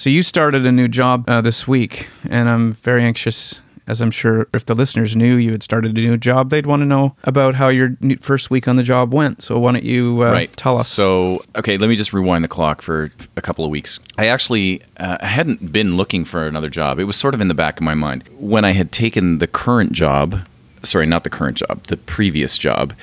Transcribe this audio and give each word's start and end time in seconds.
So 0.00 0.08
you 0.08 0.22
started 0.22 0.64
a 0.64 0.72
new 0.72 0.88
job 0.88 1.28
uh, 1.28 1.42
this 1.42 1.68
week, 1.68 2.08
and 2.26 2.48
I'm 2.48 2.72
very 2.72 3.04
anxious, 3.04 3.60
as 3.86 4.00
I'm 4.00 4.10
sure 4.10 4.48
if 4.54 4.64
the 4.64 4.74
listeners 4.74 5.14
knew 5.14 5.36
you 5.36 5.52
had 5.52 5.62
started 5.62 5.90
a 5.90 6.00
new 6.00 6.16
job, 6.16 6.48
they'd 6.48 6.64
want 6.64 6.80
to 6.80 6.86
know 6.86 7.16
about 7.24 7.56
how 7.56 7.68
your 7.68 7.90
first 8.18 8.50
week 8.50 8.66
on 8.66 8.76
the 8.76 8.82
job 8.82 9.12
went. 9.12 9.42
So 9.42 9.58
why 9.58 9.72
don't 9.72 9.84
you 9.84 10.22
uh, 10.22 10.32
right. 10.32 10.56
tell 10.56 10.76
us? 10.76 10.88
So, 10.88 11.44
okay, 11.54 11.76
let 11.76 11.88
me 11.88 11.96
just 11.96 12.14
rewind 12.14 12.42
the 12.42 12.48
clock 12.48 12.80
for 12.80 13.12
a 13.36 13.42
couple 13.42 13.62
of 13.62 13.70
weeks. 13.70 14.00
I 14.16 14.28
actually 14.28 14.80
uh, 14.96 15.18
I 15.20 15.26
hadn't 15.26 15.70
been 15.70 15.98
looking 15.98 16.24
for 16.24 16.46
another 16.46 16.70
job. 16.70 16.98
It 16.98 17.04
was 17.04 17.18
sort 17.18 17.34
of 17.34 17.42
in 17.42 17.48
the 17.48 17.54
back 17.54 17.78
of 17.78 17.82
my 17.82 17.94
mind 17.94 18.24
when 18.38 18.64
I 18.64 18.72
had 18.72 18.92
taken 18.92 19.36
the 19.36 19.46
current 19.46 19.92
job. 19.92 20.48
Sorry, 20.82 21.06
not 21.06 21.24
the 21.24 21.30
current 21.30 21.58
job, 21.58 21.82
the 21.84 21.96
previous 21.96 22.56
job. 22.56 22.94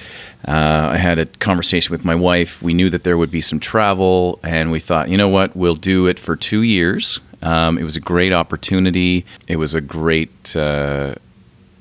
Uh, 0.48 0.90
I 0.94 0.98
had 0.98 1.20
a 1.20 1.26
conversation 1.26 1.92
with 1.92 2.04
my 2.06 2.16
wife. 2.16 2.62
We 2.62 2.74
knew 2.74 2.90
that 2.90 3.04
there 3.04 3.18
would 3.18 3.32
be 3.32 3.42
some 3.42 3.60
travel, 3.60 4.40
and 4.44 4.72
we 4.72 4.80
thought, 4.80 5.10
you 5.10 5.18
know 5.18 5.30
what, 5.30 5.56
we'll 5.56 5.76
do 5.76 6.08
it 6.08 6.20
for 6.20 6.36
two 6.36 6.62
years. 6.62 7.20
Um, 7.42 7.78
it 7.78 7.84
was 7.84 7.96
a 7.96 8.00
great 8.00 8.34
opportunity. 8.34 9.26
It 9.48 9.58
was 9.58 9.76
a 9.76 9.82
great. 9.82 10.56
Uh, 10.56 11.16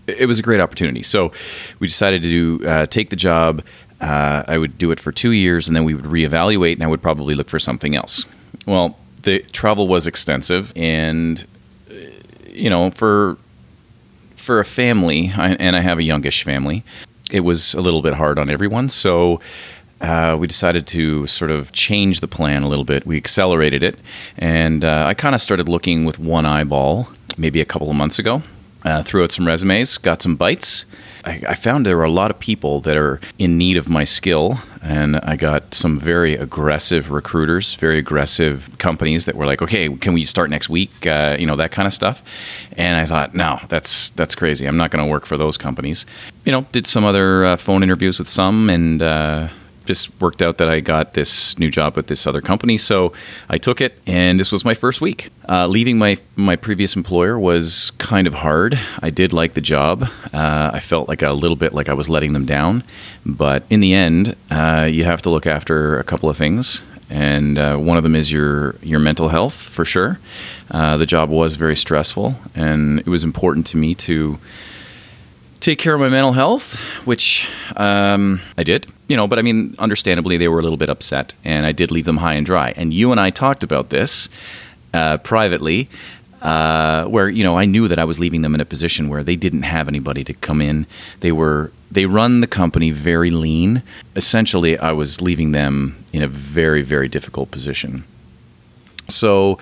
it 0.07 0.27
was 0.27 0.39
a 0.39 0.43
great 0.43 0.61
opportunity. 0.61 1.03
So 1.03 1.33
we 1.81 1.89
decided 1.89 2.23
to 2.23 2.29
do, 2.29 2.69
uh, 2.69 2.87
take 2.87 3.11
the 3.11 3.17
job. 3.17 3.65
Uh, 4.01 4.45
I 4.47 4.59
would 4.59 4.79
do 4.79 4.91
it 4.91 5.01
for 5.01 5.11
two 5.11 5.33
years, 5.33 5.67
and 5.67 5.75
then 5.75 5.85
we 5.85 5.95
would 5.95 6.05
reevaluate, 6.05 6.75
and 6.75 6.85
I 6.85 6.87
would 6.87 7.03
probably 7.03 7.35
look 7.35 7.49
for 7.49 7.59
something 7.59 7.97
else. 7.97 8.25
Well, 8.67 8.99
the 9.23 9.41
travel 9.53 9.89
was 9.89 10.07
extensive, 10.07 10.73
and 10.77 11.45
uh, 11.91 11.95
you 12.51 12.71
know, 12.71 12.91
for 12.91 13.39
for 14.47 14.61
a 14.61 14.65
family, 14.65 15.33
and 15.37 15.75
I 15.75 15.81
have 15.81 15.99
a 15.99 16.05
youngish 16.05 16.45
family, 16.45 16.85
it 17.33 17.41
was 17.41 17.75
a 17.75 17.81
little 17.81 18.01
bit 18.01 18.15
hard 18.15 18.39
on 18.39 18.49
everyone. 18.49 18.89
So 18.89 19.41
uh, 20.01 20.37
we 20.39 20.47
decided 20.47 20.87
to 20.87 21.27
sort 21.27 21.51
of 21.51 21.73
change 21.73 22.21
the 22.21 22.29
plan 22.29 22.63
a 22.63 22.69
little 22.69 22.85
bit. 22.85 23.05
We 23.05 23.17
accelerated 23.17 23.83
it, 23.83 23.99
and 24.39 24.85
uh, 24.85 25.05
I 25.07 25.15
kind 25.15 25.35
of 25.35 25.41
started 25.41 25.69
looking 25.69 26.05
with 26.05 26.21
one 26.21 26.47
eyeball 26.47 27.09
maybe 27.37 27.61
a 27.61 27.65
couple 27.65 27.91
of 27.91 27.97
months 27.97 28.19
ago. 28.21 28.43
Uh, 28.85 29.03
threw 29.03 29.25
out 29.25 29.33
some 29.33 29.47
resumes, 29.47 29.99
got 29.99 30.23
some 30.23 30.37
bites. 30.37 30.87
I, 31.27 31.43
I 31.49 31.55
found 31.55 31.85
there 31.85 31.97
were 31.97 32.05
a 32.05 32.11
lot 32.11 32.31
of 32.31 32.39
people 32.39 32.81
that 32.83 32.97
are 32.97 33.21
in 33.39 33.59
need 33.59 33.77
of 33.77 33.89
my 33.89 34.05
skill, 34.05 34.61
and 34.83 35.17
I 35.17 35.37
got 35.37 35.75
some 35.75 35.99
very 35.99 36.37
aggressive 36.37 37.11
recruiters, 37.11 37.75
very 37.75 37.99
aggressive 37.99 38.71
companies 38.79 39.25
that 39.25 39.35
were 39.35 39.45
like, 39.45 39.61
"Okay, 39.61 39.89
can 39.89 40.13
we 40.13 40.25
start 40.25 40.49
next 40.49 40.69
week?" 40.69 41.07
Uh, 41.07 41.37
you 41.39 41.47
know 41.47 41.57
that 41.57 41.73
kind 41.73 41.87
of 41.87 41.93
stuff. 41.93 42.23
And 42.77 42.99
I 42.99 43.07
thought, 43.07 43.35
no, 43.35 43.59
that's 43.69 44.11
that's 44.11 44.35
crazy. 44.35 44.67
I'm 44.67 44.77
not 44.77 44.91
going 44.91 45.05
to 45.05 45.11
work 45.11 45.27
for 45.27 45.37
those 45.37 45.59
companies. 45.59 46.07
You 46.45 46.53
know, 46.53 46.67
did 46.73 46.87
some 46.87 47.05
other 47.05 47.45
uh, 47.45 47.57
phone 47.57 47.83
interviews 47.83 48.19
with 48.19 48.29
some, 48.29 48.71
and 48.71 49.03
uh, 49.03 49.49
just 49.87 50.11
worked 50.21 50.43
out 50.43 50.59
that 50.59 50.69
I 50.69 50.81
got 50.81 51.15
this 51.15 51.59
new 51.59 51.71
job 51.71 51.97
with 51.97 52.07
this 52.09 52.27
other 52.27 52.41
company. 52.41 52.79
So 52.79 53.13
I 53.49 53.59
took 53.59 53.81
it, 53.81 53.99
and 54.07 54.39
this 54.39 54.53
was 54.53 54.65
my 54.65 54.75
first 54.75 55.01
week. 55.01 55.31
Uh, 55.49 55.67
leaving 55.67 55.99
my 55.99 56.19
my 56.35 56.57
previous 56.57 56.97
employer 56.97 57.39
was 57.39 57.93
kind 57.99 58.27
of 58.27 58.35
hard. 58.35 58.79
I 59.03 59.11
did 59.11 59.33
like 59.33 59.55
the 59.55 59.61
job. 59.61 60.09
Uh, 60.33 60.71
I 60.73 60.81
felt 60.81 61.09
like 61.09 61.23
a 61.23 61.33
little 61.33 61.57
bit 61.57 61.73
like 61.73 61.89
I 61.89 61.95
was 61.95 62.09
letting 62.09 62.33
them 62.33 62.45
down, 62.45 62.83
but 63.25 63.65
in 63.71 63.81
the 63.81 63.95
end, 63.95 64.37
uh, 64.51 64.89
you 64.91 65.05
have 65.05 65.23
to 65.23 65.31
look 65.31 65.47
after 65.47 65.99
a 65.99 66.05
couple 66.05 66.29
of 66.29 66.37
things. 66.37 66.83
And 67.09 67.57
uh, 67.57 67.77
one 67.77 67.97
of 67.97 68.03
them 68.03 68.17
is 68.17 68.33
your 68.33 68.75
your 68.83 68.99
mental 68.99 69.29
health 69.29 69.55
for 69.55 69.85
sure. 69.85 70.19
Uh, 70.71 70.97
the 70.97 71.07
job 71.07 71.31
was 71.31 71.55
very 71.57 71.77
stressful, 71.77 72.35
and 72.55 73.01
it 73.01 73.07
was 73.07 73.23
important 73.23 73.67
to 73.69 73.77
me 73.77 73.95
to 73.95 74.39
take 75.61 75.79
care 75.79 75.95
of 75.95 76.01
my 76.01 76.09
mental 76.09 76.33
health, 76.33 76.75
which 77.07 77.49
um, 77.77 78.41
I 78.59 78.63
did. 78.63 78.87
You 79.09 79.17
know, 79.17 79.29
but 79.29 79.39
I 79.39 79.43
mean, 79.43 79.75
understandably, 79.79 80.37
they 80.37 80.49
were 80.49 80.59
a 80.59 80.63
little 80.63 80.77
bit 80.77 80.91
upset, 80.91 81.33
and 81.45 81.65
I 81.65 81.73
did 81.73 81.91
leave 81.91 82.07
them 82.07 82.17
high 82.17 82.35
and 82.35 82.45
dry. 82.45 82.73
And 82.77 82.93
you 82.93 83.13
and 83.13 83.21
I 83.21 83.31
talked 83.31 83.63
about 83.63 83.91
this 83.91 84.29
uh, 84.93 85.19
privately, 85.19 85.89
uh, 86.43 87.05
where 87.05 87.29
you 87.29 87.45
know 87.45 87.57
I 87.57 87.67
knew 87.67 87.87
that 87.89 87.99
I 87.99 88.05
was 88.05 88.19
leaving 88.19 88.43
them 88.43 88.55
in 88.55 88.61
a 88.61 88.65
position 88.65 89.09
where 89.09 89.23
they 89.23 89.37
didn't 89.37 89.63
have 89.63 89.87
anybody 89.87 90.25
to 90.25 90.35
come 90.35 90.61
in. 90.61 90.87
They 91.21 91.33
were 91.33 91.71
they 91.91 92.07
run 92.07 92.41
the 92.41 92.49
company 92.49 92.91
very 92.91 93.31
lean. 93.31 93.83
Essentially, 94.17 94.77
I 94.79 94.93
was 94.93 95.21
leaving 95.21 95.53
them 95.53 96.05
in 96.13 96.23
a 96.23 96.29
very 96.29 96.83
very 96.83 97.09
difficult 97.09 97.51
position. 97.51 98.05
So. 99.09 99.59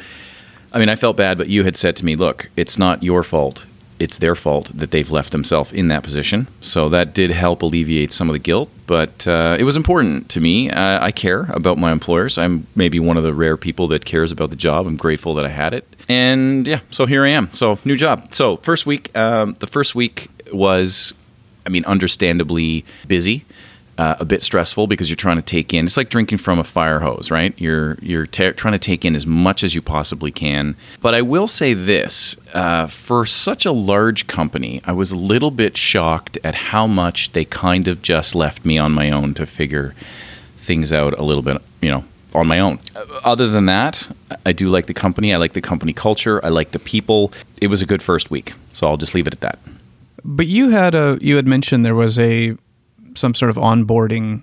I 0.73 0.81
mean, 0.81 0.89
I 0.89 0.97
felt 0.97 1.17
bad, 1.17 1.39
but 1.39 1.47
you 1.47 1.63
had 1.63 1.77
said 1.77 1.95
to 1.99 2.05
me, 2.05 2.17
look, 2.17 2.51
it's 2.57 2.77
not 2.77 3.01
your 3.01 3.23
fault 3.23 3.65
it's 3.99 4.19
their 4.19 4.35
fault 4.35 4.71
that 4.75 4.91
they've 4.91 5.11
left 5.11 5.33
themselves 5.33 5.73
in 5.73 5.89
that 5.89 6.03
position. 6.03 6.49
So 6.61 6.89
that 6.89 7.15
did 7.15 7.31
help 7.31 7.63
alleviate 7.63 8.13
some 8.13 8.29
of 8.29 8.33
the 8.33 8.39
guilt, 8.39 8.69
but 8.87 9.27
uh, 9.27 9.57
it 9.59 9.65
was 9.65 9.77
important 9.77 10.29
to 10.31 10.41
me. 10.41 10.71
Uh, 10.71 11.03
I 11.03 11.13
care 11.13 11.47
about 11.51 11.79
my 11.79 11.93
employers. 11.93 12.37
I'm 12.37 12.67
maybe 12.75 12.99
one 12.99 13.17
of 13.17 13.23
the 13.23 13.33
rare 13.33 13.57
people 13.57 13.89
that 13.89 14.05
cares 14.05 14.33
about 14.33 14.51
the 14.51 14.57
job. 14.57 14.87
I'm 14.87 14.97
grateful 14.97 15.35
that 15.37 15.45
I 15.45 15.51
had 15.51 15.75
it. 15.75 15.87
And 16.09 16.67
yeah, 16.67 16.81
so 16.91 17.07
here 17.07 17.25
I 17.25 17.31
am. 17.31 17.53
So, 17.53 17.79
new 17.85 17.97
job. 17.97 18.35
So, 18.35 18.57
first 18.59 18.85
week, 18.85 19.17
um, 19.17 19.55
the 19.61 19.67
first 19.67 19.95
week 19.95 20.29
was, 20.53 21.15
I 21.65 21.71
mean, 21.71 21.85
understandably 21.85 22.85
busy 23.07 23.45
uh, 23.99 24.17
a 24.19 24.25
bit 24.25 24.43
stressful 24.43 24.87
because 24.87 25.09
you're 25.09 25.17
trying 25.17 25.37
to 25.37 25.43
take 25.43 25.73
in. 25.73 25.87
It's 25.87 25.97
like 25.97 26.09
drinking 26.09 26.39
from 26.39 26.59
a 26.59 26.65
fire 26.65 27.01
hose, 27.01 27.31
right? 27.31 27.55
You're 27.59 27.97
you're 28.01 28.27
trying 28.27 28.73
to 28.73 28.79
take 28.79 29.05
in 29.05 29.15
as 29.15 29.27
much 29.27 29.63
as 29.63 29.75
you 29.75 29.83
possibly 29.83 30.33
can. 30.33 30.77
But 31.01 31.15
I 31.15 31.23
will 31.23 31.47
say 31.47 31.75
this: 31.75 32.37
uh, 32.53 32.87
for 32.87 33.27
such 33.27 33.65
a 33.67 33.73
large 33.73 34.27
company, 34.27 34.81
I 34.85 34.93
was 34.93 35.13
a 35.13 35.17
little 35.17 35.51
bit 35.51 35.77
shocked 35.77 36.39
at 36.43 36.55
how 36.55 36.87
much 36.87 37.33
they 37.33 37.45
kind 37.45 37.89
of 37.89 38.03
just 38.03 38.35
left 38.35 38.65
me 38.65 38.79
on 38.79 38.93
my 38.93 39.11
own 39.11 39.35
to 39.35 39.47
figure 39.47 39.95
things 40.57 40.93
out 40.93 41.17
a 41.19 41.23
little 41.23 41.43
bit. 41.43 41.61
You 41.81 41.91
know, 41.91 42.05
on 42.35 42.47
my 42.47 42.59
own. 42.59 42.81
Other 43.23 43.49
than 43.49 43.67
that, 43.67 44.09
I 44.45 44.53
do 44.53 44.69
like 44.69 44.87
the 44.87 44.95
company. 44.95 45.33
I 45.33 45.37
like 45.37 45.53
the 45.53 45.61
company 45.61 45.93
culture. 45.93 46.45
I 46.45 46.49
like 46.49 46.73
the 46.73 46.79
people. 46.79 47.33
It 47.61 47.69
was 47.69 47.81
a 47.81 47.87
good 47.87 48.03
first 48.03 48.31
week, 48.31 48.55
so 48.73 48.89
I'll 48.89 48.97
just 48.97 49.15
leave 49.15 49.27
it 49.27 49.35
at 49.35 49.41
that. 49.41 49.59
But 50.25 50.47
you 50.47 50.71
had 50.71 50.95
a 50.95 51.19
you 51.21 51.37
had 51.37 51.47
mentioned 51.47 51.85
there 51.85 51.95
was 51.95 52.19
a 52.19 52.57
some 53.15 53.35
sort 53.35 53.51
of 53.51 53.57
onboarding 53.57 54.43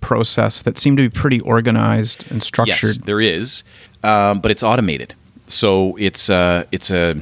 process 0.00 0.62
that 0.62 0.78
seemed 0.78 0.96
to 0.98 1.08
be 1.08 1.08
pretty 1.08 1.40
organized 1.40 2.30
and 2.30 2.42
structured. 2.42 2.96
Yes, 2.96 2.98
there 2.98 3.20
is, 3.20 3.64
um, 4.02 4.40
but 4.40 4.50
it's 4.50 4.62
automated. 4.62 5.14
So 5.46 5.96
it's 5.96 6.30
uh, 6.30 6.64
it's 6.72 6.90
a. 6.90 7.20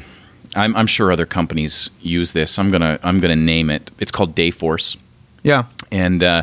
I'm, 0.56 0.74
I'm 0.74 0.88
sure 0.88 1.12
other 1.12 1.26
companies 1.26 1.90
use 2.00 2.32
this. 2.32 2.58
I'm 2.58 2.70
gonna 2.70 2.98
I'm 3.02 3.20
gonna 3.20 3.36
name 3.36 3.70
it. 3.70 3.90
It's 4.00 4.10
called 4.10 4.34
Dayforce. 4.34 4.96
Yeah, 5.42 5.66
and 5.92 6.22
uh, 6.22 6.42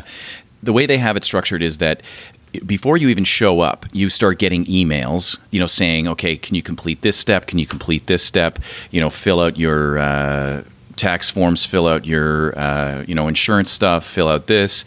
the 0.62 0.72
way 0.72 0.86
they 0.86 0.98
have 0.98 1.16
it 1.16 1.24
structured 1.24 1.62
is 1.62 1.78
that 1.78 2.02
before 2.66 2.96
you 2.96 3.08
even 3.08 3.24
show 3.24 3.60
up, 3.60 3.86
you 3.92 4.08
start 4.08 4.38
getting 4.38 4.64
emails, 4.64 5.38
you 5.50 5.60
know, 5.60 5.66
saying, 5.66 6.08
okay, 6.08 6.36
can 6.36 6.54
you 6.54 6.62
complete 6.62 7.02
this 7.02 7.16
step? 7.16 7.46
Can 7.46 7.58
you 7.58 7.66
complete 7.66 8.06
this 8.06 8.22
step? 8.22 8.58
You 8.90 9.00
know, 9.00 9.10
fill 9.10 9.40
out 9.40 9.58
your 9.58 9.98
uh, 9.98 10.62
tax 10.98 11.30
forms, 11.30 11.64
fill 11.64 11.86
out 11.86 12.04
your, 12.04 12.58
uh, 12.58 13.04
you 13.06 13.14
know, 13.14 13.28
insurance 13.28 13.70
stuff, 13.70 14.04
fill 14.04 14.28
out 14.28 14.46
this. 14.46 14.84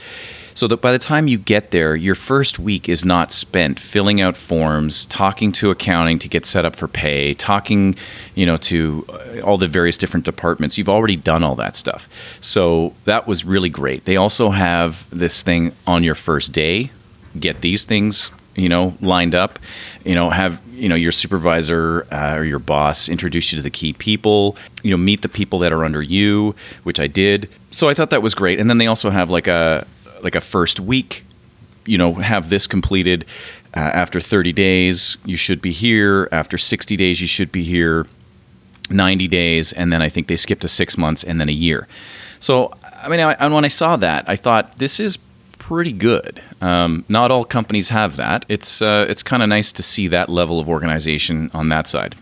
So 0.53 0.67
that 0.67 0.81
by 0.81 0.91
the 0.91 0.99
time 0.99 1.27
you 1.27 1.37
get 1.37 1.71
there, 1.71 1.95
your 1.95 2.13
first 2.13 2.59
week 2.59 2.89
is 2.89 3.05
not 3.05 3.31
spent 3.31 3.79
filling 3.79 4.19
out 4.19 4.35
forms, 4.35 5.05
talking 5.05 5.53
to 5.53 5.71
accounting 5.71 6.19
to 6.19 6.27
get 6.27 6.45
set 6.45 6.65
up 6.65 6.75
for 6.75 6.89
pay, 6.89 7.33
talking, 7.33 7.95
you 8.35 8.45
know, 8.45 8.57
to 8.57 9.05
uh, 9.09 9.41
all 9.41 9.57
the 9.57 9.67
various 9.67 9.97
different 9.97 10.25
departments. 10.25 10.77
You've 10.77 10.89
already 10.89 11.15
done 11.15 11.41
all 11.43 11.55
that 11.55 11.77
stuff. 11.77 12.09
So 12.41 12.93
that 13.05 13.27
was 13.27 13.45
really 13.45 13.69
great. 13.69 14.03
They 14.03 14.17
also 14.17 14.49
have 14.49 15.07
this 15.09 15.41
thing 15.41 15.71
on 15.87 16.03
your 16.03 16.15
first 16.15 16.51
day. 16.51 16.91
Get 17.39 17.61
these 17.61 17.85
things, 17.85 18.31
you 18.55 18.69
know, 18.69 18.95
lined 19.01 19.35
up. 19.35 19.59
You 20.03 20.15
know, 20.15 20.29
have 20.29 20.61
you 20.73 20.89
know 20.89 20.95
your 20.95 21.11
supervisor 21.11 22.07
uh, 22.11 22.35
or 22.35 22.43
your 22.43 22.59
boss 22.59 23.09
introduce 23.09 23.51
you 23.51 23.57
to 23.57 23.63
the 23.63 23.69
key 23.69 23.93
people. 23.93 24.57
You 24.83 24.91
know, 24.91 24.97
meet 24.97 25.21
the 25.21 25.29
people 25.29 25.59
that 25.59 25.71
are 25.71 25.83
under 25.83 26.01
you, 26.01 26.55
which 26.83 26.99
I 26.99 27.07
did. 27.07 27.49
So 27.71 27.89
I 27.89 27.93
thought 27.93 28.09
that 28.09 28.21
was 28.21 28.35
great. 28.35 28.59
And 28.59 28.69
then 28.69 28.77
they 28.77 28.87
also 28.87 29.09
have 29.09 29.29
like 29.29 29.47
a 29.47 29.85
like 30.21 30.35
a 30.35 30.41
first 30.41 30.79
week, 30.79 31.23
you 31.85 31.97
know, 31.97 32.13
have 32.15 32.49
this 32.49 32.67
completed. 32.67 33.25
Uh, 33.73 33.79
after 33.79 34.19
30 34.19 34.51
days, 34.51 35.15
you 35.23 35.37
should 35.37 35.61
be 35.61 35.71
here. 35.71 36.27
After 36.33 36.57
60 36.57 36.97
days, 36.97 37.21
you 37.21 37.27
should 37.27 37.51
be 37.51 37.63
here. 37.63 38.05
90 38.89 39.29
days, 39.29 39.71
and 39.71 39.93
then 39.93 40.01
I 40.01 40.09
think 40.09 40.27
they 40.27 40.35
skipped 40.35 40.63
to 40.63 40.67
six 40.67 40.97
months 40.97 41.23
and 41.23 41.39
then 41.39 41.47
a 41.47 41.53
year. 41.53 41.87
So, 42.41 42.73
I 42.83 43.07
mean, 43.07 43.21
I, 43.21 43.33
and 43.33 43.53
when 43.53 43.63
I 43.63 43.69
saw 43.69 43.95
that, 43.97 44.27
I 44.27 44.35
thought 44.35 44.77
this 44.79 44.99
is 44.99 45.17
pretty 45.71 45.93
good. 45.93 46.41
Um, 46.59 47.05
not 47.07 47.31
all 47.31 47.45
companies 47.45 47.87
have 47.89 48.17
that. 48.17 48.45
It's 48.49 48.81
uh, 48.81 49.05
it's 49.07 49.23
kind 49.23 49.41
of 49.41 49.47
nice 49.47 49.71
to 49.71 49.81
see 49.81 50.09
that 50.09 50.27
level 50.27 50.59
of 50.59 50.67
organization 50.67 51.49
on 51.53 51.69
that 51.69 51.87
side. 51.87 52.15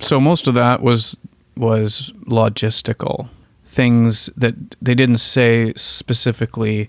So 0.00 0.18
most 0.18 0.46
of 0.46 0.54
that 0.54 0.80
was 0.80 1.14
was 1.56 2.12
logistical 2.24 3.28
things 3.66 4.30
that 4.36 4.54
they 4.80 4.94
didn't 4.94 5.18
say 5.18 5.74
specifically 5.76 6.88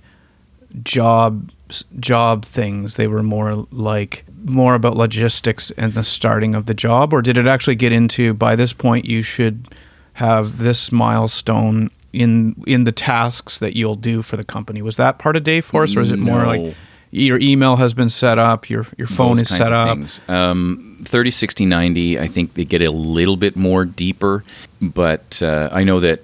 job 0.81 1.51
job 1.99 2.45
things. 2.45 2.95
They 2.95 3.07
were 3.07 3.23
more 3.23 3.67
like 3.71 4.23
more 4.45 4.75
about 4.75 4.95
logistics 4.95 5.71
and 5.71 5.93
the 5.93 6.05
starting 6.05 6.55
of 6.55 6.67
the 6.67 6.73
job, 6.73 7.13
or 7.13 7.21
did 7.21 7.37
it 7.37 7.47
actually 7.47 7.75
get 7.75 7.91
into 7.91 8.33
by 8.33 8.55
this 8.55 8.71
point 8.71 9.03
you 9.03 9.21
should 9.21 9.67
have 10.13 10.57
this 10.57 10.89
milestone 10.89 11.91
in 12.13 12.55
in 12.65 12.83
the 12.85 12.91
tasks 12.91 13.59
that 13.59 13.75
you'll 13.75 13.95
do 13.95 14.21
for 14.21 14.37
the 14.37 14.43
company? 14.43 14.81
Was 14.81 14.97
that 14.97 15.19
part 15.19 15.35
of 15.35 15.43
Dayforce, 15.43 15.95
or 15.95 16.01
is 16.01 16.11
it 16.11 16.19
more 16.19 16.41
No. 16.43 16.47
like 16.47 16.75
your 17.11 17.39
email 17.39 17.77
has 17.77 17.93
been 17.93 18.09
set 18.09 18.37
up, 18.37 18.69
your 18.69 18.85
your 18.97 19.07
phone 19.07 19.37
those 19.37 19.49
is 19.49 19.57
set 19.57 19.71
up. 19.71 19.97
Um, 20.27 20.99
30, 21.03 21.31
60, 21.31 21.65
90, 21.65 22.19
I 22.19 22.27
think 22.27 22.55
they 22.55 22.65
get 22.65 22.81
a 22.81 22.91
little 22.91 23.37
bit 23.37 23.55
more 23.55 23.85
deeper, 23.85 24.43
but 24.81 25.41
uh, 25.41 25.69
I 25.71 25.83
know 25.83 25.99
that. 26.01 26.21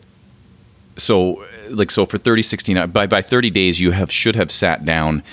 So, 0.95 1.43
like, 1.69 1.89
so 1.89 2.05
for 2.05 2.19
30, 2.19 2.43
60, 2.43 2.73
90, 2.75 2.91
by, 2.91 3.07
by 3.07 3.21
30 3.23 3.49
days, 3.49 3.79
you 3.79 3.91
have 3.91 4.11
should 4.11 4.35
have 4.35 4.51
sat 4.51 4.85
down 4.85 5.23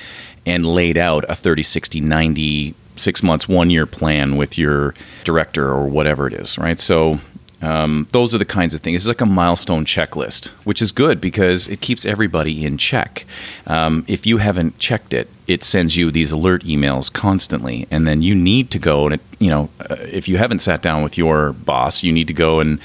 and 0.47 0.65
laid 0.65 0.97
out 0.97 1.27
a 1.29 1.35
30, 1.35 1.63
60, 1.63 2.01
90, 2.01 2.75
six 2.97 3.23
months, 3.23 3.47
one 3.47 3.69
year 3.69 3.85
plan 3.85 4.37
with 4.37 4.57
your 4.57 4.95
director 5.25 5.69
or 5.69 5.87
whatever 5.87 6.27
it 6.27 6.33
is, 6.33 6.57
right? 6.57 6.81
So, 6.81 7.21
um, 7.63 8.07
those 8.13 8.35
are 8.35 8.39
the 8.39 8.45
kinds 8.45 8.75
of 8.75 8.81
things. 8.81 9.03
It's 9.03 9.09
like 9.09 9.21
a 9.21 9.27
milestone 9.27 9.85
checklist, 9.85 10.49
which 10.65 10.81
is 10.81 10.93
good 10.93 11.21
because 11.21 11.69
it 11.69 11.81
keeps 11.81 12.07
everybody 12.07 12.65
in 12.65 12.79
check. 12.79 13.27
Um, 13.67 14.05
if 14.09 14.27
you 14.27 14.39
haven't 14.39 14.79
checked 14.79 15.13
it, 15.13 15.29
it 15.47 15.63
sends 15.65 15.97
you 15.97 16.11
these 16.11 16.33
alert 16.33 16.65
emails 16.65 17.13
constantly, 17.13 17.87
and 17.91 18.07
then 18.07 18.23
you 18.23 18.35
need 18.35 18.71
to 18.71 18.79
go 18.79 19.07
and 19.07 19.15
it, 19.15 19.21
you 19.39 19.51
know, 19.51 19.69
uh, 19.91 19.97
if 20.01 20.29
you 20.29 20.39
haven't 20.39 20.61
sat 20.61 20.81
down 20.81 21.03
with 21.03 21.19
your 21.19 21.53
boss, 21.53 22.03
you 22.03 22.13
need 22.13 22.29
to 22.29 22.35
go 22.35 22.61
and 22.61 22.79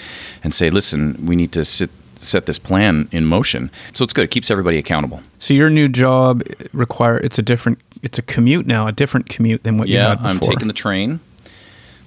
and 0.43 0.53
say, 0.53 0.69
listen, 0.69 1.25
we 1.25 1.35
need 1.35 1.51
to 1.53 1.63
sit, 1.63 1.89
set 2.15 2.45
this 2.45 2.59
plan 2.59 3.07
in 3.11 3.25
motion. 3.25 3.69
So 3.93 4.03
it's 4.03 4.13
good. 4.13 4.25
It 4.25 4.31
keeps 4.31 4.49
everybody 4.51 4.77
accountable. 4.77 5.21
So 5.39 5.53
your 5.53 5.69
new 5.69 5.87
job 5.87 6.43
require 6.73 7.17
it's 7.17 7.37
a 7.37 7.41
different 7.41 7.79
it's 8.01 8.19
a 8.19 8.21
commute 8.21 8.65
now, 8.67 8.87
a 8.87 8.91
different 8.91 9.29
commute 9.29 9.63
than 9.63 9.77
what 9.77 9.87
you 9.87 9.95
Yeah, 9.95 10.09
had 10.09 10.17
before. 10.17 10.31
I'm 10.31 10.39
taking 10.39 10.67
the 10.67 10.73
train, 10.73 11.19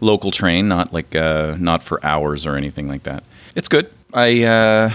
local 0.00 0.30
train, 0.30 0.68
not 0.68 0.92
like 0.92 1.14
uh, 1.14 1.56
not 1.58 1.82
for 1.82 2.04
hours 2.04 2.46
or 2.46 2.56
anything 2.56 2.88
like 2.88 3.02
that. 3.04 3.24
It's 3.54 3.68
good. 3.68 3.90
I, 4.14 4.44
uh, 4.44 4.92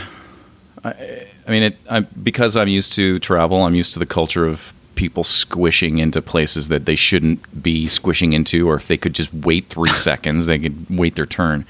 I, 0.84 1.28
I 1.48 1.52
mean, 1.52 1.64
it. 1.64 1.78
I, 1.90 2.02
because 2.02 2.56
I'm 2.58 2.68
used 2.68 2.94
to 2.94 3.20
travel. 3.20 3.64
I'm 3.64 3.76
used 3.76 3.94
to 3.94 4.00
the 4.00 4.06
culture 4.06 4.46
of 4.46 4.74
people 4.96 5.24
squishing 5.24 5.98
into 6.00 6.22
places 6.22 6.68
that 6.68 6.86
they 6.86 6.96
shouldn't 6.96 7.64
be 7.64 7.88
squishing 7.88 8.34
into, 8.34 8.70
or 8.70 8.76
if 8.76 8.88
they 8.88 8.98
could 8.98 9.14
just 9.14 9.34
wait 9.34 9.68
three 9.70 9.90
seconds, 9.96 10.46
they 10.46 10.60
could 10.60 10.86
wait 10.90 11.16
their 11.16 11.26
turn. 11.26 11.66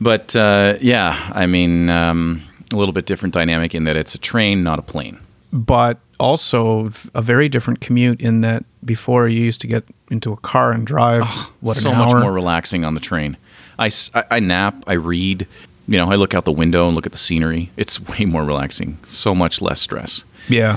But 0.00 0.34
uh, 0.34 0.76
yeah, 0.80 1.30
I 1.34 1.46
mean, 1.46 1.88
um, 1.90 2.42
a 2.72 2.76
little 2.76 2.92
bit 2.92 3.06
different 3.06 3.32
dynamic 3.32 3.74
in 3.74 3.84
that 3.84 3.96
it's 3.96 4.14
a 4.14 4.18
train, 4.18 4.62
not 4.62 4.78
a 4.78 4.82
plane. 4.82 5.18
but 5.52 5.98
also 6.18 6.90
a 7.14 7.22
very 7.22 7.48
different 7.48 7.80
commute 7.80 8.20
in 8.20 8.40
that 8.40 8.64
before 8.84 9.28
you 9.28 9.40
used 9.40 9.60
to 9.60 9.66
get 9.66 9.84
into 10.10 10.32
a 10.32 10.36
car 10.36 10.72
and 10.72 10.86
drive 10.86 11.22
Oh, 11.24 11.52
what 11.60 11.76
so 11.76 11.94
much 11.94 12.12
more 12.12 12.32
relaxing 12.32 12.84
on 12.84 12.94
the 12.94 13.00
train. 13.00 13.36
I 13.78 13.90
I 14.30 14.40
nap, 14.40 14.84
I 14.86 14.92
read, 14.94 15.46
you 15.88 15.98
know, 15.98 16.10
I 16.10 16.14
look 16.14 16.34
out 16.34 16.44
the 16.44 16.52
window 16.52 16.86
and 16.86 16.94
look 16.94 17.06
at 17.06 17.12
the 17.12 17.18
scenery. 17.18 17.70
It's 17.76 18.00
way 18.18 18.24
more 18.24 18.44
relaxing. 18.44 18.98
So 19.04 19.34
much 19.34 19.60
less 19.60 19.80
stress. 19.80 20.24
Yeah. 20.48 20.76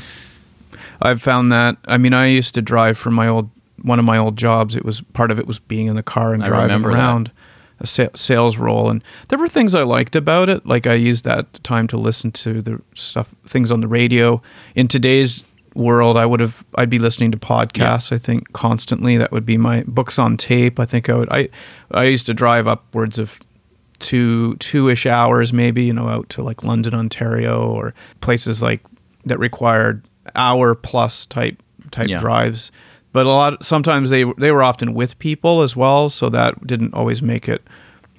I've 1.02 1.22
found 1.22 1.52
that. 1.52 1.78
I 1.86 1.98
mean, 1.98 2.14
I 2.14 2.28
used 2.28 2.56
to 2.56 2.62
drive 2.62 2.98
for 2.98 3.12
my 3.12 3.28
old 3.28 3.50
one 3.84 4.00
of 4.00 4.06
my 4.06 4.18
old 4.18 4.38
jobs. 4.38 4.76
It 4.76 4.84
was 4.84 5.02
part 5.14 5.30
of 5.32 5.40
it 5.40 5.46
was 5.48 5.60
being 5.60 5.88
in 5.88 5.96
the 5.96 6.04
car 6.04 6.34
and 6.34 6.44
driving 6.44 6.64
remember 6.64 6.92
that. 6.92 6.98
around 6.98 7.32
a 7.80 7.86
sa- 7.86 8.08
sales 8.16 8.58
role, 8.58 8.90
and 8.90 9.04
there 9.30 9.38
were 9.38 9.48
things 9.48 9.76
I 9.76 9.84
liked 9.84 10.16
about 10.16 10.50
it. 10.50 10.66
Like 10.66 10.88
I 10.88 10.96
used 10.96 11.24
that 11.26 11.64
time 11.64 11.88
to 11.90 11.98
listen 11.98 12.32
to 12.32 12.62
the 12.64 12.82
stuff, 12.96 13.34
things 13.46 13.72
on 13.72 13.82
the 13.82 13.88
radio. 13.88 14.42
In 14.74 14.88
today's 14.88 15.44
world, 15.78 16.18
I 16.18 16.26
would 16.26 16.40
have 16.40 16.66
I'd 16.76 16.90
be 16.90 17.00
listening 17.00 17.32
to 17.32 17.38
podcasts. 17.38 18.12
I 18.12 18.18
think 18.18 18.52
constantly. 18.54 19.16
That 19.18 19.32
would 19.32 19.46
be 19.46 19.58
my 19.58 19.84
books 19.88 20.18
on 20.20 20.36
tape. 20.38 20.80
I 20.80 20.86
think 20.86 21.10
I 21.10 21.14
would. 21.16 21.30
I 21.32 21.50
I 21.92 22.06
used 22.06 22.26
to 22.26 22.34
drive 22.34 22.68
upwards 22.68 23.18
of 23.20 23.40
two 24.00 24.56
two 24.58 24.90
ish 24.90 25.08
hours 25.08 25.52
maybe 25.52 25.84
you 25.84 25.92
know 25.94 26.08
out 26.08 26.30
to 26.30 26.44
like 26.44 26.64
London 26.64 26.94
Ontario 26.94 27.68
or 27.68 27.96
places 28.22 28.62
like 28.62 28.82
that 29.26 29.40
required 29.40 30.04
hour 30.36 30.76
plus 30.76 31.26
type 31.26 31.62
type 31.90 32.08
Yeah. 32.08 32.20
drives 32.20 32.72
but 33.12 33.26
a 33.26 33.30
lot 33.30 33.66
sometimes 33.66 34.12
they 34.12 34.24
they 34.38 34.52
were 34.52 34.62
often 34.62 34.94
with 34.94 35.18
people 35.18 35.64
as 35.64 35.76
well 35.76 36.10
so 36.10 36.30
that 36.30 36.68
didn't 36.68 36.94
always 36.94 37.24
make 37.24 37.50
it 37.50 37.64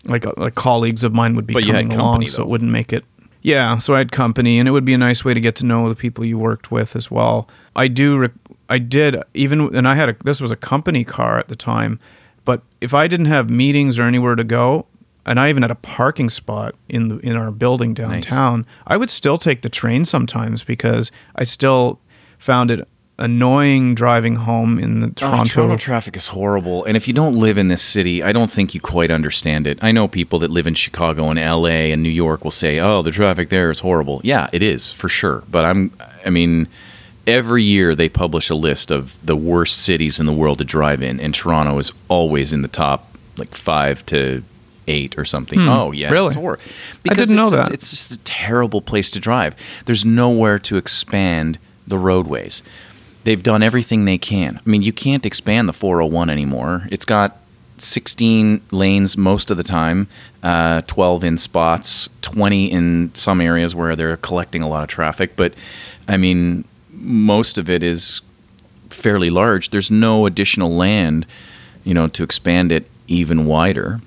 like 0.07 0.27
uh, 0.27 0.33
like 0.37 0.57
colleagues 0.57 1.05
of 1.05 1.15
mine 1.15 1.37
would 1.37 1.47
be 1.47 1.55
But 1.55 1.65
you 1.65 1.73
had 1.73 1.85
coming 1.85 2.01
along 2.01 2.13
company, 2.15 2.27
so 2.27 2.43
it 2.43 2.49
wouldn't 2.49 2.73
make 2.73 2.93
it 2.93 3.05
yeah 3.43 3.79
so 3.79 3.95
I 3.95 3.99
had 3.99 4.13
company 4.13 4.59
and 4.59 4.69
it 4.69 4.73
would 4.73 4.85
be 4.85 4.95
a 4.95 4.99
nice 4.99 5.25
way 5.25 5.35
to 5.35 5.41
get 5.41 5.57
to 5.57 5.67
know 5.67 5.89
the 5.89 5.95
people 5.95 6.25
you 6.25 6.39
worked 6.39 6.71
with 6.71 6.97
as 6.97 7.11
well. 7.11 7.49
I 7.77 7.89
do 7.89 8.19
rec- 8.19 8.33
I 8.69 8.79
did 8.79 9.23
even 9.35 9.75
and 9.75 9.87
I 9.89 9.95
had 9.95 10.09
a 10.09 10.17
this 10.25 10.41
was 10.41 10.51
a 10.51 10.57
company 10.57 11.05
car 11.05 11.39
at 11.39 11.49
the 11.49 11.57
time 11.57 11.99
but 12.45 12.63
if 12.81 12.95
I 12.95 13.09
didn't 13.09 13.27
have 13.27 13.51
meetings 13.51 13.99
or 13.99 14.03
anywhere 14.03 14.35
to 14.35 14.45
go 14.45 14.87
and 15.27 15.39
I 15.39 15.51
even 15.51 15.63
had 15.63 15.71
a 15.71 15.75
parking 15.77 16.31
spot 16.31 16.75
in 16.89 17.09
the 17.09 17.19
in 17.19 17.37
our 17.37 17.51
building 17.51 17.93
downtown, 17.95 18.65
I 18.87 18.97
would 18.97 19.11
still 19.11 19.37
take 19.37 19.61
the 19.61 19.69
train 19.69 20.07
sometimes 20.07 20.65
because 20.65 21.13
I 21.37 21.45
still 21.45 22.01
found 22.39 22.71
it 22.71 22.89
annoying 23.19 23.95
driving 23.95 24.37
home 24.37 24.79
in 24.79 25.01
the 25.01 25.09
Oh, 25.09 25.13
Toronto. 25.17 25.45
Toronto 25.53 25.77
traffic 25.77 26.17
is 26.17 26.29
horrible. 26.29 26.85
And 26.85 26.97
if 26.97 27.09
you 27.09 27.15
don't 27.15 27.37
live 27.37 27.59
in 27.59 27.69
this 27.69 27.83
city, 27.83 28.23
I 28.23 28.33
don't 28.33 28.51
think 28.51 28.75
you 28.75 28.81
quite 28.81 29.11
understand 29.11 29.67
it. 29.67 29.79
I 29.83 29.93
know 29.93 30.07
people 30.09 30.39
that 30.41 30.51
live 30.51 30.67
in 30.67 30.75
Chicago 30.75 31.29
and 31.31 31.39
LA 31.39 31.91
and 31.93 32.03
New 32.03 32.09
York 32.11 32.45
will 32.45 32.51
say, 32.51 32.79
"Oh, 32.79 33.03
the 33.03 33.11
traffic 33.11 33.49
there 33.49 33.71
is 33.71 33.81
horrible." 33.81 34.21
Yeah, 34.25 34.49
it 34.53 34.63
is 34.63 34.93
for 34.93 35.09
sure. 35.09 35.43
But 35.51 35.65
I'm 35.65 35.91
I 36.25 36.31
mean, 36.31 36.69
every 37.27 37.63
year 37.63 37.95
they 37.95 38.09
publish 38.09 38.51
a 38.51 38.55
list 38.55 38.91
of 38.91 39.17
the 39.25 39.37
worst 39.37 39.81
cities 39.81 40.21
in 40.21 40.27
the 40.27 40.33
world 40.33 40.59
to 40.59 40.65
drive 40.65 41.03
in, 41.03 41.21
and 41.21 41.35
Toronto 41.35 41.79
is 41.79 41.93
always 42.09 42.53
in 42.53 42.63
the 42.63 42.69
top 42.69 43.17
like 43.37 43.55
5 43.55 44.05
to 44.07 44.43
8 44.89 45.17
or 45.17 45.25
something. 45.25 45.61
oh, 45.61 45.93
yeah. 45.93 46.09
Hmm. 46.09 46.13
really? 46.15 46.27
It's 46.29 46.35
hor- 46.35 46.59
I 47.09 47.15
didn't 47.15 47.37
know 47.37 47.51
that. 47.51 47.67
It's, 47.69 47.71
it's 47.71 47.91
just 47.91 48.11
a 48.13 48.19
terrible 48.25 48.81
place 48.81 49.13
to 49.13 49.21
drive. 49.21 49.55
There's 49.85 50.05
nowhere 50.05 50.59
to 50.61 50.77
expand 50.77 51.59
the 51.87 51.99
roadways. 51.99 52.63
They've 53.29 53.43
done 53.43 53.63
everything 53.63 54.07
they 54.07 54.17
can. 54.17 54.57
I 54.57 54.71
mean, 54.71 54.81
you 54.81 54.91
can't 54.91 55.27
expand 55.27 55.69
the 55.69 55.75
401 55.75 56.31
anymore. 56.31 56.89
It's 56.91 57.05
got 57.05 57.37
16 57.77 58.63
lanes 58.71 59.19
most 59.19 59.51
of 59.51 59.59
the 59.59 59.63
time, 59.63 60.09
uh, 60.43 60.81
12 60.87 61.25
in 61.25 61.37
spots, 61.37 62.09
20 62.23 62.73
in 62.73 63.11
some 63.13 63.43
areas 63.43 63.75
where 63.75 63.95
they're 63.95 64.17
collecting 64.17 64.63
a 64.63 64.67
lot 64.67 64.83
of 64.83 64.89
traffic. 64.89 65.37
But 65.37 65.53
I 66.09 66.17
mean, 66.17 66.65
most 66.91 67.59
of 67.59 67.69
it 67.69 67.83
is 67.83 68.23
fairly 68.89 69.29
large. 69.29 69.69
There's 69.69 69.91
no 69.91 70.25
additional 70.25 70.75
land, 70.75 71.27
you 71.85 71.93
know, 71.93 72.07
to 72.07 72.23
expand 72.23 72.73
it 72.73 72.87
even 73.09 73.45
wider. 73.45 74.01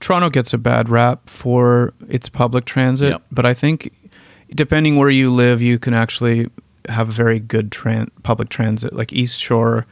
Toronto 0.00 0.30
gets 0.30 0.52
a 0.52 0.58
bad 0.58 0.88
rap 0.88 1.30
for 1.30 1.94
its 2.08 2.28
public 2.28 2.64
transit, 2.64 3.10
Yep. 3.10 3.22
but 3.30 3.46
I 3.46 3.54
think 3.54 3.92
depending 4.52 4.96
where 4.96 5.10
you 5.10 5.30
live, 5.30 5.62
you 5.62 5.78
can 5.78 5.94
actually 5.94 6.48
have 6.88 7.08
a 7.08 7.12
very 7.12 7.38
good 7.38 7.70
tran- 7.70 8.10
public 8.22 8.48
transit. 8.48 8.92
Like 8.92 9.12
East 9.12 9.40
Shore, 9.40 9.86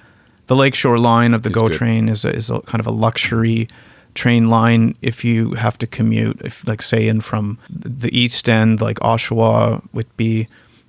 the 0.47 0.57
Lakeshore 0.57 0.99
line 0.99 1.35
of 1.35 1.43
the 1.43 1.51
Is 1.51 1.55
GO 1.55 1.69
good. 1.69 1.77
train 1.77 2.09
is 2.09 2.25
a, 2.25 2.35
is 2.35 2.51
a 2.51 2.61
kind 2.63 2.81
of 2.81 2.87
a 2.87 2.91
luxury 2.91 3.69
train 4.15 4.49
line 4.49 4.97
if 5.01 5.25
you 5.25 5.55
have 5.55 5.79
to 5.79 5.87
commute, 5.87 6.41
if 6.45 6.67
like 6.67 6.83
say 6.83 7.07
in 7.09 7.21
from 7.21 7.59
the 7.69 8.17
East 8.17 8.49
End, 8.49 8.81
like 8.81 8.99
Oshawa, 8.99 9.83
Whitby, 9.93 10.49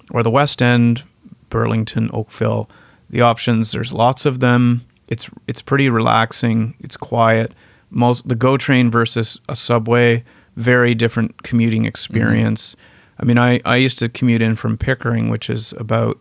or 0.09 0.23
the 0.23 0.31
West 0.31 0.61
End, 0.61 1.03
Burlington, 1.49 2.09
Oakville. 2.13 2.69
The 3.09 3.21
options, 3.21 3.71
there's 3.71 3.93
lots 3.93 4.25
of 4.25 4.39
them. 4.39 4.85
It's 5.07 5.29
it's 5.47 5.61
pretty 5.61 5.89
relaxing. 5.89 6.75
It's 6.79 6.97
quiet. 6.97 7.53
Most 7.89 8.27
the 8.27 8.35
GO 8.35 8.57
train 8.57 8.89
versus 8.89 9.39
a 9.49 9.55
subway, 9.55 10.23
very 10.55 10.95
different 10.95 11.43
commuting 11.43 11.81
mm-hmm. 11.81 11.89
experience. 11.89 12.75
I 13.21 13.25
mean, 13.25 13.37
I, 13.37 13.61
I 13.65 13.75
used 13.77 13.97
to 13.99 14.09
commute 14.09 14.41
in 14.41 14.55
from 14.55 14.77
Pickering, 14.77 15.29
which 15.29 15.49
is 15.49 15.73
about 15.77 16.19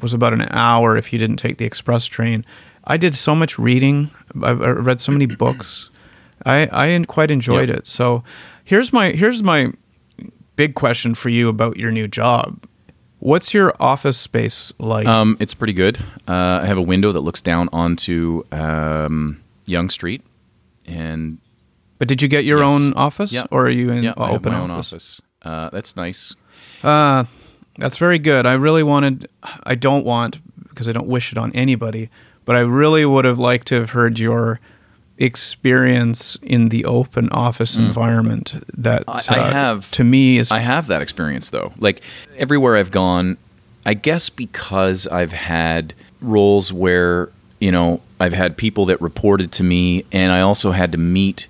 was 0.00 0.14
about 0.14 0.32
an 0.32 0.46
hour 0.50 0.96
if 0.96 1.12
you 1.12 1.18
didn't 1.18 1.36
take 1.36 1.58
the 1.58 1.64
express 1.64 2.06
train. 2.06 2.44
I 2.84 2.96
did 2.96 3.14
so 3.14 3.34
much 3.34 3.58
reading. 3.58 4.10
I, 4.42 4.50
I 4.50 4.70
read 4.70 5.00
so 5.00 5.12
many 5.12 5.26
books. 5.44 5.90
I 6.46 6.68
I 6.72 7.04
quite 7.06 7.30
enjoyed 7.30 7.68
Yep. 7.68 7.78
it. 7.78 7.86
So 7.86 8.22
here's 8.64 8.92
my 8.92 9.10
here's 9.10 9.42
my 9.42 9.72
big 10.56 10.74
question 10.74 11.14
for 11.14 11.28
you 11.28 11.48
about 11.48 11.76
your 11.76 11.90
new 11.90 12.06
job. 12.08 12.64
What's 13.18 13.52
your 13.52 13.74
office 13.78 14.16
space 14.16 14.72
like? 14.78 15.06
Um, 15.06 15.36
it's 15.40 15.52
pretty 15.52 15.74
good. 15.74 15.98
Uh, 16.26 16.60
I 16.62 16.66
have 16.66 16.78
a 16.78 16.82
window 16.82 17.12
that 17.12 17.20
looks 17.20 17.42
down 17.42 17.68
onto 17.72 18.44
um, 18.52 19.42
Yonge 19.66 19.92
Street, 19.92 20.22
and 20.86 21.36
but 21.98 22.08
did 22.08 22.22
you 22.22 22.28
get 22.28 22.44
your 22.46 22.62
yes. 22.62 22.72
own 22.72 22.94
office, 22.94 23.30
Yeah. 23.30 23.44
or 23.50 23.66
are 23.66 23.70
you 23.70 23.90
in 23.90 24.04
yeah, 24.04 24.14
I 24.16 24.28
have 24.28 24.36
open 24.36 24.52
my 24.52 24.60
own 24.60 24.70
office? 24.70 24.92
office. 24.92 25.20
Uh, 25.42 25.70
that's 25.70 25.96
nice. 25.96 26.34
Uh, 26.82 27.24
that's 27.78 27.96
very 27.96 28.18
good. 28.18 28.46
I 28.46 28.54
really 28.54 28.82
wanted, 28.82 29.28
I 29.64 29.74
don't 29.74 30.04
want, 30.04 30.38
because 30.68 30.88
I 30.88 30.92
don't 30.92 31.06
wish 31.06 31.32
it 31.32 31.38
on 31.38 31.52
anybody, 31.52 32.10
but 32.44 32.56
I 32.56 32.60
really 32.60 33.04
would 33.04 33.24
have 33.24 33.38
liked 33.38 33.68
to 33.68 33.76
have 33.76 33.90
heard 33.90 34.18
your 34.18 34.60
experience 35.18 36.38
in 36.42 36.70
the 36.70 36.84
open 36.86 37.28
office 37.30 37.76
environment 37.76 38.64
that. 38.76 39.04
I- 39.06 39.22
I 39.28 39.38
uh, 39.38 39.52
have- 39.52 39.90
to 39.92 40.04
me 40.04 40.38
is 40.38 40.50
I 40.50 40.58
have 40.60 40.86
that 40.88 41.02
experience 41.02 41.50
though. 41.50 41.72
Like 41.78 42.00
everywhere 42.38 42.76
I've 42.76 42.90
gone, 42.90 43.36
I 43.84 43.94
guess 43.94 44.30
because 44.30 45.06
I've 45.06 45.32
had 45.32 45.94
roles 46.22 46.72
where, 46.72 47.28
you 47.60 47.70
know, 47.70 48.00
I've 48.18 48.32
had 48.32 48.56
people 48.56 48.86
that 48.86 49.00
reported 49.00 49.52
to 49.52 49.62
me 49.62 50.04
and 50.10 50.32
I 50.32 50.40
also 50.40 50.72
had 50.72 50.90
to 50.92 50.98
meet 50.98 51.46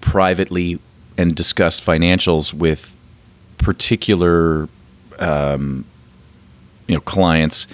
privately 0.00 0.78
and 1.16 1.34
discuss 1.34 1.80
financials 1.80 2.52
with 2.52 2.92
particular 3.58 4.68
um, 5.18 5.84
you 6.86 6.94
know 6.94 7.00
clients 7.00 7.66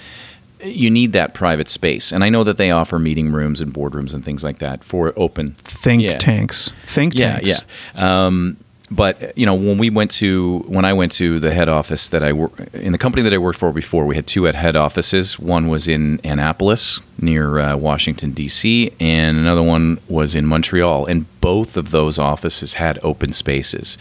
you 0.63 0.89
need 0.89 1.11
that 1.11 1.33
private 1.33 1.67
space. 1.67 2.13
And 2.13 2.23
I 2.23 2.29
know 2.29 2.45
that 2.45 2.55
they 2.55 2.71
offer 2.71 2.97
meeting 2.97 3.33
rooms 3.33 3.59
and 3.59 3.73
boardrooms 3.73 4.13
and 4.13 4.23
things 4.23 4.45
like 4.45 4.59
that 4.59 4.81
for 4.81 5.11
open 5.17 5.55
Think 5.59 6.03
Yeah. 6.03 6.17
tanks. 6.17 6.71
Think 6.83 7.19
yeah, 7.19 7.39
tanks. 7.39 7.61
yeah. 7.95 8.25
Um, 8.27 8.55
but 8.95 9.35
you 9.35 9.45
know, 9.45 9.55
when 9.55 9.77
we 9.77 9.89
went 9.89 10.11
to 10.11 10.59
when 10.67 10.85
I 10.85 10.93
went 10.93 11.11
to 11.13 11.39
the 11.39 11.53
head 11.53 11.67
office 11.67 12.09
that 12.09 12.23
I 12.23 12.31
work 12.33 12.59
in 12.73 12.91
the 12.91 12.97
company 12.97 13.23
that 13.23 13.33
I 13.33 13.37
worked 13.37 13.57
for 13.57 13.71
before, 13.71 14.05
we 14.05 14.15
had 14.15 14.27
two 14.27 14.47
at 14.47 14.53
head 14.55 14.75
offices. 14.75 15.39
One 15.39 15.67
was 15.67 15.87
in 15.87 16.19
Annapolis 16.23 16.99
near 17.19 17.59
uh, 17.59 17.75
Washington 17.75 18.31
D.C., 18.31 18.91
and 18.99 19.37
another 19.37 19.63
one 19.63 19.99
was 20.07 20.35
in 20.35 20.45
Montreal. 20.45 21.05
And 21.05 21.25
both 21.41 21.75
of 21.75 21.91
those 21.91 22.19
offices 22.19 22.75
had 22.75 22.99
open 23.01 23.33
spaces, 23.33 23.97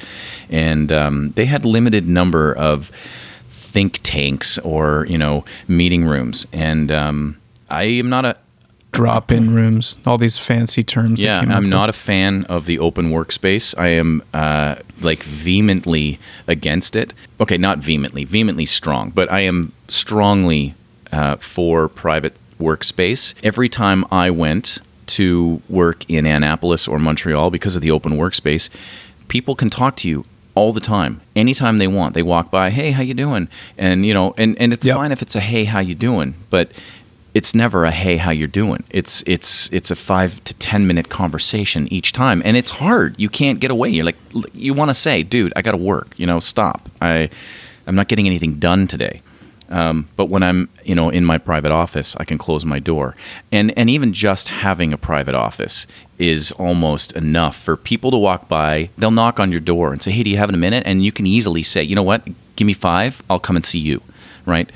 and 0.50 0.92
um, 0.92 1.30
they 1.30 1.46
had 1.46 1.64
limited 1.64 2.06
number 2.06 2.52
of 2.52 2.90
think 3.48 4.00
tanks 4.02 4.58
or 4.58 5.06
you 5.08 5.16
know 5.16 5.44
meeting 5.68 6.04
rooms. 6.04 6.46
And 6.52 6.92
um, 6.92 7.40
I 7.70 7.84
am 7.84 8.10
not 8.10 8.26
a 8.26 8.36
Drop 8.92 9.32
in 9.32 9.54
rooms. 9.54 9.96
All 10.06 10.18
these 10.18 10.38
fancy 10.38 10.82
terms. 10.82 11.18
that 11.18 11.24
yeah, 11.24 11.38
I'm 11.40 11.68
not 11.68 11.88
with. 11.88 11.96
a 11.96 11.98
fan 11.98 12.44
of 12.44 12.66
the 12.66 12.78
open 12.78 13.10
workspace. 13.10 13.74
I 13.78 13.88
am 13.88 14.22
uh, 14.34 14.76
like 15.00 15.22
vehemently 15.22 16.18
against 16.46 16.94
it. 16.94 17.14
Okay, 17.40 17.56
not 17.56 17.78
vehemently, 17.78 18.24
vehemently 18.24 18.66
strong, 18.66 19.10
but 19.10 19.32
I 19.32 19.40
am 19.40 19.72
strongly 19.88 20.74
uh, 21.10 21.36
for 21.36 21.88
private 21.88 22.36
workspace. 22.60 23.34
Every 23.42 23.68
time 23.68 24.04
I 24.12 24.30
went 24.30 24.78
to 25.08 25.60
work 25.68 26.08
in 26.08 26.26
Annapolis 26.26 26.86
or 26.86 26.98
Montreal 26.98 27.50
because 27.50 27.74
of 27.76 27.82
the 27.82 27.90
open 27.90 28.12
workspace, 28.12 28.68
people 29.28 29.54
can 29.54 29.70
talk 29.70 29.96
to 29.96 30.08
you 30.08 30.24
all 30.54 30.70
the 30.72 30.80
time 30.80 31.18
anytime 31.34 31.78
they 31.78 31.86
want 31.88 32.12
they 32.12 32.22
walk 32.22 32.50
by 32.50 32.68
hey 32.68 32.90
how 32.90 33.00
you 33.00 33.14
doing 33.14 33.48
and 33.78 34.04
you 34.04 34.12
know 34.12 34.34
and, 34.36 34.54
and 34.60 34.70
it's 34.74 34.86
Yep. 34.86 34.96
fine 34.96 35.10
if 35.10 35.22
it's 35.22 35.34
a 35.34 35.40
hey 35.40 35.64
how 35.64 35.78
you 35.78 35.94
doing 35.94 36.34
but 36.50 36.70
it's 37.34 37.54
never 37.54 37.84
a 37.84 37.90
hey 37.90 38.16
how 38.16 38.30
you're 38.30 38.46
doing? 38.48 38.84
It's 38.90 39.22
it's 39.26 39.68
it's 39.72 39.90
a 39.90 39.96
five 39.96 40.42
to 40.44 40.54
ten 40.54 40.86
minute 40.86 41.08
conversation 41.08 41.90
each 41.92 42.12
time 42.12 42.42
and 42.44 42.56
it's 42.56 42.70
hard. 42.72 43.18
You 43.18 43.28
can't 43.28 43.58
get 43.58 43.70
away. 43.70 43.88
You're 43.88 44.04
like 44.04 44.18
you 44.52 44.74
want 44.74 44.90
to 44.90 44.94
say 44.94 45.22
dude 45.22 45.52
i 45.56 45.62
gotta 45.62 45.76
work 45.76 46.14
you 46.16 46.26
know 46.26 46.40
stop. 46.40 46.88
I 47.00 47.30
i'm 47.86 47.94
not 47.94 48.08
getting 48.08 48.26
anything 48.26 48.54
done 48.54 48.86
today. 48.86 49.22
Um, 49.70 50.08
but 50.16 50.26
when 50.26 50.42
i'm 50.42 50.68
you 50.84 50.94
know 50.94 51.08
in 51.08 51.24
my 51.24 51.38
private 51.38 51.72
office 51.72 52.14
i 52.16 52.24
can 52.24 52.36
close 52.36 52.64
my 52.66 52.78
door. 52.78 53.16
And 53.50 53.76
and 53.78 53.88
even 53.88 54.12
just 54.12 54.48
having 54.48 54.92
a 54.92 54.98
private 54.98 55.34
office 55.34 55.86
is 56.18 56.52
almost 56.52 57.12
enough 57.12 57.56
for 57.56 57.76
people 57.78 58.10
to 58.10 58.18
walk 58.18 58.46
by. 58.48 58.90
They'll 58.98 59.10
knock 59.10 59.40
on 59.40 59.50
your 59.50 59.60
door 59.60 59.92
and 59.92 60.02
say 60.02 60.10
hey 60.10 60.22
do 60.22 60.28
you 60.28 60.36
have 60.36 60.50
a 60.50 60.56
minute? 60.56 60.82
And 60.86 61.02
you 61.02 61.12
can 61.12 61.26
easily 61.26 61.62
say 61.62 61.82
you 61.82 61.96
know 61.96 62.02
what? 62.02 62.28
Give 62.56 62.66
me 62.66 62.74
five. 62.74 63.22
I'll 63.30 63.40
come 63.40 63.56
and 63.56 63.64
see 63.64 63.78
you. 63.78 64.02
Right? 64.44 64.68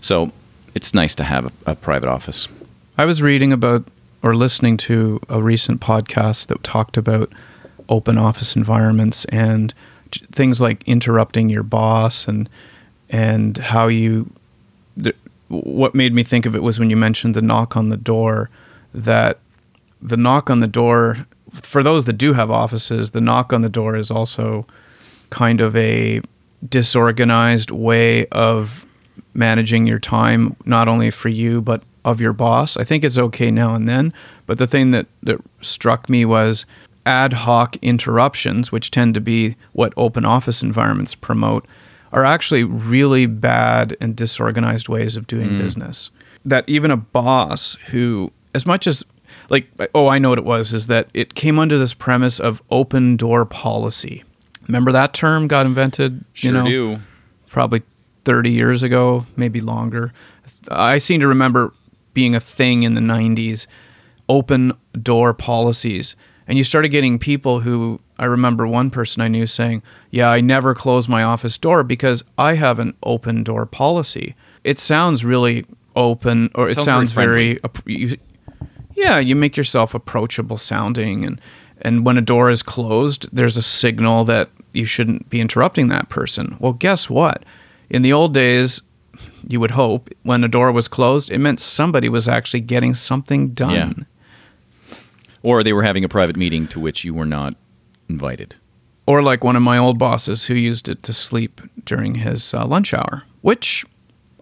So 0.00 0.32
it's 0.74 0.94
nice 0.94 1.14
to 1.16 1.24
have 1.24 1.46
a, 1.46 1.72
a 1.72 1.74
private 1.74 2.08
office. 2.08 2.48
I 2.96 3.04
was 3.04 3.22
reading 3.22 3.52
about 3.52 3.84
or 4.22 4.34
listening 4.34 4.76
to 4.76 5.20
a 5.28 5.42
recent 5.42 5.80
podcast 5.80 6.48
that 6.48 6.62
talked 6.62 6.96
about 6.96 7.32
open 7.88 8.18
office 8.18 8.54
environments 8.54 9.24
and 9.26 9.74
things 10.32 10.60
like 10.60 10.86
interrupting 10.86 11.48
your 11.48 11.62
boss 11.62 12.28
and 12.28 12.48
and 13.08 13.58
how 13.58 13.88
you 13.88 14.30
what 15.48 15.94
made 15.94 16.14
me 16.14 16.22
think 16.22 16.46
of 16.46 16.54
it 16.54 16.62
was 16.62 16.78
when 16.78 16.90
you 16.90 16.96
mentioned 16.96 17.34
the 17.34 17.42
knock 17.42 17.76
on 17.76 17.88
the 17.88 17.96
door 17.96 18.48
that 18.94 19.38
the 20.00 20.16
knock 20.16 20.48
on 20.48 20.60
the 20.60 20.66
door 20.66 21.26
for 21.52 21.82
those 21.82 22.04
that 22.04 22.12
do 22.14 22.32
have 22.34 22.50
offices 22.50 23.10
the 23.10 23.20
knock 23.20 23.52
on 23.52 23.62
the 23.62 23.68
door 23.68 23.96
is 23.96 24.10
also 24.10 24.64
kind 25.30 25.60
of 25.60 25.74
a 25.74 26.20
disorganized 26.68 27.70
way 27.70 28.26
of 28.26 28.86
managing 29.34 29.86
your 29.86 29.98
time 29.98 30.56
not 30.64 30.88
only 30.88 31.10
for 31.10 31.28
you 31.28 31.60
but 31.60 31.82
of 32.04 32.20
your 32.20 32.32
boss. 32.32 32.76
I 32.76 32.84
think 32.84 33.04
it's 33.04 33.18
okay 33.18 33.50
now 33.50 33.74
and 33.74 33.88
then 33.88 34.12
but 34.46 34.58
the 34.58 34.66
thing 34.66 34.90
that, 34.90 35.06
that 35.22 35.40
struck 35.60 36.08
me 36.08 36.24
was 36.24 36.66
ad 37.06 37.32
hoc 37.32 37.76
interruptions 37.82 38.70
which 38.70 38.90
tend 38.90 39.14
to 39.14 39.20
be 39.20 39.56
what 39.72 39.92
open 39.96 40.24
office 40.24 40.62
environments 40.62 41.14
promote 41.14 41.66
are 42.12 42.24
actually 42.24 42.64
really 42.64 43.26
bad 43.26 43.96
and 44.00 44.16
disorganized 44.16 44.88
ways 44.88 45.16
of 45.16 45.26
doing 45.26 45.50
mm. 45.50 45.58
business. 45.58 46.10
That 46.44 46.64
even 46.68 46.90
a 46.90 46.96
boss 46.96 47.76
who 47.90 48.32
as 48.54 48.66
much 48.66 48.86
as 48.86 49.04
like 49.48 49.68
oh 49.94 50.08
i 50.08 50.18
know 50.18 50.30
what 50.30 50.38
it 50.38 50.44
was 50.44 50.72
is 50.72 50.86
that 50.88 51.08
it 51.14 51.34
came 51.34 51.58
under 51.58 51.78
this 51.78 51.94
premise 51.94 52.40
of 52.40 52.62
open 52.70 53.16
door 53.16 53.44
policy. 53.44 54.24
Remember 54.66 54.92
that 54.92 55.14
term 55.14 55.46
got 55.46 55.66
invented 55.66 56.24
you 56.36 56.52
know? 56.52 57.00
probably 57.48 57.82
30 58.24 58.50
years 58.50 58.82
ago, 58.82 59.26
maybe 59.36 59.60
longer. 59.60 60.12
I 60.68 60.98
seem 60.98 61.20
to 61.20 61.28
remember 61.28 61.72
being 62.14 62.34
a 62.34 62.40
thing 62.40 62.82
in 62.82 62.94
the 62.94 63.00
90s, 63.00 63.66
open 64.28 64.72
door 65.00 65.32
policies. 65.32 66.14
And 66.46 66.58
you 66.58 66.64
started 66.64 66.88
getting 66.88 67.18
people 67.18 67.60
who, 67.60 68.00
I 68.18 68.24
remember 68.24 68.66
one 68.66 68.90
person 68.90 69.22
I 69.22 69.28
knew 69.28 69.46
saying, 69.46 69.82
Yeah, 70.10 70.30
I 70.30 70.40
never 70.40 70.74
close 70.74 71.08
my 71.08 71.22
office 71.22 71.56
door 71.56 71.82
because 71.82 72.24
I 72.36 72.54
have 72.54 72.78
an 72.78 72.94
open 73.02 73.44
door 73.44 73.66
policy. 73.66 74.34
It 74.64 74.78
sounds 74.78 75.24
really 75.24 75.64
open, 75.96 76.50
or 76.54 76.68
it 76.68 76.74
Sounds 76.74 76.86
sounds, 76.86 77.12
very 77.12 77.60
very, 77.62 77.70
you, 77.86 78.16
yeah, 78.94 79.18
you 79.18 79.36
make 79.36 79.56
yourself 79.56 79.94
approachable 79.94 80.56
sounding 80.56 81.24
and 81.24 81.40
and 81.82 82.04
when 82.04 82.18
a 82.18 82.22
door 82.22 82.50
is 82.50 82.62
closed, 82.62 83.26
there's 83.32 83.56
a 83.56 83.62
signal 83.62 84.24
that 84.24 84.50
you 84.72 84.84
shouldn't 84.84 85.30
be 85.30 85.40
interrupting 85.40 85.88
that 85.88 86.08
person. 86.10 86.56
Well, 86.58 86.74
guess 86.74 87.08
what? 87.08 87.42
In 87.90 88.02
the 88.02 88.12
old 88.12 88.32
days, 88.32 88.82
you 89.46 89.60
would 89.60 89.72
hope 89.72 90.10
when 90.22 90.44
a 90.44 90.48
door 90.48 90.70
was 90.72 90.88
closed, 90.88 91.30
it 91.30 91.38
meant 91.38 91.60
somebody 91.60 92.08
was 92.08 92.28
actually 92.28 92.60
getting 92.60 92.94
something 92.94 93.48
done. 93.48 94.06
Yeah. 94.88 94.96
Or 95.42 95.62
they 95.62 95.72
were 95.72 95.82
having 95.82 96.04
a 96.04 96.08
private 96.08 96.36
meeting 96.36 96.68
to 96.68 96.80
which 96.80 97.04
you 97.04 97.14
were 97.14 97.26
not 97.26 97.56
invited. 98.08 98.56
Or 99.06 99.22
like 99.22 99.42
one 99.42 99.56
of 99.56 99.62
my 99.62 99.76
old 99.76 99.98
bosses 99.98 100.44
who 100.44 100.54
used 100.54 100.88
it 100.88 101.02
to 101.02 101.12
sleep 101.12 101.60
during 101.84 102.16
his 102.16 102.54
uh, 102.54 102.66
lunch 102.66 102.94
hour, 102.94 103.24
which 103.40 103.84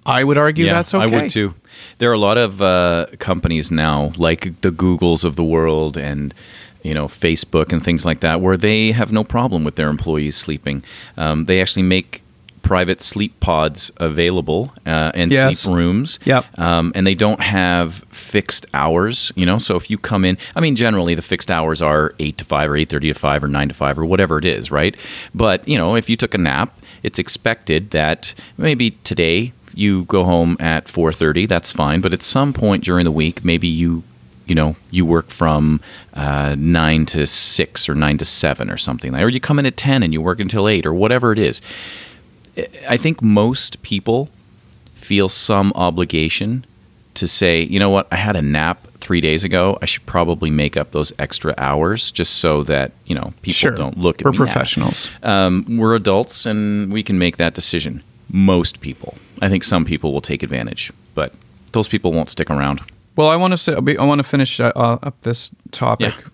I 0.04 0.24
would 0.24 0.36
argue 0.36 0.66
that's 0.66 0.92
okay. 0.92 1.04
I 1.04 1.06
would 1.06 1.30
too. 1.30 1.54
There 1.98 2.10
are 2.10 2.14
a 2.14 2.18
lot 2.18 2.36
of 2.36 2.60
uh, 2.60 3.06
companies 3.18 3.70
now, 3.70 4.12
like 4.16 4.60
the 4.60 4.70
Googles 4.70 5.24
of 5.24 5.36
the 5.36 5.44
world 5.44 5.96
and 5.96 6.34
you 6.82 6.92
know 6.92 7.06
Facebook 7.06 7.72
and 7.72 7.82
things 7.82 8.04
like 8.04 8.20
that, 8.20 8.40
where 8.40 8.56
they 8.56 8.92
have 8.92 9.12
no 9.12 9.24
problem 9.24 9.64
with 9.64 9.76
their 9.76 9.88
employees 9.88 10.36
sleeping. 10.36 10.82
Um, 11.16 11.44
they 11.44 11.62
actually 11.62 11.82
make 11.82 12.22
private 12.62 13.00
sleep 13.00 13.38
pods 13.40 13.90
available 13.98 14.72
uh, 14.86 15.12
and 15.14 15.30
Yes. 15.32 15.60
sleep 15.60 15.76
rooms. 15.76 16.18
Yep. 16.24 16.58
Um, 16.58 16.92
and 16.94 17.06
they 17.06 17.14
don't 17.14 17.40
have 17.40 18.04
fixed 18.10 18.66
hours, 18.74 19.32
you 19.36 19.46
know. 19.46 19.58
So 19.58 19.76
if 19.76 19.90
you 19.90 19.98
come 19.98 20.24
in, 20.24 20.38
I 20.56 20.60
mean, 20.60 20.76
generally 20.76 21.14
the 21.14 21.22
fixed 21.22 21.50
hours 21.50 21.80
are 21.82 22.14
eight 22.18 22.38
to 22.38 22.44
five, 22.44 22.70
or 22.70 22.76
eight 22.76 22.88
thirty 22.90 23.08
to 23.12 23.18
five, 23.18 23.42
or 23.44 23.48
nine 23.48 23.68
to 23.68 23.74
five, 23.74 23.98
or 23.98 24.04
whatever 24.04 24.38
it 24.38 24.44
is, 24.44 24.70
right? 24.70 24.96
But 25.34 25.66
you 25.68 25.78
know, 25.78 25.96
if 25.96 26.08
you 26.10 26.16
took 26.16 26.34
a 26.34 26.38
nap, 26.38 26.78
it's 27.02 27.18
expected 27.18 27.90
that 27.92 28.34
maybe 28.56 28.92
today 29.04 29.52
you 29.74 30.04
go 30.04 30.24
home 30.24 30.56
at 30.58 30.88
four 30.88 31.12
thirty. 31.12 31.46
That's 31.46 31.72
fine. 31.72 32.00
But 32.00 32.12
at 32.12 32.22
some 32.22 32.52
point 32.52 32.84
during 32.84 33.04
the 33.04 33.12
week, 33.12 33.44
maybe 33.44 33.68
you 33.68 34.02
you 34.46 34.54
know 34.54 34.76
you 34.90 35.04
work 35.04 35.28
from 35.28 35.80
uh, 36.14 36.56
nine 36.58 37.04
to 37.06 37.26
six 37.26 37.88
or 37.88 37.94
nine 37.94 38.16
to 38.18 38.24
seven 38.24 38.70
or 38.70 38.78
something 38.78 39.12
like 39.12 39.22
or 39.22 39.28
you 39.28 39.40
come 39.40 39.58
in 39.58 39.66
at 39.66 39.76
10 39.76 40.02
and 40.02 40.14
you 40.14 40.22
work 40.22 40.40
until 40.40 40.66
8 40.66 40.86
or 40.86 40.94
whatever 40.94 41.32
it 41.32 41.38
is 41.38 41.60
i 42.88 42.96
think 42.96 43.22
most 43.22 43.82
people 43.82 44.28
feel 44.94 45.28
some 45.28 45.72
obligation 45.74 46.64
to 47.14 47.26
say 47.26 47.62
you 47.62 47.78
know 47.78 47.90
what 47.90 48.06
i 48.12 48.16
had 48.16 48.36
a 48.36 48.42
nap 48.42 48.86
three 49.00 49.20
days 49.20 49.44
ago 49.44 49.78
i 49.82 49.86
should 49.86 50.04
probably 50.06 50.50
make 50.50 50.76
up 50.76 50.90
those 50.92 51.12
extra 51.18 51.54
hours 51.58 52.10
just 52.10 52.36
so 52.36 52.62
that 52.64 52.92
you 53.06 53.14
know 53.14 53.32
people 53.42 53.52
Sure. 53.54 53.70
don't 53.72 53.96
look 53.98 54.20
at 54.20 54.24
We're 54.26 54.32
professionals. 54.32 55.08
um, 55.22 55.64
we're 55.78 55.94
adults 55.94 56.46
and 56.46 56.92
we 56.92 57.02
can 57.02 57.18
make 57.18 57.36
that 57.38 57.54
decision 57.54 58.02
most 58.30 58.80
people 58.80 59.14
i 59.40 59.48
think 59.48 59.64
some 59.64 59.84
people 59.84 60.12
will 60.12 60.20
take 60.20 60.42
advantage 60.42 60.92
but 61.14 61.32
those 61.72 61.88
people 61.88 62.12
won't 62.12 62.30
stick 62.30 62.50
around 62.50 62.80
Well, 63.16 63.28
I 63.28 63.36
want 63.36 63.52
to 63.52 63.56
say 63.58 63.72
I 63.98 64.04
want 64.04 64.18
to 64.20 64.28
finish 64.28 64.60
uh, 64.60 64.72
up 65.02 65.14
this 65.22 65.50
topic. 65.72 66.14
Yeah. 66.16 66.30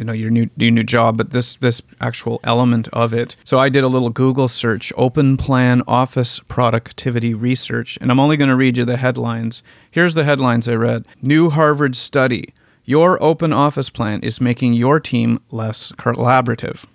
You 0.00 0.06
know 0.06 0.14
your 0.14 0.30
new 0.30 0.48
your 0.56 0.70
new 0.70 0.82
job, 0.82 1.18
but 1.18 1.30
this 1.30 1.56
this 1.56 1.82
actual 2.00 2.40
element 2.42 2.88
of 2.88 3.12
it. 3.12 3.36
So 3.44 3.58
I 3.58 3.68
did 3.68 3.84
a 3.84 3.88
little 3.88 4.08
Google 4.08 4.48
search, 4.48 4.94
Open 4.96 5.36
Plan 5.36 5.82
Office 5.86 6.40
Productivity 6.48 7.34
Research, 7.34 7.98
and 8.00 8.10
I'm 8.10 8.18
only 8.18 8.38
going 8.38 8.48
to 8.48 8.56
read 8.56 8.78
you 8.78 8.86
the 8.86 8.96
headlines. 8.96 9.62
Here's 9.90 10.14
the 10.14 10.24
headlines 10.24 10.66
I 10.70 10.72
read: 10.72 11.04
New 11.20 11.50
Harvard 11.50 11.94
study: 11.96 12.54
Your 12.86 13.22
open 13.22 13.52
office 13.52 13.90
plan 13.90 14.20
is 14.20 14.40
making 14.40 14.72
your 14.72 15.00
team 15.00 15.38
less 15.50 15.92
collaborative. 15.92 16.86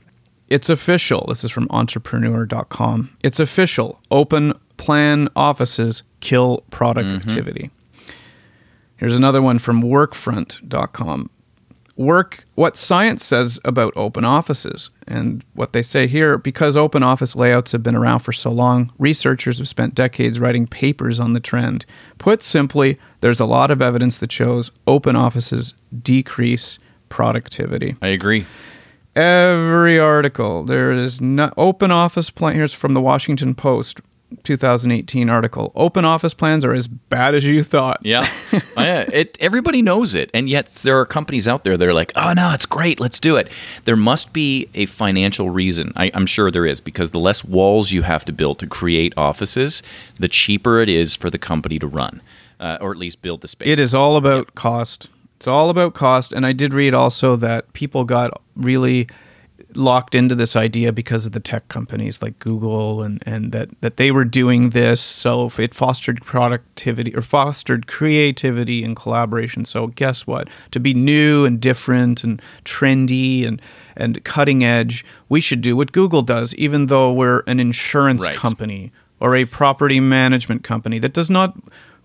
It's 0.50 0.70
official. 0.70 1.26
This 1.28 1.44
is 1.44 1.52
from 1.52 1.68
entrepreneur.com. 1.70 3.16
It's 3.24 3.40
official. 3.40 4.00
Open 4.10 4.54
plan 4.78 5.30
offices 5.36 6.02
kill 6.22 6.64
productivity. 6.72 7.70
Mm-hmm. 7.70 8.12
Here's 8.98 9.16
another 9.16 9.44
one 9.44 9.60
from 9.60 9.84
workfront.com. 9.84 11.30
work 11.98 12.46
what 12.56 12.76
science 12.78 13.24
says 13.24 13.60
about 13.64 13.94
open 13.96 14.26
offices. 14.26 14.90
And 15.08 15.44
what 15.54 15.74
they 15.74 15.82
say 15.82 16.08
here 16.08 16.38
because 16.38 16.76
open 16.76 17.04
office 17.04 17.36
layouts 17.36 17.72
have 17.72 17.84
been 17.84 17.96
around 17.96 18.20
for 18.20 18.34
so 18.34 18.52
long, 18.52 18.92
researchers 18.98 19.60
have 19.60 19.68
spent 19.68 19.96
decades 19.96 20.40
writing 20.40 20.68
papers 20.68 21.20
on 21.20 21.34
the 21.34 21.40
trend. 21.40 21.86
Put 22.18 22.44
simply, 22.44 22.98
there's 23.22 23.40
a 23.40 23.46
lot 23.46 23.72
of 23.72 23.82
evidence 23.82 24.18
that 24.18 24.32
shows 24.32 24.72
open 24.88 25.16
offices 25.16 25.74
decrease 26.02 26.78
productivity. 27.10 27.96
I 28.02 28.08
agree. 28.08 28.46
Every 29.16 29.98
article, 29.98 30.64
there 30.64 30.92
is 30.92 31.22
no 31.22 31.52
open 31.56 31.90
office 31.90 32.30
plan. 32.30 32.56
Here's 32.56 32.74
from 32.74 32.94
the 32.94 33.02
Washington 33.02 33.56
Post. 33.56 34.02
2018 34.44 35.30
article. 35.30 35.72
Open 35.76 36.06
office 36.06 36.34
plans 36.34 36.66
are 36.66 36.74
as 36.74 36.88
bad 36.88 37.36
as 37.36 37.46
you 37.46 37.64
thought. 37.64 38.00
Yeah, 38.04 38.28
Oh, 38.54 38.60
yeah. 38.78 39.02
It 39.12 39.38
everybody 39.40 39.82
knows 39.82 40.16
it, 40.16 40.30
and 40.34 40.50
yet 40.50 40.68
there 40.84 41.00
are 41.00 41.06
companies 41.06 41.48
out 41.48 41.64
there 41.64 41.78
that 41.78 41.88
are 41.88 41.94
like, 41.94 42.12
"Oh 42.16 42.34
no, 42.34 42.52
it's 42.54 42.66
great, 42.66 43.00
let's 43.00 43.20
do 43.20 43.36
it." 43.38 43.50
There 43.86 43.96
must 43.96 44.34
be 44.34 44.70
a 44.74 44.86
financial 44.86 45.50
reason. 45.50 45.92
I, 45.96 46.12
I'm 46.14 46.26
sure 46.26 46.52
there 46.52 46.66
is 46.66 46.82
because 46.82 47.12
the 47.12 47.20
less 47.20 47.44
walls 47.44 47.92
you 47.92 48.02
have 48.04 48.26
to 48.26 48.34
build 48.34 48.60
to 48.60 48.68
create 48.68 49.14
offices, 49.18 49.84
the 50.20 50.28
cheaper 50.28 50.80
it 50.80 50.90
is 50.90 51.16
for 51.16 51.30
the 51.30 51.38
company 51.38 51.80
to 51.80 51.88
run, 51.88 52.22
uh, 52.60 52.78
or 52.82 52.92
at 52.92 52.98
least 52.98 53.22
build 53.22 53.42
the 53.42 53.48
space. 53.48 53.68
It 53.68 53.80
is 53.80 53.96
all 53.96 54.18
about 54.18 54.56
cost. 54.56 55.10
It's 55.38 55.48
all 55.48 55.70
about 55.70 55.94
cost. 55.94 56.32
And 56.32 56.46
I 56.46 56.54
did 56.54 56.74
read 56.74 56.94
also 56.94 57.36
that 57.36 57.72
people 57.74 58.06
got 58.06 58.42
really 58.56 59.08
locked 59.76 60.16
into 60.16 60.36
this 60.36 60.56
idea 60.56 60.92
because 60.92 61.26
of 61.26 61.32
the 61.32 61.40
tech 61.40 61.68
companies 61.68 62.22
like 62.22 62.40
Google 62.40 63.02
and, 63.02 63.22
and 63.26 63.52
that, 63.52 63.70
that 63.82 63.98
they 63.98 64.12
were 64.12 64.26
doing 64.26 64.70
this. 64.72 65.02
So 65.02 65.50
it 65.58 65.74
fostered 65.74 66.24
productivity 66.26 67.16
or 67.16 67.22
fostered 67.22 67.88
creativity 67.88 68.84
and 68.84 68.96
collaboration. 68.96 69.66
So 69.66 69.88
guess 69.88 70.26
what? 70.26 70.48
To 70.72 70.80
be 70.80 70.94
new 70.94 71.46
and 71.46 71.60
different 71.60 72.24
and 72.24 72.42
trendy 72.64 73.46
and, 73.48 73.62
and 73.96 74.24
cutting 74.24 74.64
edge, 74.64 75.06
we 75.30 75.42
should 75.42 75.62
do 75.62 75.76
what 75.76 75.92
Google 75.92 76.22
does, 76.22 76.54
even 76.56 76.88
though 76.88 77.12
we're 77.12 77.44
an 77.48 77.60
insurance 77.60 78.24
Right. 78.26 78.36
company 78.38 78.92
or 79.20 79.36
a 79.36 79.46
property 79.46 80.00
management 80.00 80.64
company 80.64 81.00
that 81.00 81.14
does 81.14 81.30
not 81.30 81.56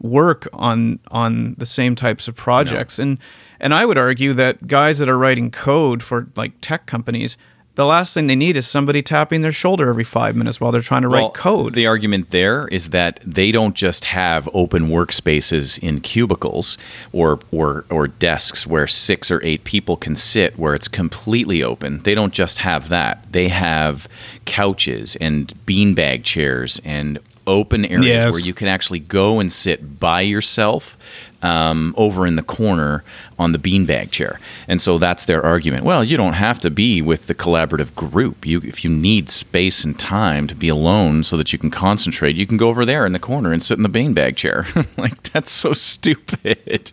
work 0.00 0.49
on 0.53 0.99
on 1.11 1.55
the 1.59 1.67
same 1.67 1.95
types 1.95 2.27
of 2.27 2.35
projects 2.35 2.99
and 2.99 3.19
and 3.61 3.75
I 3.75 3.85
would 3.85 3.99
argue 3.99 4.33
that 4.33 4.67
guys 4.67 4.99
that 4.99 5.11
are 5.11 5.19
writing 5.19 5.50
code 5.50 6.03
for 6.03 6.29
like 6.37 6.53
tech 6.62 6.87
companies 6.87 7.37
the 7.77 7.87
last 7.87 8.12
thing 8.12 8.27
they 8.27 8.37
need 8.37 8.57
is 8.57 8.67
somebody 8.69 9.00
tapping 9.00 9.41
their 9.43 9.53
shoulder 9.53 9.89
every 9.89 10.05
5 10.05 10.37
minutes 10.37 10.61
while 10.61 10.71
they're 10.73 10.81
trying 10.83 11.03
to 11.03 11.09
Well, 11.09 11.27
write 11.27 11.35
code 11.35 11.75
The 11.75 11.87
argument 11.87 12.31
there 12.31 12.67
is 12.69 12.91
that 12.91 13.21
they 13.25 13.50
don't 13.53 13.75
just 13.75 14.07
have 14.07 14.49
open 14.53 14.89
workspaces 14.89 15.79
in 15.79 16.00
cubicles 16.00 16.77
or 17.12 17.39
or 17.50 17.85
or 17.89 18.09
desks 18.09 18.67
where 18.67 18.87
six 18.87 19.31
or 19.31 19.43
eight 19.43 19.65
people 19.65 19.97
can 19.97 20.17
sit 20.17 20.59
where 20.59 20.75
it's 20.75 20.89
completely 20.89 21.62
open. 21.62 22.00
They 22.00 22.15
don't 22.15 22.33
just 22.35 22.59
have 22.59 22.89
that. 22.91 23.25
They 23.33 23.49
have 23.49 24.09
couches 24.45 25.17
and 25.17 25.53
beanbag 25.67 26.25
chairs 26.25 26.81
and 26.85 27.19
open 27.47 27.85
areas 27.87 28.25
Yes. 28.25 28.31
where 28.33 28.41
you 28.41 28.53
can 28.55 28.69
actually 28.69 28.99
go 29.00 29.41
and 29.41 29.50
sit 29.50 29.99
by 29.99 30.21
yourself 30.21 30.97
um, 31.43 31.95
over 31.97 32.27
in 32.27 32.37
the 32.37 32.43
corner 32.43 33.03
on 33.39 33.53
the 33.53 33.59
beanbag 33.59 34.11
chair. 34.11 34.39
And 34.69 34.81
so 34.81 34.99
that's 34.99 35.25
their 35.25 35.43
argument. 35.43 35.85
Well, 35.85 36.05
you 36.05 36.17
don't 36.17 36.35
have 36.35 36.61
to 36.61 36.71
be 36.71 37.01
with 37.01 37.27
the 37.27 37.35
collaborative 37.35 37.95
group. 37.95 38.47
You, 38.47 38.61
if 38.65 38.85
you 38.85 38.91
need 38.91 39.31
space 39.31 39.85
and 39.85 39.99
time 39.99 40.47
to 40.49 40.55
be 40.55 40.69
alone 40.69 41.25
so 41.25 41.37
that 41.37 41.53
you 41.53 41.59
can 41.59 41.71
concentrate, 41.71 42.37
you 42.37 42.47
can 42.47 42.57
go 42.57 42.69
over 42.69 42.85
there 42.85 43.07
in 43.07 43.13
the 43.13 43.19
corner 43.19 43.53
and 43.53 43.63
sit 43.63 43.79
in 43.79 43.83
the 43.83 43.89
beanbag 43.89 44.37
chair. 44.37 44.67
like 44.97 45.33
that's 45.33 45.51
so 45.51 45.73
stupid. 45.73 46.93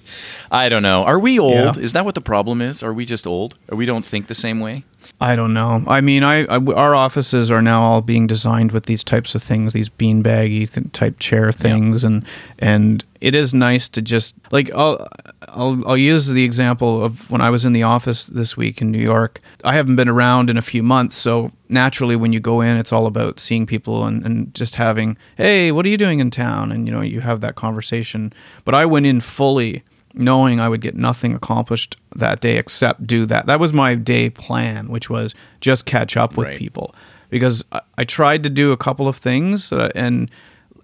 I 0.51 0.69
don't 0.69 0.83
know. 0.83 1.03
Are 1.03 1.19
we 1.19 1.37
old? 1.39 1.77
Yeah. 1.77 1.83
Is 1.83 1.93
that 1.93 2.05
what 2.05 2.15
the 2.15 2.21
problem 2.21 2.61
is? 2.61 2.81
Are 2.83 2.93
we 2.93 3.05
just 3.05 3.27
old? 3.27 3.55
Or 3.69 3.77
we 3.77 3.85
don't 3.85 4.05
think 4.05 4.27
the 4.27 4.35
same 4.35 4.59
way? 4.59 4.83
I 5.19 5.35
don't 5.35 5.53
know. 5.53 5.83
I 5.87 6.01
mean, 6.01 6.23
I, 6.23 6.45
I 6.45 6.57
our 6.57 6.93
offices 6.93 7.49
are 7.49 7.61
now 7.61 7.81
all 7.81 8.01
being 8.03 8.27
designed 8.27 8.71
with 8.71 8.85
these 8.85 9.03
types 9.03 9.33
of 9.33 9.41
things, 9.41 9.73
these 9.73 9.89
beanbaggy 9.89 10.71
th- 10.71 10.91
type 10.91 11.17
chair 11.17 11.51
things, 11.51 12.03
and 12.03 12.23
and 12.59 13.03
it 13.19 13.33
is 13.33 13.51
nice 13.51 13.89
to 13.89 14.01
just 14.03 14.35
like 14.51 14.69
I'll, 14.75 15.07
I'll 15.47 15.87
I'll 15.87 15.97
use 15.97 16.27
the 16.27 16.43
example 16.43 17.03
of 17.03 17.31
when 17.31 17.41
I 17.41 17.49
was 17.49 17.65
in 17.65 17.73
the 17.73 17.81
office 17.81 18.27
this 18.27 18.55
week 18.55 18.79
in 18.79 18.91
New 18.91 19.01
York. 19.01 19.41
I 19.63 19.73
haven't 19.73 19.95
been 19.95 20.09
around 20.09 20.51
in 20.51 20.57
a 20.57 20.61
few 20.61 20.83
months, 20.83 21.15
so 21.15 21.51
naturally 21.67 22.15
when 22.15 22.31
you 22.31 22.39
go 22.39 22.61
in, 22.61 22.77
it's 22.77 22.93
all 22.93 23.07
about 23.07 23.39
seeing 23.39 23.65
people 23.65 24.05
and, 24.05 24.23
and 24.23 24.53
just 24.53 24.75
having, 24.75 25.17
hey, 25.35 25.71
what 25.71 25.83
are 25.87 25.89
you 25.89 25.97
doing 25.97 26.19
in 26.19 26.29
town? 26.29 26.71
And 26.71 26.87
you 26.87 26.93
know, 26.93 27.01
you 27.01 27.21
have 27.21 27.41
that 27.41 27.55
conversation. 27.55 28.31
But 28.65 28.75
I 28.75 28.85
went 28.85 29.07
in 29.07 29.21
fully 29.21 29.83
knowing 30.19 30.59
I 30.59 30.69
would 30.69 30.81
get 30.81 30.95
nothing 30.95 31.33
accomplished 31.33 31.97
that 32.15 32.39
day 32.41 32.57
except 32.57 33.05
do 33.07 33.25
that. 33.27 33.45
That 33.45 33.59
was 33.59 33.73
my 33.73 33.95
day 33.95 34.29
plan, 34.29 34.89
which 34.89 35.09
was 35.09 35.33
just 35.61 35.85
catch 35.85 36.17
up 36.17 36.37
with 36.37 36.47
Right. 36.47 36.57
people 36.57 36.93
because 37.29 37.63
I, 37.71 37.81
I 37.97 38.03
tried 38.05 38.43
to 38.43 38.49
do 38.49 38.71
a 38.71 38.77
couple 38.77 39.07
of 39.07 39.15
things 39.17 39.71
uh, 39.73 39.91
and 39.95 40.29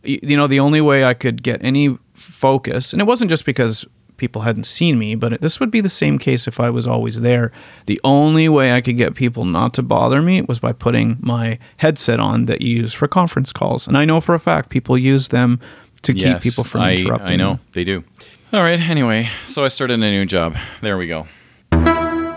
you 0.04 0.36
know 0.36 0.48
the 0.48 0.60
only 0.60 0.82
way 0.82 1.06
I 1.06 1.14
could 1.14 1.44
get 1.44 1.64
any 1.64 1.98
focus 2.14 2.92
and 2.94 3.02
it 3.02 3.06
wasn't 3.06 3.30
just 3.30 3.46
because 3.46 3.86
people 4.18 4.42
hadn't 4.42 4.66
seen 4.66 5.00
me 5.00 5.16
but 5.16 5.34
it, 5.34 5.42
this 5.42 5.60
would 5.60 5.72
be 5.72 5.80
the 5.82 5.90
same 5.90 6.20
case 6.20 6.48
if 6.48 6.60
I 6.60 6.70
was 6.70 6.86
always 6.86 7.22
there 7.22 7.52
the 7.86 8.00
only 8.04 8.48
way 8.50 8.74
I 8.74 8.82
could 8.82 8.98
get 8.98 9.16
people 9.16 9.46
not 9.46 9.74
to 9.76 9.82
bother 9.82 10.22
me 10.22 10.42
was 10.42 10.60
by 10.60 10.72
putting 10.74 11.18
my 11.22 11.58
headset 11.78 12.20
on 12.20 12.46
that 12.46 12.62
you 12.62 12.76
use 12.82 12.94
for 12.94 13.08
conference 13.08 13.52
calls 13.54 13.88
and 13.88 13.98
I 13.98 14.06
know 14.06 14.20
for 14.22 14.36
a 14.36 14.40
fact 14.40 14.70
people 14.70 14.98
use 14.98 15.30
them 15.30 15.60
to 16.04 16.14
keep 16.14 16.42
people 16.42 16.64
from 16.66 16.82
I, 16.82 16.96
interrupting 16.96 17.28
I 17.28 17.36
know 17.38 17.50
them. 17.56 17.60
they 17.72 17.84
do. 17.86 18.04
All 18.54 18.62
right. 18.62 18.80
Anyway, 18.80 19.30
so 19.46 19.66
I 19.66 19.68
started 19.68 19.96
a 19.96 19.98
new 19.98 20.26
job. 20.28 20.56
There 20.82 20.96
we 20.96 21.08
go. 21.08 21.26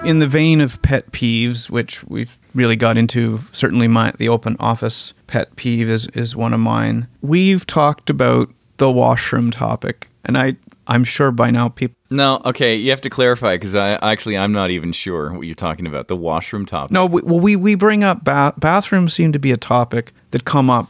in 0.03 0.19
the 0.19 0.27
vein 0.27 0.63
of 0.63 0.81
pet 0.81 1.13
peeves, 1.13 1.69
which 1.69 2.03
we've 2.05 2.39
really 2.55 2.75
got 2.77 2.97
into, 2.97 3.41
certainly 3.53 3.87
my 3.87 4.13
the 4.17 4.27
open 4.31 4.57
office 4.59 5.13
pet 5.27 5.55
peeve 5.57 5.91
is 5.91 6.07
is 6.15 6.35
one 6.35 6.55
of 6.55 6.61
mine. 6.61 7.07
We've 7.21 7.67
talked 7.67 8.09
about 8.09 8.49
the 8.79 8.91
washroom 8.91 9.51
topic, 9.51 10.09
and 10.25 10.39
I 10.39 10.57
I'm 10.87 11.05
sure 11.05 11.31
by 11.31 11.51
now 11.51 11.69
people. 11.69 11.97
No, 12.09 12.41
okay, 12.47 12.75
you 12.75 12.89
have 12.93 13.01
to 13.03 13.11
clarify 13.11 13.57
because 13.57 13.75
I 13.75 13.97
actually 13.97 14.39
I'm 14.39 14.53
not 14.53 14.71
even 14.71 14.93
sure 14.93 15.35
what 15.35 15.43
you're 15.43 15.55
talking 15.55 15.87
about. 15.87 16.09
The 16.09 16.17
washroom 16.17 16.65
topic. 16.65 16.93
No, 16.93 17.05
we, 17.05 17.21
well 17.21 17.41
we 17.41 17.57
we 17.57 17.75
bring 17.75 18.03
up 18.03 18.25
ba- 18.25 18.55
bathrooms 18.57 19.13
seem 19.13 19.33
to 19.33 19.39
be 19.39 19.53
a 19.53 19.59
topic 19.59 20.15
that 20.31 20.47
come 20.47 20.71
up. 20.71 20.89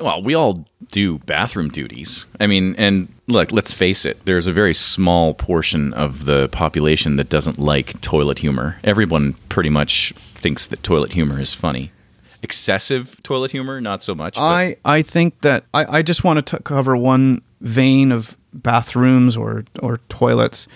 Well, 0.00 0.22
we 0.22 0.34
all 0.34 0.64
do 0.90 1.18
bathroom 1.20 1.68
duties. 1.68 2.26
I 2.40 2.46
mean, 2.46 2.74
and 2.78 3.08
look, 3.26 3.52
let's 3.52 3.72
face 3.72 4.04
it, 4.04 4.24
there's 4.24 4.46
a 4.46 4.52
very 4.52 4.74
small 4.74 5.34
portion 5.34 5.92
of 5.94 6.24
the 6.24 6.48
population 6.48 7.16
that 7.16 7.28
doesn't 7.28 7.58
like 7.58 8.00
toilet 8.00 8.38
humor. 8.38 8.78
Everyone 8.84 9.34
pretty 9.48 9.70
much 9.70 10.12
thinks 10.16 10.66
that 10.66 10.82
toilet 10.82 11.12
humor 11.12 11.40
is 11.40 11.54
funny. 11.54 11.90
Excessive 12.42 13.20
toilet 13.22 13.50
humor, 13.50 13.80
not 13.80 14.02
so 14.02 14.14
much. 14.14 14.38
I 14.38 14.76
I 14.84 15.02
think 15.02 15.40
that 15.40 15.64
I 15.74 15.98
I 15.98 16.02
just 16.02 16.22
want 16.22 16.46
to 16.46 16.60
cover 16.60 16.96
one 16.96 17.42
vein 17.60 18.12
of 18.12 18.36
bathrooms 18.52 19.36
or 19.36 19.64
or 19.80 19.98
toilets 20.08 20.68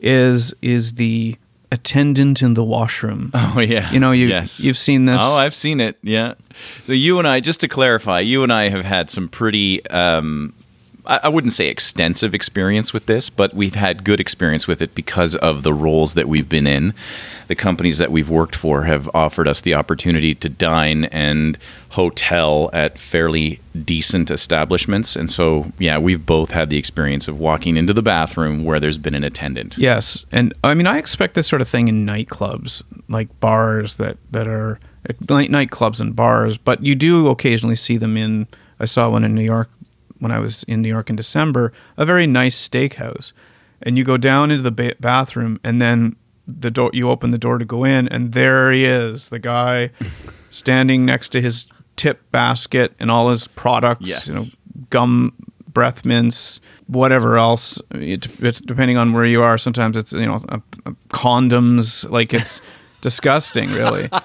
is 0.00 0.54
is 0.62 0.94
the 0.94 1.36
attendant 1.72 2.42
in 2.42 2.54
the 2.54 2.62
washroom. 2.62 3.30
Oh 3.54 3.60
yeah, 3.60 3.90
You 3.92 3.98
know, 4.00 4.12
you 4.12 4.28
yes. 4.28 4.60
you've 4.60 4.78
seen 4.78 5.06
this. 5.06 5.20
Oh, 5.22 5.36
I've 5.36 5.54
seen 5.54 5.80
it. 5.80 5.96
Yeah. 6.02 6.34
So 6.86 6.92
you 6.92 7.18
and 7.18 7.26
I, 7.26 7.40
just 7.40 7.60
to 7.60 7.68
clarify, 7.68 8.20
you 8.20 8.42
and 8.42 8.52
I 8.52 8.68
have 8.68 8.84
had 8.84 9.10
some 9.10 9.28
pretty. 9.28 9.84
Um, 9.90 10.54
I 11.04 11.28
wouldn't 11.28 11.52
say 11.52 11.66
extensive 11.66 12.32
experience 12.32 12.92
with 12.92 13.06
this, 13.06 13.28
but 13.28 13.54
we've 13.54 13.74
had 13.74 14.04
good 14.04 14.20
experience 14.20 14.68
with 14.68 14.80
it 14.80 14.94
because 14.94 15.34
of 15.34 15.64
the 15.64 15.74
roles 15.74 16.14
that 16.14 16.28
we've 16.28 16.48
been 16.48 16.66
in. 16.66 16.94
The 17.48 17.56
companies 17.56 17.98
that 17.98 18.12
we've 18.12 18.30
worked 18.30 18.54
for 18.54 18.84
have 18.84 19.10
offered 19.12 19.48
us 19.48 19.60
the 19.60 19.74
opportunity 19.74 20.32
to 20.36 20.48
dine 20.48 21.06
and 21.06 21.58
hotel 21.90 22.70
at 22.72 22.98
fairly 22.98 23.58
decent 23.84 24.30
establishments. 24.30 25.16
And 25.16 25.28
so, 25.28 25.72
yeah, 25.76 25.98
we've 25.98 26.24
both 26.24 26.52
had 26.52 26.70
the 26.70 26.78
experience 26.78 27.26
of 27.26 27.40
walking 27.40 27.76
into 27.76 27.92
the 27.92 28.02
bathroom 28.02 28.64
where 28.64 28.78
there's 28.78 28.98
been 28.98 29.16
an 29.16 29.24
attendant. 29.24 29.76
Yes, 29.76 30.24
and 30.30 30.54
I 30.62 30.74
mean 30.74 30.86
I 30.86 30.98
expect 30.98 31.34
this 31.34 31.48
sort 31.48 31.60
of 31.60 31.68
thing 31.68 31.88
in 31.88 32.06
nightclubs, 32.06 32.84
like 33.08 33.40
bars 33.40 33.96
that 33.96 34.18
that 34.30 34.46
are 34.46 34.78
night 35.28 35.50
nightclubs 35.50 36.00
and 36.00 36.14
bars. 36.14 36.58
But 36.58 36.84
you 36.84 36.94
do 36.94 37.26
occasionally 37.26 37.76
see 37.76 37.96
them 37.96 38.16
in. 38.16 38.46
I 38.78 38.84
saw 38.84 39.10
one 39.10 39.24
in 39.24 39.34
New 39.34 39.44
York 39.44 39.68
when 40.22 40.30
I 40.30 40.38
was 40.38 40.62
in 40.64 40.80
New 40.82 40.88
York 40.88 41.10
in 41.10 41.16
December. 41.16 41.72
A 41.96 42.06
very 42.06 42.26
nice 42.26 42.56
steakhouse, 42.68 43.32
and 43.82 43.98
you 43.98 44.04
go 44.04 44.16
down 44.16 44.52
into 44.52 44.62
the 44.62 44.70
ba- 44.70 44.94
bathroom, 45.00 45.58
and 45.64 45.82
then 45.82 46.16
the 46.46 46.70
door. 46.70 46.90
You 46.92 47.10
open 47.10 47.32
the 47.32 47.38
door 47.38 47.58
to 47.58 47.64
go 47.64 47.82
in, 47.84 48.08
and 48.08 48.32
there 48.32 48.70
he 48.70 48.84
is, 48.84 49.28
the 49.28 49.40
guy 49.40 49.90
standing 50.50 51.04
next 51.04 51.30
to 51.30 51.40
his 51.40 51.66
tip 51.96 52.30
basket 52.30 52.94
and 53.00 53.10
all 53.10 53.30
his 53.30 53.48
products. 53.48 54.08
Yes. 54.08 54.28
You 54.28 54.34
know, 54.34 54.44
gum, 54.90 55.34
breath 55.66 56.04
mints, 56.04 56.60
whatever 56.86 57.36
else. 57.36 57.80
It, 57.90 58.40
it's 58.40 58.60
depending 58.60 58.96
on 58.96 59.12
where 59.12 59.24
you 59.24 59.42
are. 59.42 59.58
Sometimes 59.58 59.96
it's 59.96 60.12
you 60.12 60.26
know 60.26 60.38
a, 60.48 60.62
a 60.86 60.92
condoms. 61.08 62.08
Like 62.08 62.32
it's 62.32 62.60
disgusting, 63.00 63.72
really. 63.72 64.08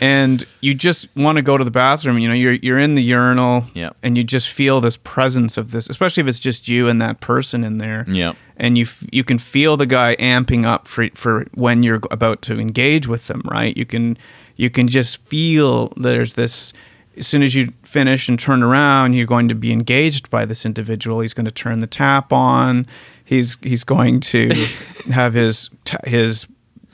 and 0.00 0.44
you 0.60 0.74
just 0.74 1.08
want 1.16 1.36
to 1.36 1.42
go 1.42 1.56
to 1.56 1.64
the 1.64 1.70
bathroom. 1.70 2.18
You 2.18 2.28
know, 2.28 2.34
you're 2.34 2.52
you're 2.54 2.78
in 2.78 2.94
the 2.94 3.02
urinal, 3.02 3.64
Yep. 3.74 3.96
and 4.02 4.16
you 4.16 4.24
just 4.24 4.48
feel 4.48 4.80
this 4.80 4.96
presence 4.96 5.56
of 5.56 5.70
this, 5.70 5.88
especially 5.88 6.22
if 6.22 6.28
it's 6.28 6.38
just 6.38 6.68
you 6.68 6.88
and 6.88 7.00
that 7.02 7.20
person 7.20 7.64
in 7.64 7.78
there. 7.78 8.04
Yep. 8.08 8.36
And 8.56 8.76
you 8.78 8.84
f- 8.84 9.04
you 9.12 9.24
can 9.24 9.38
feel 9.38 9.76
the 9.76 9.86
guy 9.86 10.16
amping 10.16 10.64
up 10.66 10.86
for 10.88 11.08
for 11.14 11.46
when 11.54 11.82
you're 11.82 12.00
about 12.10 12.42
to 12.42 12.58
engage 12.58 13.06
with 13.06 13.26
them, 13.26 13.42
right? 13.44 13.76
You 13.76 13.86
can 13.86 14.16
you 14.56 14.70
can 14.70 14.88
just 14.88 15.22
feel 15.26 15.92
there's 15.96 16.34
this. 16.34 16.72
As 17.16 17.26
soon 17.26 17.42
as 17.42 17.52
you 17.56 17.72
finish 17.82 18.28
and 18.28 18.38
turn 18.38 18.62
around, 18.62 19.14
you're 19.14 19.26
going 19.26 19.48
to 19.48 19.54
be 19.56 19.72
engaged 19.72 20.30
by 20.30 20.44
this 20.44 20.64
individual. 20.64 21.18
He's 21.18 21.34
going 21.34 21.46
to 21.46 21.50
turn 21.50 21.80
the 21.80 21.88
tap 21.88 22.32
on. 22.32 22.86
He's 23.24 23.58
he's 23.60 23.82
going 23.82 24.20
to 24.20 24.50
have 25.12 25.34
his 25.34 25.68
his 26.06 26.46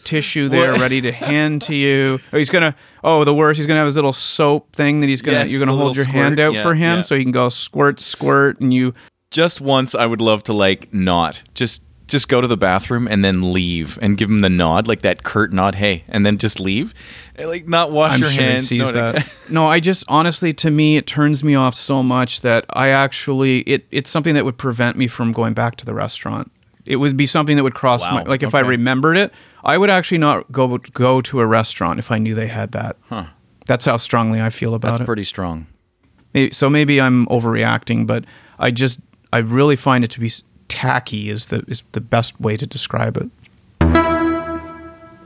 tissue 0.04 0.48
there 0.48 0.72
What? 0.72 0.80
ready 0.80 1.00
to 1.00 1.12
hand 1.30 1.62
to 1.62 1.74
you. 1.74 2.20
Oh, 2.32 2.38
he's 2.38 2.50
gonna. 2.50 2.74
Oh, 3.02 3.24
the 3.24 3.34
worst. 3.34 3.56
He's 3.58 3.66
gonna 3.66 3.78
have 3.80 3.86
his 3.86 3.96
little 3.96 4.12
soap 4.12 4.74
thing 4.74 5.00
that 5.00 5.08
he's 5.08 5.22
gonna. 5.22 5.38
Yes, 5.38 5.50
you're 5.50 5.60
gonna 5.60 5.76
hold 5.76 5.96
your 5.96 6.04
little 6.04 6.20
hand 6.20 6.38
out 6.40 6.54
Yeah, 6.54 6.62
for 6.62 6.74
him 6.74 6.96
yeah. 6.98 7.02
so 7.02 7.16
he 7.16 7.22
can 7.24 7.32
go 7.32 7.48
squirt, 7.48 8.00
squirt, 8.00 8.60
and 8.60 8.72
you. 8.72 8.92
Just 9.30 9.60
once, 9.60 9.94
I 9.94 10.06
would 10.06 10.20
love 10.20 10.44
to 10.44 10.52
like 10.52 10.92
not 10.94 11.42
just 11.54 11.82
just 12.06 12.28
go 12.28 12.40
to 12.42 12.46
the 12.46 12.56
bathroom 12.56 13.08
and 13.08 13.24
then 13.24 13.52
leave 13.54 13.98
and 14.02 14.18
give 14.18 14.28
him 14.28 14.42
the 14.42 14.50
nod, 14.50 14.86
like 14.86 15.00
that 15.02 15.22
curt 15.24 15.52
nod, 15.54 15.74
hey, 15.76 16.04
and 16.06 16.24
then 16.24 16.36
just 16.36 16.60
leave, 16.60 16.92
And, 17.34 17.48
like 17.48 17.66
not 17.66 17.90
wash 17.90 18.12
I'm 18.14 18.20
your 18.20 18.30
sure 18.30 18.42
hands. 18.44 18.70
no, 18.70 18.92
that. 18.92 19.26
no, 19.50 19.66
I 19.66 19.80
just 19.80 20.04
honestly, 20.06 20.52
to 20.52 20.70
me, 20.70 20.98
it 20.98 21.06
turns 21.06 21.42
me 21.42 21.54
off 21.54 21.74
so 21.74 22.02
much 22.02 22.42
that 22.42 22.66
I 22.70 22.88
actually 22.90 23.60
it 23.60 23.86
it's 23.90 24.10
something 24.10 24.34
that 24.34 24.44
would 24.44 24.58
prevent 24.58 24.96
me 24.98 25.06
from 25.08 25.32
going 25.32 25.54
back 25.54 25.76
to 25.76 25.86
the 25.86 25.94
restaurant. 25.94 26.52
It 26.86 26.96
would 26.96 27.16
be 27.16 27.26
something 27.26 27.56
that 27.56 27.62
would 27.62 27.74
cross 27.74 28.02
Wow, 28.02 28.14
my 28.14 28.22
like 28.24 28.42
if 28.42 28.54
I 28.54 28.60
remembered 28.60 29.16
it, 29.16 29.32
I 29.62 29.78
would 29.78 29.90
actually 29.90 30.18
not 30.18 30.50
go 30.52 30.78
go 30.78 31.20
to 31.22 31.40
a 31.40 31.46
restaurant 31.46 31.98
if 31.98 32.10
I 32.10 32.18
knew 32.18 32.34
they 32.34 32.48
had 32.48 32.72
that. 32.72 32.96
Huh. 33.08 33.26
That's 33.66 33.86
how 33.86 33.96
strongly 33.96 34.40
I 34.40 34.50
feel 34.50 34.74
about 34.74 34.88
That's 34.88 34.98
it. 34.98 35.02
That's 35.02 35.06
pretty 35.06 35.24
strong. 35.24 35.66
Maybe, 36.34 36.52
so 36.52 36.68
maybe 36.68 37.00
I'm 37.00 37.26
overreacting, 37.26 38.06
but 38.06 38.24
I 38.58 38.70
just 38.70 39.00
I 39.32 39.38
really 39.38 39.76
find 39.76 40.04
it 40.04 40.10
to 40.12 40.20
be 40.20 40.30
tacky 40.68 41.30
is 41.30 41.46
the 41.46 41.64
is 41.66 41.82
the 41.92 42.00
best 42.00 42.38
way 42.40 42.56
to 42.56 42.66
describe 42.66 43.16
it. 43.16 43.30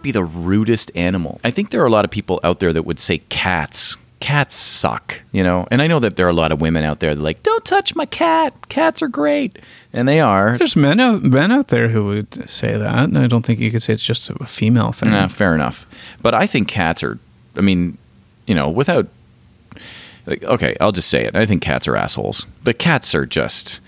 Be 0.03 0.13
the 0.13 0.23
rudest 0.23 0.93
animal. 0.95 1.41
I 1.43 1.51
think 1.51 1.71
there 1.71 1.83
are 1.83 1.87
a 1.87 1.91
lot 1.91 2.05
of 2.05 2.11
people 2.11 2.39
out 2.45 2.61
there 2.61 2.73
that 2.73 2.85
would 2.85 3.01
say 3.01 3.19
cats. 3.31 3.97
Cats 4.21 4.55
suck, 4.55 5.23
you 5.31 5.45
know. 5.45 5.69
And 5.71 5.81
I 5.81 5.87
know 5.87 6.01
that 6.01 6.17
there 6.17 6.27
are 6.27 6.31
a 6.31 6.35
lot 6.35 6.51
of 6.51 6.61
women 6.61 6.83
out 6.83 6.99
there 6.99 7.15
that 7.15 7.21
are 7.21 7.25
like, 7.25 7.43
"Don't 7.45 7.65
touch 7.65 7.95
my 7.95 8.05
cat. 8.05 8.53
Cats 8.69 9.01
are 9.01 9.09
great," 9.09 9.59
and 9.93 10.09
they 10.09 10.21
are. 10.21 10.59
There's 10.59 10.75
men 10.75 10.99
out 10.99 11.23
men 11.23 11.53
out 11.53 11.69
there 11.69 11.91
who 11.91 12.07
would 12.07 12.51
say 12.51 12.77
that, 12.77 13.05
and 13.05 13.17
I 13.17 13.29
don't 13.29 13.47
think 13.47 13.61
you 13.61 13.71
could 13.71 13.83
say 13.83 13.93
it's 13.93 14.03
just 14.03 14.29
a 14.29 14.47
female 14.47 14.91
thing. 14.91 15.11
Nah, 15.11 15.29
fair 15.29 15.55
enough. 15.55 15.87
But 16.21 16.35
I 16.35 16.47
think 16.47 16.67
cats 16.67 17.05
are. 17.05 17.19
I 17.57 17.61
mean, 17.61 17.97
you 18.47 18.55
know, 18.55 18.69
without. 18.69 19.07
Like, 20.27 20.43
okay, 20.45 20.77
I'll 20.81 20.93
just 20.93 21.09
say 21.09 21.25
it. 21.25 21.35
I 21.37 21.47
think 21.47 21.63
cats 21.63 21.89
are 21.89 21.97
assholes. 21.97 22.45
But 22.65 22.79
cats 22.79 23.15
are 23.15 23.25
just. 23.25 23.81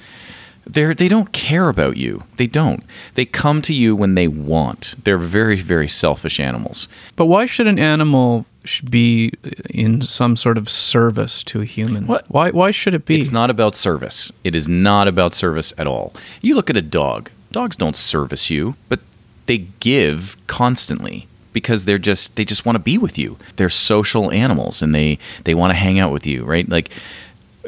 They're 0.67 0.95
they 0.95 1.09
don't 1.09 1.33
care 1.33 1.69
about 1.69 1.97
you. 1.97 2.23
They 2.37 2.47
don't. 2.47 2.85
They 3.15 3.25
come 3.25 3.61
to 3.63 3.75
you 3.75 3.97
when 3.97 4.15
they 4.15 4.29
want. 4.29 4.95
They're 5.03 5.19
very 5.19 5.57
very 5.57 5.89
selfish 5.89 6.39
animals. 6.39 6.87
But 7.17 7.27
why 7.27 7.47
should 7.47 7.67
an 7.67 7.79
animal 7.79 8.47
sh- 8.65 8.83
be 8.83 9.33
in 9.71 10.03
some 10.03 10.37
sort 10.37 10.59
of 10.59 10.69
service 10.69 11.43
to 11.45 11.61
a 11.61 11.65
human? 11.65 12.07
What? 12.07 12.25
Why 12.29 12.51
why 12.51 12.71
should 12.71 12.95
it 12.95 13.05
be? 13.05 13.19
It's 13.19 13.33
not 13.33 13.51
about 13.51 13.75
service. 13.75 14.33
It 14.45 14.55
is 14.55 14.69
not 14.69 15.09
about 15.09 15.35
service 15.35 15.73
at 15.79 15.87
all. 15.87 16.13
You 16.43 16.55
look 16.55 16.71
at 16.71 16.77
a 16.77 16.83
dog. 16.83 17.31
Dogs 17.53 17.77
don't 17.77 17.97
service 17.97 18.51
you, 18.51 18.77
but 18.89 19.01
they 19.47 19.59
give 19.81 20.37
constantly 20.47 21.27
because 21.53 21.85
they're 21.85 21.99
just 21.99 22.37
they 22.37 22.45
just 22.45 22.65
want 22.65 22.77
to 22.77 22.81
be 22.81 22.99
with 22.99 23.19
you. 23.19 23.37
They're 23.57 23.69
social 23.69 24.31
animals 24.31 24.83
and 24.83 24.95
they 24.95 25.19
they 25.45 25.55
want 25.55 25.73
to 25.73 25.77
hang 25.77 25.99
out 25.99 26.13
with 26.13 26.27
you, 26.27 26.45
right? 26.45 26.69
Like 26.69 26.91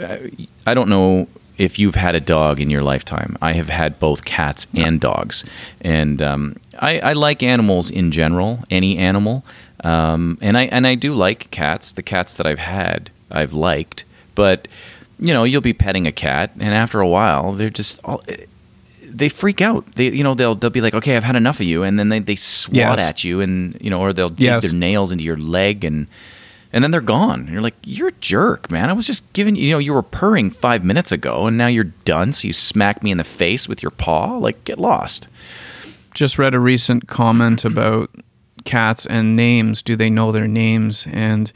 uh, 0.00 0.18
I 0.66 0.74
don't 0.74 0.88
know 0.88 1.28
if 1.58 1.78
you've 1.78 1.94
had 1.94 2.14
a 2.14 2.20
dog 2.20 2.60
in 2.60 2.70
your 2.70 2.82
lifetime. 2.82 3.36
I 3.42 3.52
have 3.52 3.68
had 3.68 3.98
both 3.98 4.24
cats 4.24 4.66
and 4.74 5.00
dogs, 5.00 5.44
and 5.80 6.22
um, 6.22 6.56
I, 6.78 6.98
I 7.00 7.12
like 7.12 7.42
animals 7.42 7.90
in 7.90 8.10
general, 8.10 8.64
any 8.70 8.96
animal, 8.96 9.44
um, 9.82 10.38
and 10.40 10.56
I 10.56 10.62
and 10.66 10.86
I 10.86 10.94
do 10.94 11.14
like 11.14 11.50
cats. 11.50 11.92
The 11.92 12.02
cats 12.02 12.36
that 12.36 12.46
I've 12.46 12.58
had, 12.58 13.10
I've 13.30 13.52
liked, 13.52 14.04
but 14.34 14.68
you 15.18 15.32
know, 15.32 15.44
you'll 15.44 15.60
be 15.60 15.72
petting 15.72 16.06
a 16.06 16.12
cat, 16.12 16.52
and 16.58 16.74
after 16.74 17.00
a 17.00 17.08
while, 17.08 17.52
they're 17.52 17.70
just 17.70 18.00
all. 18.04 18.22
They 19.14 19.28
freak 19.28 19.60
out. 19.60 19.84
They, 19.96 20.08
you 20.10 20.24
know, 20.24 20.34
they'll 20.34 20.54
they'll 20.54 20.70
be 20.70 20.80
like, 20.80 20.94
"Okay, 20.94 21.16
I've 21.16 21.24
had 21.24 21.36
enough 21.36 21.60
of 21.60 21.66
you," 21.66 21.82
and 21.82 21.98
then 21.98 22.08
they, 22.08 22.18
they 22.18 22.36
swat 22.36 22.74
Yes. 22.74 22.98
at 23.00 23.24
you, 23.24 23.40
and 23.40 23.76
you 23.80 23.90
know, 23.90 24.00
or 24.00 24.12
they'll 24.12 24.30
dig 24.30 24.40
Yes. 24.40 24.62
their 24.62 24.72
nails 24.72 25.12
into 25.12 25.22
your 25.24 25.36
leg, 25.36 25.84
and 25.84 26.06
and 26.72 26.82
then 26.82 26.90
they're 26.92 27.02
gone. 27.02 27.40
And 27.40 27.50
you're 27.50 27.60
like, 27.60 27.74
you're 27.84 28.08
a 28.08 28.12
jerk, 28.12 28.70
man. 28.70 28.88
I 28.88 28.94
was 28.94 29.06
just 29.06 29.30
giving 29.34 29.54
you, 29.56 29.64
you 29.66 29.70
know, 29.72 29.78
you 29.78 29.92
were 29.92 30.02
purring 30.02 30.48
five 30.50 30.82
minutes 30.82 31.12
ago, 31.12 31.46
and 31.46 31.58
now 31.58 31.66
you're 31.66 31.92
done. 32.06 32.32
So 32.32 32.46
you 32.46 32.54
smack 32.54 33.02
me 33.02 33.10
in 33.10 33.18
the 33.18 33.24
face 33.24 33.68
with 33.68 33.82
your 33.82 33.90
paw. 33.90 34.38
Like, 34.38 34.64
get 34.64 34.78
lost. 34.78 35.28
just 36.14 36.38
read 36.38 36.54
a 36.54 36.58
recent 36.60 37.08
comment 37.08 37.66
about 37.66 38.08
cats 38.64 39.06
and 39.06 39.36
names. 39.36 39.82
Do 39.82 39.96
they 39.96 40.10
know 40.10 40.32
their 40.32 40.48
names? 40.48 41.06
And 41.10 41.52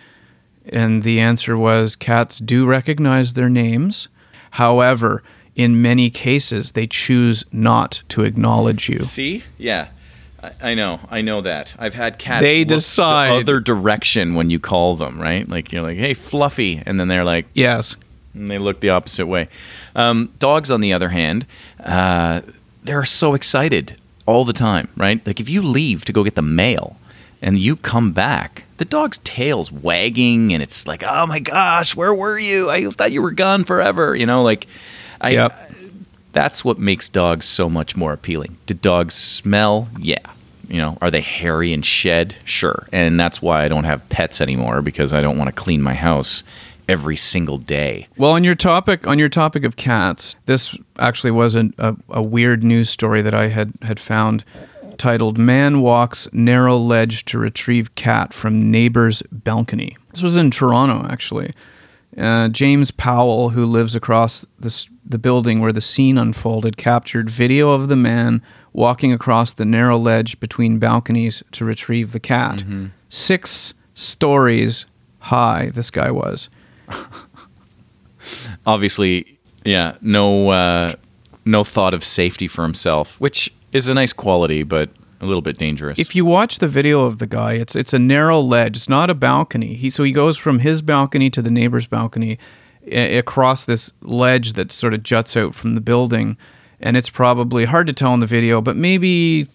and 0.69 1.03
the 1.05 1.21
answer 1.21 1.57
was 1.57 1.95
cats 1.97 2.39
do 2.39 2.67
recognize 2.67 3.35
their 3.35 3.49
names. 3.49 4.09
However, 4.53 5.23
in 5.55 5.81
many 5.81 6.11
cases, 6.11 6.73
they 6.73 6.87
choose 6.87 7.45
not 7.53 8.03
to 8.11 8.25
acknowledge 8.25 8.89
you. 8.89 9.05
See? 9.05 9.45
Yeah. 9.59 9.89
I, 10.43 10.53
I 10.71 10.75
know. 10.75 11.01
I 11.11 11.23
know 11.23 11.41
that. 11.43 11.75
I've 11.79 11.95
had 11.95 12.19
cats. 12.19 12.43
They 12.43 12.61
look 12.61 12.69
decide- 12.69 13.31
the 13.31 13.37
other 13.53 13.61
direction 13.61 14.35
when 14.35 14.51
you 14.51 14.59
call 14.59 14.97
them, 14.97 15.21
right? 15.21 15.49
Like 15.49 15.73
you're 15.73 15.83
like, 15.83 15.97
"Hey, 15.99 16.15
Fluffy," 16.15 16.83
and 16.85 16.99
then 17.01 17.09
they're 17.09 17.25
like, 17.25 17.47
Yes. 17.55 17.97
and 18.35 18.51
they 18.51 18.59
look 18.59 18.81
the 18.81 18.91
opposite 18.91 19.27
way. 19.27 19.49
Um, 19.95 20.31
dogs, 20.39 20.71
on 20.71 20.81
the 20.83 20.93
other 20.93 21.09
hand, 21.09 21.47
uh, 21.83 22.43
they're 22.85 23.05
so 23.05 23.33
excited 23.35 23.97
all 24.27 24.45
the 24.45 24.53
time, 24.53 24.89
right? 24.97 25.25
Like 25.27 25.41
if 25.41 25.49
you 25.49 25.63
leave 25.63 26.05
to 26.05 26.13
go 26.13 26.25
get 26.25 26.35
the 26.35 26.43
mail 26.43 26.97
and 27.41 27.59
you 27.59 27.77
come 27.77 28.13
back, 28.13 28.65
the 28.77 28.85
dog's 28.85 29.19
tail's 29.19 29.73
wagging 29.73 30.53
and 30.53 30.63
it's 30.63 30.87
like, 30.87 31.03
oh 31.03 31.27
my 31.27 31.39
gosh, 31.39 31.97
where 31.97 32.15
were 32.15 32.39
you? 32.39 32.71
I 32.71 32.91
thought 32.91 33.13
you 33.13 33.23
were 33.23 33.31
gone 33.31 33.65
forever. 33.65 34.15
You 34.15 34.27
know, 34.27 34.43
like 34.43 34.67
I. 35.21 35.31
Yep. 35.31 35.63
That's 36.33 36.63
what 36.63 36.79
makes 36.79 37.09
dogs 37.09 37.47
so 37.47 37.71
much 37.71 37.97
more 37.97 38.13
appealing. 38.13 38.59
Do 38.67 38.75
dogs 38.75 39.15
smell? 39.15 39.89
Yeah. 39.99 40.19
You 40.69 40.77
know, 40.77 40.99
are 41.01 41.11
they 41.11 41.23
hairy 41.23 41.73
and 41.73 41.83
shed? 41.83 42.37
Sure. 42.45 42.87
And 42.93 43.19
that's 43.19 43.41
why 43.41 43.65
I 43.65 43.69
don't 43.69 43.85
have 43.85 44.07
pets 44.11 44.43
anymore 44.43 44.83
because 44.83 45.15
I 45.15 45.23
don't 45.23 45.39
want 45.39 45.49
to 45.49 45.59
clean 45.59 45.81
my 45.81 45.95
house 45.95 46.43
every 46.89 47.17
single 47.17 47.59
day. 47.59 48.09
Well, 48.17 48.33
on 48.33 48.45
your 48.45 48.55
topic 48.55 49.07
on 49.07 49.19
your 49.19 49.29
topic 49.29 49.65
of 49.65 49.77
cats, 49.77 50.37
this 50.47 50.77
actually 50.99 51.31
was 51.31 51.55
a, 51.55 51.71
a, 51.79 51.97
a 52.11 52.23
weird 52.23 52.63
news 52.63 52.91
story 52.91 53.23
that 53.23 53.35
I 53.35 53.49
had 53.49 53.73
had 53.83 54.01
found 54.01 54.45
titled 54.99 55.39
"Man 55.39 55.81
Walks 55.81 56.29
Narrow 56.33 56.77
Ledge 56.77 57.25
to 57.27 57.39
Retrieve 57.39 57.95
Cat 57.95 58.33
from 58.33 58.71
Neighbor's 58.71 59.23
Balcony." 59.31 59.97
This 60.13 60.23
was 60.23 60.37
in 60.37 60.51
Toronto, 60.51 61.07
actually. 61.11 61.53
Uh, 62.17 62.49
James 62.49 62.91
Powell, 62.91 63.51
who 63.51 63.67
lives 63.67 63.95
across 63.95 64.47
this, 64.59 64.89
the 65.05 65.19
building 65.19 65.61
where 65.61 65.73
the 65.73 65.83
scene 65.83 66.17
unfolded, 66.17 66.79
captured 66.79 67.29
video 67.29 67.73
of 67.73 67.89
the 67.89 67.97
man 67.97 68.41
walking 68.73 69.13
across 69.13 69.53
the 69.53 69.67
narrow 69.67 69.99
ledge 69.99 70.41
between 70.41 70.79
balconies 70.79 71.43
to 71.53 71.65
retrieve 71.65 72.13
the 72.13 72.21
cat. 72.21 72.63
Six 73.11 73.75
stories 73.93 74.87
high, 75.19 75.71
this 75.75 75.91
guy 75.91 76.11
was. 76.11 76.49
Obviously, 78.67 79.39
yeah, 79.65 79.97
no, 80.03 80.51
uh, 80.51 80.93
no 81.45 81.65
thought 81.65 81.95
of 81.95 82.05
safety 82.05 82.49
for 82.49 82.63
himself, 82.63 83.19
which 83.21 83.53
is 83.73 83.89
a 83.89 83.95
nice 83.95 84.13
quality, 84.13 84.63
but 84.63 84.91
a 85.21 85.27
little 85.27 85.43
bit 85.43 85.57
dangerous. 85.57 85.99
If 85.99 86.15
you 86.15 86.25
watch 86.25 86.59
the 86.59 86.69
video 86.69 87.05
of 87.05 87.19
the 87.19 87.27
guy, 87.27 87.55
it's 87.55 87.75
it's 87.75 87.93
a 87.93 87.99
narrow 87.99 88.41
ledge. 88.41 88.77
It's 88.77 88.89
not 88.89 89.09
a 89.09 89.15
balcony. 89.15 89.75
He 89.75 89.91
so 89.91 90.03
he 90.03 90.13
goes 90.13 90.37
from 90.37 90.59
his 90.61 90.83
balcony 90.83 91.31
to 91.31 91.43
the 91.43 91.51
neighbor's 91.51 91.87
balcony 91.87 92.39
across 92.93 93.65
this 93.65 93.93
ledge 94.03 94.53
that 94.53 94.71
sort 94.71 94.95
of 94.95 95.03
juts 95.03 95.37
out 95.37 95.55
from 95.55 95.75
the 95.75 95.81
building, 95.81 96.37
and 96.81 96.97
it's 96.97 97.11
probably 97.11 97.65
hard 97.65 97.87
to 97.87 97.93
tell 97.93 98.15
in 98.15 98.21
the 98.21 98.27
video, 98.27 98.61
but 98.61 98.77
maybe 98.77 99.47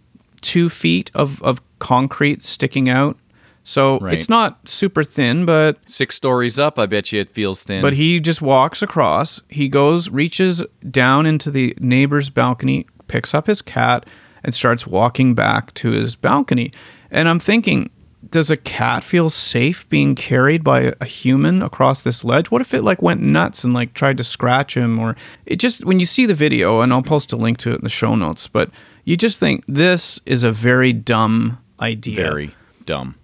two 0.42 0.70
feet 0.70 1.12
of 1.14 1.42
of 1.44 1.62
concrete 1.80 2.44
sticking 2.44 2.90
out. 2.90 3.18
So 3.64 4.00
Right. 4.00 4.16
it's 4.16 4.28
not 4.30 4.68
super 4.68 5.04
thin, 5.04 5.46
but 5.46 5.78
Six 5.86 6.16
stories 6.16 6.58
up, 6.58 6.80
I 6.80 6.86
bet 6.88 7.12
you 7.12 7.22
it 7.22 7.32
feels 7.34 7.62
thin. 7.64 7.82
but 7.82 7.94
he 7.94 8.20
just 8.20 8.42
walks 8.42 8.82
across. 8.82 9.40
He 9.50 9.70
goes, 9.70 10.10
reaches 10.10 10.64
down 10.90 11.26
into 11.26 11.52
the 11.52 11.76
neighbor's 11.80 12.30
balcony, 12.30 12.88
picks 13.08 13.34
up 13.34 13.48
his 13.48 13.62
cat, 13.62 14.06
and 14.44 14.56
starts 14.56 14.88
walking 14.88 15.36
back 15.36 15.74
to 15.76 15.92
his 15.92 16.16
balcony. 16.16 16.72
And 17.12 17.30
I'm 17.30 17.40
thinking, 17.40 17.92
does 18.30 18.50
a 18.50 18.58
cat 18.58 19.04
feel 19.04 19.30
safe 19.30 19.88
being 19.90 20.16
carried 20.16 20.64
by 20.64 20.82
a- 20.82 20.94
a 21.02 21.06
human 21.06 21.62
across 21.62 22.02
this 22.02 22.24
ledge? 22.24 22.50
What 22.50 22.62
if 22.62 22.74
it 22.74 22.82
like 22.84 23.02
went 23.02 23.22
nuts 23.22 23.64
and 23.64 23.74
like 23.74 23.94
tried 23.94 24.18
to 24.18 24.24
scratch 24.24 24.76
him 24.76 24.98
or 24.98 25.16
it 25.46 25.58
just 25.58 25.84
when 25.86 26.00
you 26.00 26.06
see 26.06 26.26
the 26.26 26.34
video 26.34 26.82
and 26.82 26.92
I'll 26.94 27.02
post 27.04 27.32
a 27.34 27.36
link 27.36 27.58
to 27.60 27.72
it 27.72 27.76
in 27.76 27.84
the 27.84 27.90
show 27.90 28.16
notes, 28.16 28.48
but 28.48 28.70
you 29.06 29.18
just 29.18 29.40
think 29.40 29.64
this 29.68 30.20
is 30.26 30.44
a 30.44 30.52
very 30.52 30.94
dumb 30.94 31.58
idea. 31.80 32.16
very 32.16 32.56
dumb. 32.86 33.16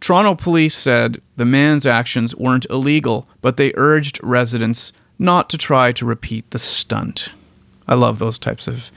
Toronto 0.00 0.34
police 0.34 0.76
said 0.76 1.20
the 1.36 1.44
man's 1.44 1.86
actions 1.86 2.34
weren't 2.36 2.66
illegal, 2.70 3.26
but 3.40 3.56
they 3.56 3.72
urged 3.76 4.20
residents 4.22 4.92
not 5.18 5.50
to 5.50 5.58
try 5.58 5.92
to 5.92 6.04
repeat 6.06 6.50
the 6.50 6.58
stunt. 6.58 7.30
I 7.86 7.94
love 7.94 8.18
those 8.18 8.38
types 8.38 8.68
of 8.68 8.90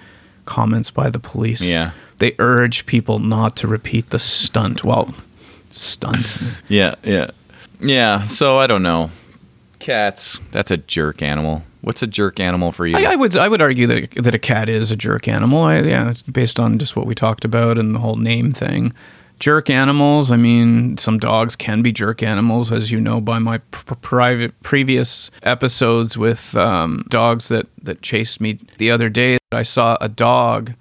comments 0.46 0.92
by 0.92 1.10
the 1.10 1.20
police. 1.20 1.62
Yeah. 1.62 1.92
They 2.20 2.36
urge 2.38 2.86
people 2.86 3.20
not 3.20 3.56
to 3.58 3.68
repeat 3.68 4.12
the 4.12 4.20
stunt. 4.20 4.84
Well, 4.84 5.14
stunt. 5.72 6.32
Yeah, 6.68 6.96
yeah. 7.04 7.32
Yeah, 7.80 8.26
so 8.26 8.60
I 8.60 8.68
don't 8.68 8.84
know. 8.84 9.10
Cats, 9.80 10.38
that's 10.52 10.70
a 10.70 10.78
jerk 10.78 11.24
animal. 11.24 11.64
What's 11.82 12.04
a 12.04 12.08
jerk 12.08 12.40
animal 12.40 12.72
for 12.72 12.86
you? 12.86 12.96
I, 12.96 13.14
I 13.14 13.16
would 13.16 13.36
I 13.36 13.48
would 13.48 13.62
argue 13.62 13.88
that 13.88 14.12
that 14.12 14.36
a 14.36 14.40
cat 14.40 14.70
is 14.70 14.92
a 14.92 14.96
jerk 14.96 15.28
animal. 15.28 15.64
I, 15.64 15.80
yeah, 15.80 16.14
based 16.32 16.60
on 16.60 16.78
just 16.78 16.96
what 16.96 17.08
we 17.08 17.16
talked 17.16 17.44
about 17.44 17.80
and 17.80 17.96
the 17.96 18.00
whole 18.00 18.18
name 18.18 18.54
thing. 18.54 18.94
Jerk 19.42 19.70
animals. 19.70 20.32
I 20.32 20.38
mean, 20.38 20.98
some 20.98 21.18
dogs 21.18 21.56
can 21.58 21.82
be 21.82 21.92
jerk 21.92 22.22
animals, 22.24 22.72
as 22.72 22.92
you 22.92 23.02
know 23.02 23.20
by 23.20 23.40
my 23.40 23.58
pr- 23.58 23.96
private 23.96 24.54
previous 24.64 25.30
episodes 25.44 26.16
with 26.18 26.56
um, 26.56 27.04
dogs 27.10 27.50
that 27.50 27.66
that 27.84 28.02
chased 28.02 28.40
me. 28.40 28.60
The 28.78 28.92
other 28.92 29.10
day, 29.10 29.40
I 29.52 29.64
saw 29.64 29.98
a 30.00 30.08
dog, 30.08 30.74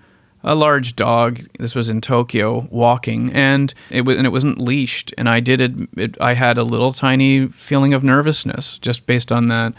a 0.45 0.55
large 0.55 0.95
dog. 0.95 1.41
This 1.59 1.75
was 1.75 1.89
in 1.89 2.01
Tokyo, 2.03 2.69
walking, 2.71 3.33
and 3.33 3.73
it 3.89 4.03
was 4.03 4.19
and 4.19 4.27
it 4.27 4.31
wasn't 4.31 4.59
leashed. 4.59 5.15
And 5.17 5.27
I 5.29 5.41
did 5.41 5.61
it, 5.63 5.73
it. 5.97 6.21
I 6.21 6.35
had 6.35 6.59
a 6.59 6.63
little 6.63 6.93
tiny 6.93 7.49
feeling 7.49 7.95
of 7.95 8.05
nervousness 8.05 8.79
just 8.79 9.07
based 9.07 9.33
on 9.33 9.49
that 9.49 9.73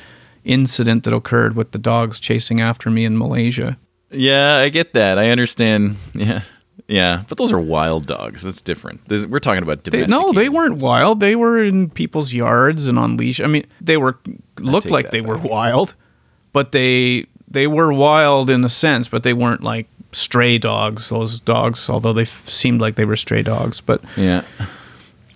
incident 0.44 1.04
that 1.04 1.14
occurred 1.14 1.56
with 1.56 1.72
the 1.72 1.78
dogs 1.78 2.20
chasing 2.20 2.60
after 2.60 2.90
me 2.90 3.06
in 3.06 3.16
Malaysia. 3.16 3.78
yeah, 4.10 4.58
I 4.58 4.70
get 4.70 4.94
that. 4.94 5.20
I 5.20 5.30
understand. 5.30 5.98
Yeah. 6.16 6.42
Yeah, 6.92 7.24
but 7.30 7.38
those 7.38 7.54
are 7.54 7.60
wild 7.60 8.06
dogs. 8.06 8.44
That's 8.44 8.62
different. 8.62 9.08
This, 9.08 9.26
we're 9.26 9.40
talking 9.40 9.64
about 9.64 9.84
They, 9.86 9.92
domestic. 9.92 10.10
no, 10.10 10.34
they 10.34 10.50
weren't 10.50 10.78
wild. 10.78 11.22
They 11.22 11.36
were 11.38 11.64
in 11.64 11.90
people's 11.90 12.34
yards 12.34 12.86
and 12.88 13.00
on 13.00 13.16
leash. 13.16 13.40
I 13.40 13.48
mean, 13.48 13.66
they 13.80 13.96
were 13.98 14.18
looked 14.60 14.84
take 14.84 14.92
like 14.92 15.06
that 15.06 15.12
they 15.14 15.22
were 15.22 15.38
back. 15.38 15.50
wild, 15.50 15.96
but 16.52 16.74
they 16.74 17.28
they 17.50 17.66
were 17.68 17.94
wild 17.94 18.50
in 18.50 18.64
a 18.66 18.70
sense, 18.70 19.08
but 19.08 19.24
they 19.24 19.34
weren't 19.34 19.64
like 19.64 19.88
stray 20.12 20.58
dogs. 20.58 21.08
Those 21.10 21.40
dogs, 21.40 21.90
although 21.90 22.12
they 22.14 22.24
f- 22.24 22.50
seemed 22.50 22.82
like 22.82 22.96
they 22.96 23.06
were 23.06 23.16
stray 23.16 23.42
dogs, 23.42 23.80
but 23.80 24.02
Yeah. 24.18 24.44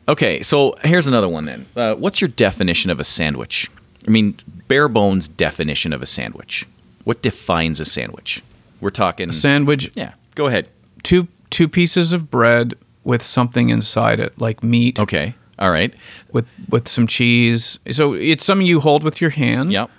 Okay, 0.07 0.43
so 0.43 0.75
here's 0.83 1.07
another 1.07 1.27
one 1.29 1.45
then. 1.45 1.65
Uh, 1.75 1.95
what's 1.95 2.21
your 2.21 2.27
definition 2.27 2.91
of 2.91 2.99
a 2.99 3.03
sandwich? 3.03 3.71
I 4.07 4.11
mean, 4.11 4.37
bare 4.67 4.87
bones 4.87 5.27
definition 5.27 5.93
of 5.93 6.01
a 6.03 6.05
sandwich. 6.05 6.65
What 7.05 7.21
defines 7.21 7.79
a 7.79 7.85
sandwich? 7.85 8.43
We're 8.81 8.89
talking. 8.91 9.31
sandwich 9.31 9.89
yeah, 9.95 10.13
go 10.35 10.45
ahead. 10.47 10.67
two 11.01 11.27
two 11.49 11.67
pieces 11.67 12.13
of 12.13 12.29
bread 12.29 12.73
with 13.03 13.21
something 13.21 13.69
inside 13.69 14.19
it, 14.19 14.39
like 14.39 14.63
meat 14.63 14.99
Okay, 14.99 15.35
all 15.59 15.71
right. 15.71 15.93
with 16.31 16.45
with 16.69 16.87
some 16.87 17.07
cheese. 17.07 17.79
So 17.91 18.13
it's 18.13 18.43
something 18.43 18.65
you 18.67 18.79
hold 18.79 19.03
with 19.03 19.21
your 19.21 19.29
hand. 19.31 19.71
Yep. 19.71 19.89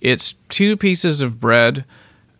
It's 0.00 0.34
two 0.48 0.76
pieces 0.76 1.20
of 1.20 1.40
bread, 1.40 1.84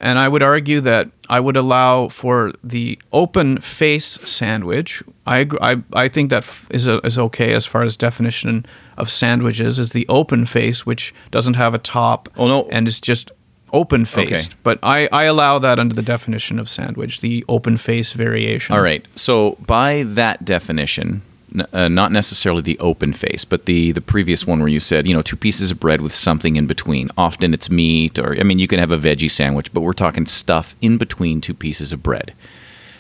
and 0.01 0.19
I 0.19 0.29
would 0.29 0.43
argue 0.43 0.81
that 0.81 1.11
I 1.31 1.38
would 1.41 1.57
allow 1.57 2.09
for 2.09 2.53
the 2.62 2.99
open 3.12 3.61
face 3.61 4.05
sandwich. 4.07 5.03
I 5.27 5.49
I, 5.61 5.83
I 5.93 6.09
think 6.09 6.31
that 6.31 6.45
is 6.71 6.83
is 6.83 6.87
a, 6.88 6.99
is 7.07 7.19
okay 7.19 7.53
as 7.55 7.65
far 7.67 7.83
as 7.83 7.97
definition 7.97 8.67
of 8.99 9.11
sandwiches 9.11 9.79
is 9.79 9.93
the 9.93 10.07
open 10.09 10.45
face, 10.45 10.85
which 10.85 11.15
doesn't 11.31 11.55
have 11.55 11.73
a 11.73 11.79
top. 11.79 12.29
Oh, 12.37 12.49
no. 12.49 12.69
and 12.71 12.87
it's 12.88 13.01
just 13.01 13.31
open 13.73 14.05
faced. 14.05 14.51
Okay. 14.53 14.59
But 14.63 14.79
I, 14.83 15.09
I 15.13 15.25
allow 15.25 15.59
that 15.59 15.79
under 15.79 15.95
the 15.95 16.03
definition 16.03 16.59
of 16.59 16.69
sandwich, 16.69 17.21
the 17.21 17.45
open 17.49 17.77
face 17.77 18.13
variation. 18.13 18.75
All 18.75 18.83
right. 18.83 19.07
So 19.17 19.57
by 19.67 20.03
that 20.05 20.45
definition, 20.45 21.23
n- 21.55 21.67
uh, 21.73 21.89
not 21.89 22.13
necessarily 22.13 22.63
the 22.63 22.79
open 22.79 23.13
face, 23.13 23.45
but 23.45 23.67
the 23.67 23.93
the 23.93 24.01
previous 24.01 24.47
one 24.47 24.59
where 24.61 24.69
you 24.69 24.81
said, 24.81 25.07
you 25.07 25.15
know, 25.15 25.23
two 25.23 25.37
pieces 25.37 25.71
of 25.71 25.81
bread 25.81 26.01
with 26.01 26.15
something 26.15 26.57
in 26.57 26.67
between. 26.67 27.11
Often 27.17 27.55
it's 27.55 27.71
meat, 27.71 28.19
or 28.19 28.39
I 28.39 28.43
mean, 28.43 28.59
you 28.59 28.69
can 28.69 28.79
have 28.79 28.93
a 28.93 28.99
veggie 28.99 29.31
sandwich, 29.31 29.73
but 29.73 29.81
we're 29.81 29.93
talking 29.93 30.27
stuff 30.27 30.77
in 30.81 30.99
between 30.99 31.41
two 31.41 31.55
pieces 31.55 31.93
of 31.93 32.03
bread. 32.03 32.33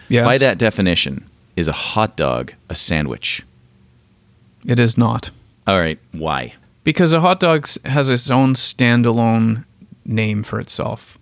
Yes, 0.08 0.24
By 0.26 0.38
that 0.38 0.58
definition, 0.58 1.24
is 1.56 1.68
a 1.68 1.72
hot 1.72 2.16
dog 2.16 2.52
a 2.68 2.74
sandwich? 2.74 3.42
it 4.66 4.78
is 4.78 4.96
not. 4.96 5.30
All 5.66 5.78
right. 5.80 5.98
Why? 6.12 6.54
Because 6.84 7.12
a 7.12 7.20
hot 7.20 7.40
dog 7.40 7.68
has 7.84 8.08
its 8.08 8.30
own 8.30 8.54
standalone 8.54 9.64
name 10.04 10.42
for 10.42 10.60
itself. 10.60 11.18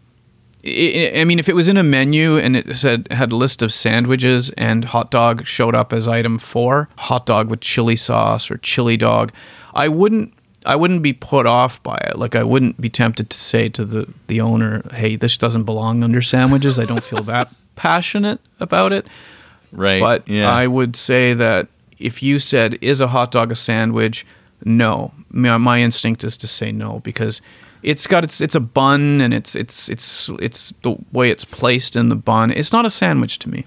I, 0.63 1.25
mean, 1.25 1.39
if 1.39 1.49
it 1.49 1.55
was 1.55 1.69
in 1.69 1.79
a 1.79 1.83
menu 1.83 2.37
and 2.37 2.55
it 2.55 2.77
said 2.77 3.09
had 3.11 3.33
a 3.33 3.37
list 3.37 3.63
of 3.63 3.73
sandwiches 3.73 4.51
and 4.59 4.85
hot 4.85 5.11
dog 5.11 5.47
showed 5.47 5.75
up 5.75 5.91
as 5.93 6.07
item 6.07 6.39
four, 6.39 6.91
hot 6.99 7.25
dog 7.25 7.49
with 7.49 7.61
chili 7.61 7.97
sauce 7.97 8.51
or 8.51 8.59
chili 8.59 8.97
dog, 8.97 9.33
I 9.75 9.89
wouldn't. 9.89 10.35
I 10.67 10.77
wouldn't 10.77 11.01
be 11.01 11.15
put 11.15 11.47
off 11.47 11.83
by 11.83 11.97
it. 12.07 12.19
Like 12.19 12.37
I 12.37 12.43
wouldn't 12.43 12.79
be 12.79 12.91
tempted 12.91 13.31
to 13.31 13.39
say 13.39 13.71
to 13.71 13.87
the 13.87 14.13
the 14.27 14.43
owner, 14.43 14.83
"Hey, 14.93 15.17
this 15.17 15.39
doesn't 15.39 15.65
belong 15.65 16.05
under 16.05 16.21
sandwiches. 16.21 16.79
I 16.79 16.85
don't 16.85 17.03
feel 17.03 17.23
that 17.23 17.51
passionate 17.77 18.41
about 18.59 18.93
it." 18.93 19.07
Right. 19.73 20.01
But 20.01 20.29
yeah. 20.29 20.51
I 20.51 20.67
would 20.67 20.95
say 20.97 21.33
that 21.33 21.69
if 21.99 22.23
you 22.23 22.39
said, 22.39 22.79
is 22.81 23.01
a 23.01 23.09
hot 23.09 23.31
dog 23.31 23.53
a 23.53 23.57
sandwich? 23.57 24.27
No. 24.65 25.13
My, 25.31 25.57
my 25.59 25.81
instinct 25.81 26.25
is 26.25 26.37
to 26.39 26.49
say 26.49 26.73
no 26.73 27.01
because 27.01 27.41
it's 27.83 28.07
got 28.07 28.25
its 28.25 28.41
it's 28.41 28.55
a 28.55 28.61
bun 28.61 29.21
and 29.21 29.33
it's 29.33 29.55
it's 29.55 29.89
it's 29.89 30.29
it's 30.41 30.73
the 30.83 30.97
way 31.13 31.31
it's 31.31 31.45
placed 31.45 31.97
in 31.97 32.09
the 32.09 32.17
bun. 32.17 32.51
It's 32.51 32.73
not 32.73 32.85
a 32.85 32.91
sandwich 32.91 33.39
to 33.41 33.51
me. 33.51 33.67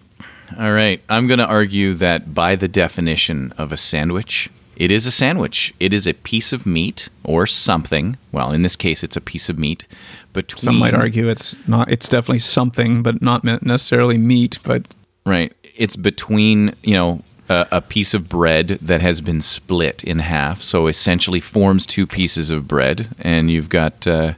All 0.58 0.72
right. 0.72 1.02
I'm 1.10 1.28
going 1.28 1.40
to 1.40 1.48
argue 1.48 1.94
that 1.96 2.34
by 2.34 2.56
the 2.56 2.68
definition 2.68 3.54
of 3.58 3.72
a 3.72 3.78
sandwich, 3.78 4.50
it 4.76 4.92
is 4.92 5.06
a 5.06 5.12
sandwich. 5.12 5.74
It 5.80 5.94
is 5.94 6.08
a 6.08 6.14
piece 6.14 6.54
of 6.54 6.66
meat 6.66 7.10
or 7.24 7.48
something. 7.48 8.18
Well, 8.32 8.52
in 8.52 8.62
this 8.62 8.76
case, 8.76 9.04
it's 9.04 9.18
a 9.18 9.22
piece 9.22 9.50
of 9.50 9.58
meat. 9.58 9.88
Between, 10.34 10.60
Some 10.60 10.78
might 10.78 10.96
argue 10.96 11.28
it's 11.28 11.56
not. 11.68 11.92
It's 11.92 12.10
definitely 12.10 12.40
something, 12.40 13.04
but 13.04 13.22
not 13.22 13.44
necessarily 13.44 14.18
meat. 14.18 14.60
But 14.64 14.94
Right. 15.26 15.54
It's 15.76 15.96
between, 15.96 16.76
you 16.84 16.96
know, 16.96 17.22
a, 17.54 17.68
a 17.72 17.82
piece 17.82 18.14
of 18.14 18.28
bread 18.28 18.80
that 18.82 19.02
has 19.02 19.22
been 19.22 19.42
split 19.42 20.04
in 20.04 20.20
half. 20.20 20.64
So 20.64 20.88
essentially 20.88 21.40
forms 21.40 21.86
two 21.86 22.08
pieces 22.08 22.50
of 22.50 22.68
bread, 22.68 23.10
and 23.20 23.52
you've 23.52 23.70
got 23.70 24.08
uh, 24.08 24.34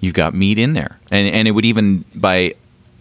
you've 0.00 0.14
got 0.14 0.34
meat 0.34 0.58
in 0.58 0.74
there, 0.74 0.98
and 1.10 1.26
and 1.28 1.48
it 1.48 1.52
would 1.52 1.64
even 1.64 2.04
by 2.14 2.54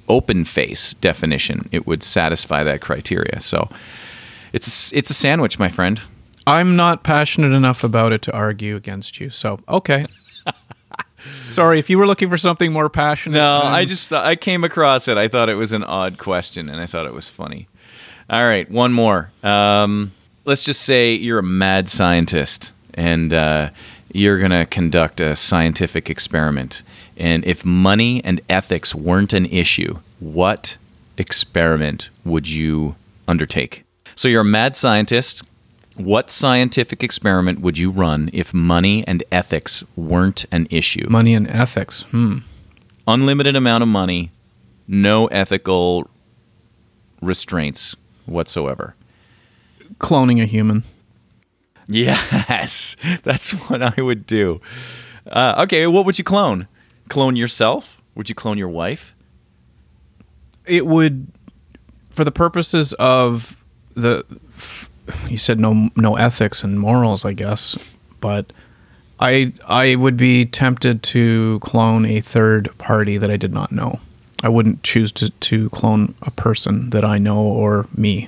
open 0.10 0.46
face 0.46 0.94
definition, 0.96 1.68
it 1.72 1.86
would 1.86 2.02
satisfy 2.02 2.64
that 2.64 2.82
criteria. 2.82 3.40
So 3.42 3.70
it's 4.54 4.92
it's 4.94 5.10
a 5.10 5.14
sandwich, 5.14 5.60
my 5.60 5.70
friend. 5.70 6.02
I'm 6.46 6.78
not 6.78 7.04
passionate 7.04 7.54
enough 7.54 7.84
about 7.84 8.14
it 8.14 8.22
to 8.24 8.32
argue 8.34 8.76
against 8.76 9.20
you. 9.20 9.30
So 9.30 9.60
okay. 9.68 10.06
Sorry, 11.50 11.80
if 11.80 11.90
you 11.90 11.98
were 11.98 12.08
looking 12.08 12.30
for 12.30 12.38
something 12.38 12.72
more 12.72 12.90
passionate. 12.90 13.38
No, 13.38 13.62
I 13.62 13.84
just 13.84 14.08
thought, 14.08 14.26
I 14.26 14.38
came 14.38 14.64
across 14.64 15.10
it. 15.10 15.18
I 15.18 15.28
thought 15.28 15.50
it 15.50 15.56
was 15.56 15.74
an 15.74 15.84
odd 15.84 16.18
question, 16.18 16.70
and 16.70 16.80
I 16.80 16.86
thought 16.86 17.06
it 17.06 17.14
was 17.14 17.28
funny. 17.28 17.68
All 18.30 18.46
right, 18.46 18.70
one 18.70 18.92
more. 18.92 19.32
Um, 19.42 20.12
let's 20.44 20.64
just 20.64 20.82
say 20.82 21.14
you're 21.14 21.40
a 21.40 21.44
mad 21.44 21.90
scientist, 21.90 22.72
and 22.94 23.34
uh, 23.34 23.70
you're 24.12 24.38
going 24.38 24.52
to 24.52 24.66
conduct 24.66 25.22
a 25.22 25.36
scientific 25.36 26.10
experiment. 26.10 26.84
And 27.16 27.46
if 27.46 27.64
money 27.64 28.22
and 28.26 28.42
ethics 28.50 28.94
weren't 28.94 29.32
an 29.32 29.46
issue, 29.46 30.00
what 30.20 30.76
experiment 31.18 32.10
would 32.26 32.50
you 32.50 32.96
undertake? 33.30 33.86
So 34.16 34.28
you're 34.28 34.42
a 34.42 34.46
mad 34.46 34.76
scientist. 34.76 35.44
What 35.96 36.30
scientific 36.30 37.04
experiment 37.04 37.62
would 37.62 37.78
you 37.78 37.90
run 37.90 38.30
if 38.34 38.54
money 38.54 39.08
and 39.08 39.24
ethics 39.32 39.84
weren't 39.96 40.46
an 40.52 40.68
issue? 40.70 41.08
money 41.10 41.34
and 41.34 41.50
ethics. 41.50 42.04
Hmm. 42.12 42.40
unlimited 43.08 43.56
amount 43.56 43.84
of 43.84 43.88
money, 43.88 44.32
no 44.88 45.28
ethical 45.28 46.08
restraints 47.22 47.96
whatsoever. 48.28 48.96
Cloning 50.00 50.42
a 50.42 50.46
human. 50.46 50.84
Yes, 51.88 52.98
that's 53.24 53.52
what 53.52 53.82
I 53.82 54.02
would 54.02 54.28
do. 54.28 54.62
Uh, 55.26 55.56
okay, 55.64 55.88
what 55.88 56.06
would 56.06 56.18
you 56.18 56.24
clone? 56.24 56.68
Clone 57.10 57.36
yourself? 57.36 58.02
Would 58.16 58.30
you 58.30 58.36
clone 58.36 58.58
your 58.58 58.70
wife? 58.70 59.16
it 60.68 60.86
would 60.86 61.28
for 62.12 62.24
the 62.24 62.32
purposes 62.32 62.94
of 62.94 63.56
the 63.96 64.24
you 65.30 65.38
said 65.38 65.60
no 65.60 65.90
no 65.96 66.16
ethics 66.16 66.64
and 66.64 66.80
morals 66.80 67.26
i 67.26 67.34
guess 67.34 67.94
but 68.20 68.52
i 69.20 69.54
i 69.66 69.96
would 69.96 70.18
be 70.18 70.46
tempted 70.46 71.02
to 71.02 71.60
clone 71.64 72.06
a 72.06 72.22
third 72.22 72.76
party 72.78 73.18
that 73.18 73.32
i 73.32 73.38
did 73.38 73.54
not 73.54 73.72
know 73.72 74.00
i 74.44 74.50
wouldn't 74.50 74.84
choose 74.84 75.12
to, 75.12 75.30
to 75.32 75.70
clone 75.72 76.14
a 76.22 76.32
person 76.32 76.90
that 76.92 77.04
i 77.06 77.18
know 77.18 77.40
or 77.40 77.88
me 77.96 78.28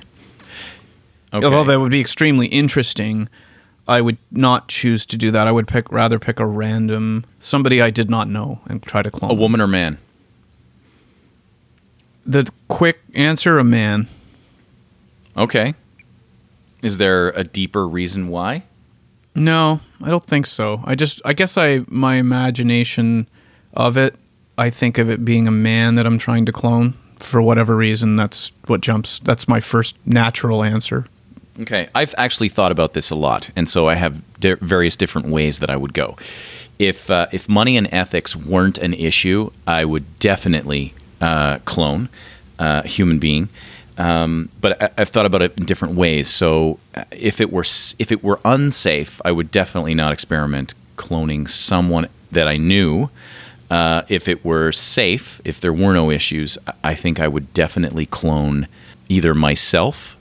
Okay. 1.32 1.44
although 1.46 1.62
that 1.64 1.78
would 1.78 1.92
be 1.92 2.00
extremely 2.00 2.46
interesting 2.48 3.28
i 3.86 4.00
would 4.00 4.18
not 4.32 4.68
choose 4.68 5.06
to 5.06 5.16
do 5.16 5.30
that 5.30 5.46
i 5.46 5.52
would 5.52 5.68
pick 5.68 5.90
rather 5.92 6.18
pick 6.18 6.40
a 6.40 6.46
random 6.46 7.24
somebody 7.38 7.80
i 7.80 7.90
did 7.90 8.10
not 8.10 8.28
know 8.28 8.60
and 8.66 8.82
try 8.82 9.00
to 9.02 9.10
clone 9.10 9.30
a 9.30 9.34
woman 9.34 9.60
or 9.60 9.66
man? 9.68 9.96
the 12.26 12.50
quick 12.68 12.98
answer 13.14 13.58
a 13.58 13.64
man 13.64 14.06
Okay. 15.36 15.74
Is 16.82 16.98
there 16.98 17.28
a 17.30 17.44
deeper 17.44 17.86
reason 17.86 18.28
why? 18.28 18.64
No, 19.34 19.80
I 20.02 20.10
don't 20.10 20.24
think 20.24 20.44
so. 20.44 20.82
I 20.84 20.96
just, 20.96 21.22
I 21.24 21.34
guess 21.34 21.56
I, 21.56 21.84
my 21.86 22.16
imagination 22.16 23.28
of 23.72 23.96
it, 23.96 24.16
I 24.60 24.68
think 24.68 24.98
of 24.98 25.08
it 25.08 25.24
being 25.24 25.48
a 25.48 25.50
man 25.50 25.94
that 25.94 26.06
I'm 26.06 26.18
trying 26.18 26.44
to 26.44 26.52
clone 26.52 26.92
for 27.18 27.40
whatever 27.40 27.74
reason. 27.74 28.16
That's 28.16 28.52
what 28.66 28.82
jumps, 28.82 29.18
that's 29.20 29.48
my 29.48 29.58
first 29.58 29.96
natural 30.04 30.62
answer. 30.62 31.06
Okay, 31.58 31.88
I've 31.94 32.14
actually 32.18 32.50
thought 32.50 32.70
about 32.70 32.92
this 32.92 33.10
a 33.10 33.16
lot, 33.16 33.50
and 33.56 33.66
so 33.68 33.88
I 33.88 33.94
have 33.94 34.20
di- 34.38 34.54
various 34.54 34.96
different 34.96 35.28
ways 35.28 35.60
that 35.60 35.70
I 35.70 35.76
would 35.76 35.94
go. 35.94 36.16
If 36.78 37.10
uh, 37.10 37.26
if 37.32 37.48
money 37.48 37.76
and 37.76 37.88
ethics 37.92 38.36
weren't 38.36 38.78
an 38.78 38.94
issue, 38.94 39.50
I 39.66 39.84
would 39.84 40.18
definitely 40.18 40.94
uh, 41.20 41.58
clone 41.64 42.08
uh, 42.58 42.82
a 42.84 42.88
human 42.88 43.18
being. 43.18 43.48
Um, 43.98 44.48
but 44.60 44.82
I, 44.82 44.90
I've 44.98 45.08
thought 45.08 45.26
about 45.26 45.42
it 45.42 45.58
in 45.58 45.64
different 45.66 45.94
ways. 45.94 46.28
So 46.28 46.78
uh, 46.94 47.04
if 47.10 47.40
it 47.40 47.50
were 47.50 47.64
if 47.98 48.12
it 48.12 48.22
were 48.22 48.40
unsafe, 48.44 49.20
I 49.24 49.32
would 49.32 49.50
definitely 49.50 49.94
not 49.94 50.12
experiment 50.12 50.74
cloning 50.96 51.48
someone 51.48 52.08
that 52.30 52.46
I 52.46 52.56
knew. 52.56 53.10
Uh, 53.70 54.02
if 54.08 54.26
it 54.28 54.44
were 54.44 54.72
safe, 54.72 55.40
if 55.44 55.60
there 55.60 55.72
were 55.72 55.94
no 55.94 56.10
issues, 56.10 56.58
I- 56.82 56.94
think 56.94 57.20
I 57.20 57.28
would 57.28 57.54
definitely 57.54 58.04
clone 58.06 58.66
either 59.08 59.34
myself 59.34 60.16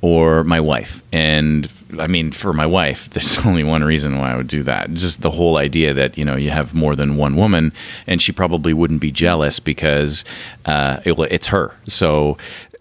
or 0.00 0.44
my 0.44 0.60
wife. 0.60 1.02
And 1.12 1.68
I 1.98 2.06
mean, 2.06 2.30
for 2.30 2.52
my 2.52 2.66
wife, 2.66 3.08
there's 3.12 3.44
only 3.46 3.64
one 3.64 3.82
reason 3.82 4.18
why 4.18 4.32
I 4.32 4.36
would 4.36 4.46
do 4.48 4.62
that. 4.64 4.92
Just 4.94 5.22
the 5.22 5.30
whole 5.30 5.56
idea 5.56 5.92
that 5.94 6.16
you 6.18 6.24
know 6.24 6.36
you 6.36 6.50
have 6.50 6.74
more 6.74 6.94
than 6.96 7.16
one 7.16 7.36
woman, 7.36 7.72
and 8.06 8.20
she 8.22 8.30
probably 8.32 8.72
wouldn't 8.72 9.00
be 9.00 9.10
jealous 9.10 9.58
because 9.60 10.24
uh, 10.66 10.98
it, 11.04 11.18
it's 11.30 11.48
her. 11.48 11.74
So. 11.88 12.36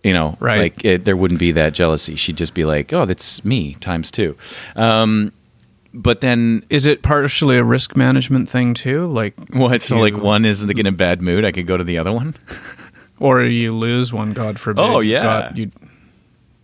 You 0.05 0.11
know, 0.11 0.35
Right. 0.41 0.59
like 0.75 0.83
it, 0.83 1.05
there 1.05 1.15
wouldn't 1.15 1.39
be 1.39 1.53
that 1.53 1.71
jealousy. 1.73 2.15
She'd 2.17 2.35
just 2.35 2.53
be 2.53 2.65
like, 2.65 2.91
"Oh, 2.91 3.05
that's 3.05 3.45
me 3.45 3.75
times 3.79 4.11
two. 4.11 4.35
Um, 4.75 5.31
but 5.93 6.21
then, 6.21 6.65
Is 6.69 6.85
it 6.85 7.03
partially 7.03 7.57
a 7.57 7.63
risk 7.63 7.95
management 7.95 8.49
thing 8.49 8.73
too? 8.73 9.07
Like, 9.07 9.35
what? 9.51 9.81
So, 9.83 9.97
like, 9.97 10.17
one 10.17 10.45
is 10.45 10.63
in 10.63 10.87
a 10.87 10.91
bad 10.91 11.21
mood. 11.21 11.45
I 11.45 11.51
could 11.51 11.67
go 11.67 11.77
to 11.77 11.83
the 11.83 11.97
other 11.97 12.11
one 12.11 12.35
or 13.19 13.43
you 13.43 13.71
lose 13.71 14.11
one, 14.11 14.33
God 14.33 14.59
forbid. 14.59 14.81
Oh, 14.81 14.99
yeah. 14.99 15.23
God, 15.23 15.57
you, 15.57 15.71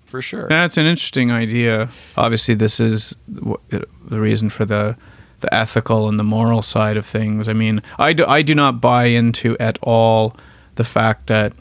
for 0.05 0.21
sure. 0.21 0.47
That's 0.47 0.77
an 0.77 0.85
interesting 0.85 1.31
idea. 1.31 1.89
Obviously, 2.17 2.55
this 2.55 2.79
is 2.79 3.15
the 3.27 4.19
reason 4.19 4.49
for 4.49 4.65
the 4.65 4.95
the 5.41 5.53
ethical 5.53 6.09
and 6.09 6.19
the 6.19 6.23
moral 6.23 6.61
side 6.61 6.97
of 6.97 7.05
things. 7.05 7.47
I 7.47 7.53
mean, 7.53 7.81
I 7.97 8.11
do, 8.11 8.25
I 8.25 8.41
do 8.41 8.53
not 8.53 8.81
buy 8.81 9.05
into 9.05 9.57
at 9.57 9.79
all 9.81 10.35
the 10.75 10.83
fact 10.83 11.27
that 11.27 11.53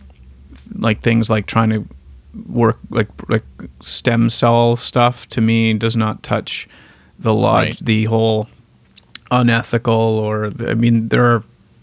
like 0.75 1.01
things 1.01 1.31
like 1.31 1.47
trying 1.47 1.71
to 1.71 1.87
work 2.49 2.79
like 2.91 3.09
like 3.29 3.45
stem 3.81 4.31
cell 4.31 4.77
stuff 4.77 5.29
to 5.29 5.41
me 5.41 5.75
does 5.75 5.97
not 5.97 6.23
touch 6.23 6.69
the 7.19 7.35
log 7.35 7.65
Right. 7.65 7.79
the 7.81 8.05
whole 8.05 8.49
unethical 9.31 9.93
or 9.95 10.51
I 10.67 10.75
mean 10.75 11.09
there 11.09 11.25
are 11.25 11.43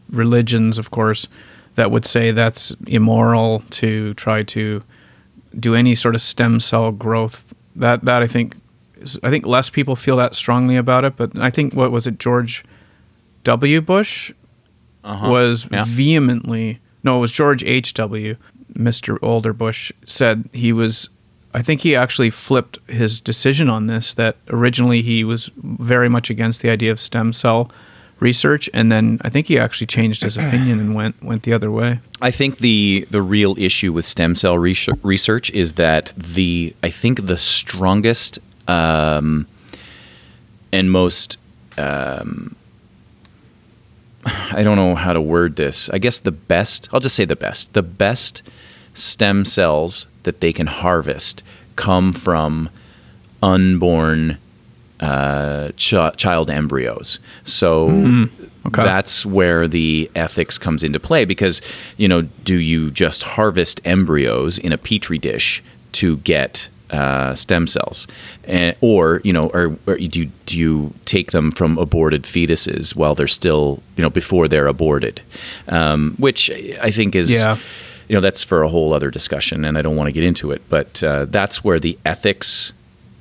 religions 0.09 0.77
of 0.77 0.91
course 0.91 1.27
that 1.75 1.91
would 1.91 2.05
say 2.05 2.31
that's 2.31 2.73
immoral 2.87 3.61
to 3.69 4.13
try 4.15 4.43
to 4.43 4.81
do 5.59 5.75
any 5.75 5.93
sort 5.95 6.15
of 6.15 6.21
stem 6.21 6.59
cell 6.59 6.91
growth. 6.91 7.53
That 7.75 8.05
that 8.05 8.21
I 8.23 8.27
think 8.27 8.55
I 9.23 9.29
think 9.29 9.45
less 9.45 9.69
people 9.69 9.95
feel 9.95 10.15
that 10.17 10.35
strongly 10.35 10.77
about 10.77 11.03
it, 11.03 11.15
but 11.17 11.37
I 11.37 11.49
think 11.49 11.73
what 11.73 11.91
was 11.91 12.07
it 12.07 12.17
George 12.17 12.63
W. 13.43 13.81
Bush 13.81 14.31
Uh-huh. 15.03 15.29
was 15.29 15.67
Yeah. 15.71 15.83
vehemently 15.87 16.79
no, 17.03 17.17
it 17.17 17.21
was 17.21 17.31
George 17.31 17.63
H. 17.63 17.93
W. 17.93 18.35
Mr. 18.73 19.17
Older 19.21 19.53
Bush 19.53 19.91
said 20.05 20.49
he 20.53 20.73
was. 20.73 21.09
I 21.55 21.61
think 21.61 21.81
he 21.81 21.95
actually 21.95 22.29
flipped 22.29 22.79
his 22.89 23.21
decision 23.21 23.69
on 23.69 23.87
this. 23.87 24.13
That 24.13 24.35
originally 24.49 25.01
he 25.01 25.23
was 25.23 25.49
very 25.55 26.09
much 26.09 26.29
against 26.29 26.61
the 26.61 26.69
idea 26.69 26.91
of 26.91 26.99
stem 26.99 27.31
cell 27.31 27.71
research, 28.19 28.69
and 28.73 28.91
then 28.91 29.19
I 29.21 29.29
think 29.29 29.47
he 29.47 29.57
actually 29.57 29.87
changed 29.87 30.21
his 30.23 30.35
opinion 30.43 30.79
and 30.81 30.93
went 30.93 31.23
went 31.23 31.43
the 31.43 31.53
other 31.53 31.71
way. 31.71 32.01
I 32.21 32.31
think 32.31 32.57
the 32.57 33.07
the 33.09 33.21
real 33.21 33.55
issue 33.57 33.93
with 33.93 34.05
stem 34.05 34.35
cell 34.35 34.57
research, 34.57 34.99
research 35.01 35.49
is 35.51 35.73
that 35.73 36.11
the 36.17 36.75
I 36.83 36.89
think 36.89 37.25
the 37.25 37.37
strongest 37.37 38.39
um, 38.67 39.47
and 40.73 40.91
most 40.91 41.37
um, 41.77 42.55
I 44.25 44.63
don't 44.63 44.75
know 44.75 44.95
how 44.95 45.13
to 45.13 45.21
word 45.21 45.55
this. 45.55 45.89
I 45.89 45.99
guess 45.99 46.19
the 46.19 46.31
best. 46.31 46.89
I'll 46.91 46.99
just 46.99 47.15
say 47.15 47.25
the 47.25 47.35
best. 47.35 47.73
The 47.73 47.83
best 47.83 48.41
stem 48.95 49.45
cells 49.45 50.07
that 50.23 50.39
they 50.41 50.51
can 50.51 50.65
harvest 50.67 51.43
come 51.75 52.11
from 52.11 52.69
unborn 53.43 54.37
uh, 54.99 55.69
ch- 55.75 55.93
child 56.17 56.49
embryos. 56.49 57.19
So 57.43 57.89
Okay. 58.67 58.83
that's 58.83 59.23
where 59.27 59.67
the 59.67 60.09
ethics 60.15 60.57
comes 60.57 60.83
into 60.83 60.99
play 60.99 61.23
because 61.23 61.61
you 61.97 62.07
know, 62.07 62.23
do 62.43 62.59
you 62.59 62.89
just 62.89 63.21
harvest 63.21 63.79
embryos 63.85 64.57
in 64.57 64.71
a 64.71 64.77
petri 64.77 65.19
dish 65.19 65.61
to 65.91 66.17
get 66.17 66.67
uh, 66.89 67.35
stem 67.35 67.67
cells, 67.67 68.07
and, 68.47 68.75
or 68.81 69.21
you 69.23 69.31
know, 69.33 69.49
or, 69.49 69.77
or 69.85 69.97
do 69.97 70.21
you, 70.21 70.31
do 70.47 70.57
you 70.57 70.93
take 71.05 71.31
them 71.31 71.51
from 71.51 71.77
aborted 71.77 72.23
fetuses 72.23 72.95
while 72.95 73.13
they're 73.13 73.27
still 73.27 73.83
you 73.97 74.01
know 74.01 74.09
before 74.09 74.47
they're 74.47 74.67
aborted, 74.67 75.21
um, 75.67 76.15
which 76.17 76.49
I 76.49 76.89
think 76.89 77.15
is 77.15 77.31
Yeah. 77.31 77.57
You 78.07 78.15
know 78.15 78.21
that's 78.21 78.43
for 78.43 78.61
a 78.63 78.69
whole 78.69 78.93
other 78.93 79.09
discussion 79.11 79.65
and 79.65 79.77
i 79.77 79.81
don't 79.81 79.95
want 79.95 80.07
to 80.07 80.11
get 80.11 80.23
into 80.23 80.51
it 80.51 80.61
but 80.69 81.03
uh, 81.03 81.25
that's 81.25 81.63
where 81.63 81.79
the 81.79 81.97
ethics 82.05 82.71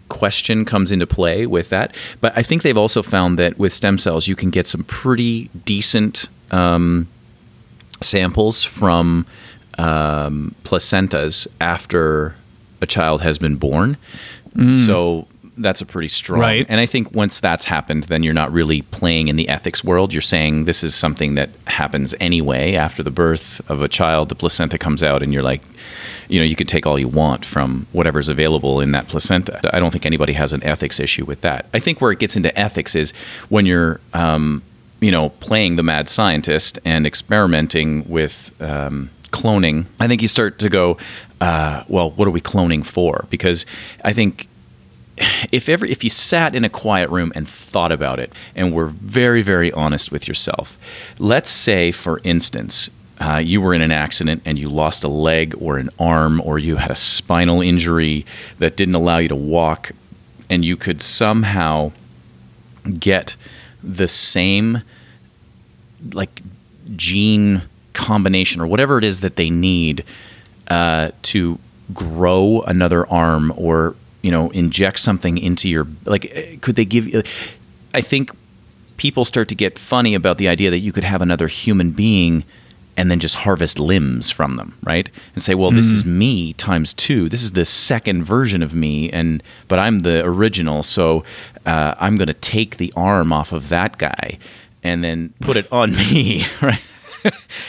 question 0.09 0.65
comes 0.65 0.93
into 0.93 1.07
play 1.07 1.47
with 1.47 1.71
that. 1.71 1.95
But 2.21 2.37
i 2.37 2.43
think 2.43 2.63
they've 2.63 2.79
also 2.79 3.03
found 3.03 3.39
that 3.39 3.59
with 3.59 3.73
stem 3.73 3.99
cells 3.99 4.29
you 4.29 4.37
can 4.37 4.51
get 4.51 4.67
some 4.67 4.85
pretty 4.85 5.49
decent 5.65 6.29
um, 6.51 7.09
samples 8.01 8.63
from 8.63 9.27
um, 9.79 10.55
placentas 10.63 11.49
after 11.61 12.37
a 12.81 12.87
child 12.87 13.23
has 13.23 13.39
been 13.39 13.57
born. 13.57 13.97
So 14.87 15.27
that's 15.57 15.81
a 15.81 15.87
pretty 15.87 16.09
strong 16.09 16.41
Right. 16.41 16.67
and 16.69 16.81
i 16.81 16.87
think 16.87 17.15
once 17.15 17.39
that's 17.41 17.65
happened 17.65 18.05
then 18.05 18.23
you're 18.23 18.35
not 18.35 18.53
really 18.53 18.83
playing 18.83 19.29
in 19.29 19.37
the 19.37 19.49
ethics 19.49 19.85
world. 19.85 20.13
You're 20.13 20.23
saying 20.23 20.65
this 20.65 20.83
is 20.83 20.95
something 20.95 21.35
that 21.37 21.51
happens 21.67 22.15
anyway 22.21 22.75
after 22.75 23.03
the 23.03 23.11
birth 23.11 23.61
of 23.71 23.81
a 23.83 23.89
child. 23.89 24.29
The 24.29 24.35
placenta 24.35 24.79
comes 24.79 25.03
out 25.03 25.23
and 25.23 25.33
you're 25.33 25.43
like 25.43 25.63
you 26.29 26.41
know 26.41 26.45
you 26.45 26.57
could 26.57 26.69
take 26.69 26.87
all 26.87 26.99
you 26.99 27.09
want 27.09 27.45
from 27.45 27.87
whatever's 27.93 28.29
available 28.29 28.81
in 28.81 28.93
that 28.93 29.07
placenta. 29.09 29.61
I 29.75 29.79
don't 29.79 29.91
think 29.91 30.07
anybody 30.07 30.33
has 30.33 30.53
an 30.53 30.63
ethics 30.65 30.99
issue 30.99 31.25
with 31.25 31.41
that. 31.43 31.67
I 31.75 31.79
think 31.79 32.01
where 32.01 32.11
it 32.11 32.19
gets 32.19 32.35
into 32.37 32.57
ethics 32.59 32.95
is 32.95 33.13
when 33.49 33.67
you're 33.67 34.01
um, 34.13 34.63
you 35.01 35.11
know 35.11 35.29
playing 35.41 35.77
the 35.77 35.83
mad 35.83 36.09
scientist 36.09 36.79
and 36.85 37.07
experimenting 37.07 38.09
with 38.09 38.53
um, 38.61 39.11
cloning 39.31 39.85
i 39.99 40.07
think 40.07 40.23
you 40.23 40.29
start 40.29 40.59
to 40.61 40.69
go 40.69 40.97
uh, 41.41 41.83
well 41.89 42.11
what 42.13 42.27
are 42.29 42.31
we 42.31 42.41
cloning 42.41 42.85
for? 42.85 43.27
Because 43.31 43.67
i 44.05 44.13
think 44.13 44.49
if 45.53 45.69
ever 45.69 45.87
if 45.87 46.03
you 46.03 46.11
sat 46.11 46.55
in 46.55 46.65
a 46.65 46.69
quiet 46.69 47.11
room 47.11 47.33
and 47.35 47.49
thought 47.49 47.93
about 47.93 48.19
it 48.19 48.33
and 48.55 48.73
were 48.73 48.87
very 48.87 49.43
very 49.43 49.73
honest 49.73 50.11
with 50.11 50.27
yourself 50.27 50.79
let's 51.19 51.51
say 51.51 51.93
for 51.93 52.21
instance 52.25 52.91
uh, 53.21 53.37
you 53.37 53.61
were 53.61 53.73
in 53.73 53.81
an 53.81 53.93
accident 53.93 54.43
and 54.45 54.59
you 54.59 54.69
lost 54.69 55.05
a 55.05 55.09
leg 55.09 55.55
or 55.61 55.79
an 55.79 55.89
arm 56.01 56.41
or 56.41 56.59
you 56.59 56.77
had 56.77 56.91
a 56.91 56.97
spinal 56.97 57.61
injury 57.61 58.27
that 58.59 58.77
didn't 58.77 58.97
allow 58.97 59.19
you 59.19 59.29
to 59.29 59.37
walk 59.37 59.93
and 60.51 60.65
you 60.65 60.77
could 60.77 61.01
somehow 61.01 61.93
get 62.99 63.37
the 63.83 64.09
same 64.09 64.83
like 66.13 66.43
gene 66.97 67.63
combination 67.93 68.61
or 68.61 68.67
whatever 68.67 68.99
it 68.99 69.05
is 69.05 69.21
that 69.21 69.37
they 69.37 69.49
need 69.49 70.05
uh, 70.69 71.11
to 71.23 71.59
grow 71.93 72.63
another 72.63 73.07
arm 73.09 73.53
or 73.57 73.95
you 74.25 74.31
know 74.31 74.49
inject 74.51 74.99
something 74.99 75.37
into 75.37 75.69
your 75.69 75.87
like 76.07 76.25
eh, 76.35 76.57
could 76.63 76.77
they 76.77 76.85
give 76.87 77.07
you 77.07 77.23
i 77.93 78.01
think 78.01 78.33
people 78.97 79.25
start 79.25 79.49
to 79.49 79.55
get 79.55 79.79
funny 79.79 80.15
about 80.15 80.39
the 80.39 80.49
idea 80.49 80.71
that 80.71 80.79
you 80.79 80.93
could 80.93 81.05
have 81.05 81.21
another 81.21 81.47
human 81.47 81.91
being 81.91 82.43
and 82.97 83.11
then 83.11 83.21
just 83.21 83.35
harvest 83.35 83.79
limbs 83.79 84.31
from 84.31 84.57
them 84.57 84.79
right 84.83 85.11
and 85.35 85.43
say 85.43 85.55
well 85.55 85.71
this 85.71 85.91
is 85.91 86.05
me 86.07 86.55
times 86.55 86.95
two 86.95 87.29
this 87.29 87.43
is 87.43 87.53
the 87.53 87.65
second 87.67 88.25
version 88.25 88.63
of 88.63 88.75
me 88.75 89.11
and 89.11 89.43
but 89.69 89.79
i'm 89.79 89.99
the 89.99 90.25
original 90.25 90.83
so 90.83 91.23
uh, 91.67 91.95
i'm 91.99 92.17
going 92.17 92.29
to 92.29 92.35
take 92.35 92.79
the 92.79 92.93
arm 92.97 93.31
off 93.33 93.53
of 93.53 93.69
that 93.69 93.99
guy 93.99 94.39
and 94.83 95.05
then 95.05 95.35
put 95.41 95.57
it 95.57 95.71
on 95.71 95.91
me 95.93 96.47
right 96.63 96.81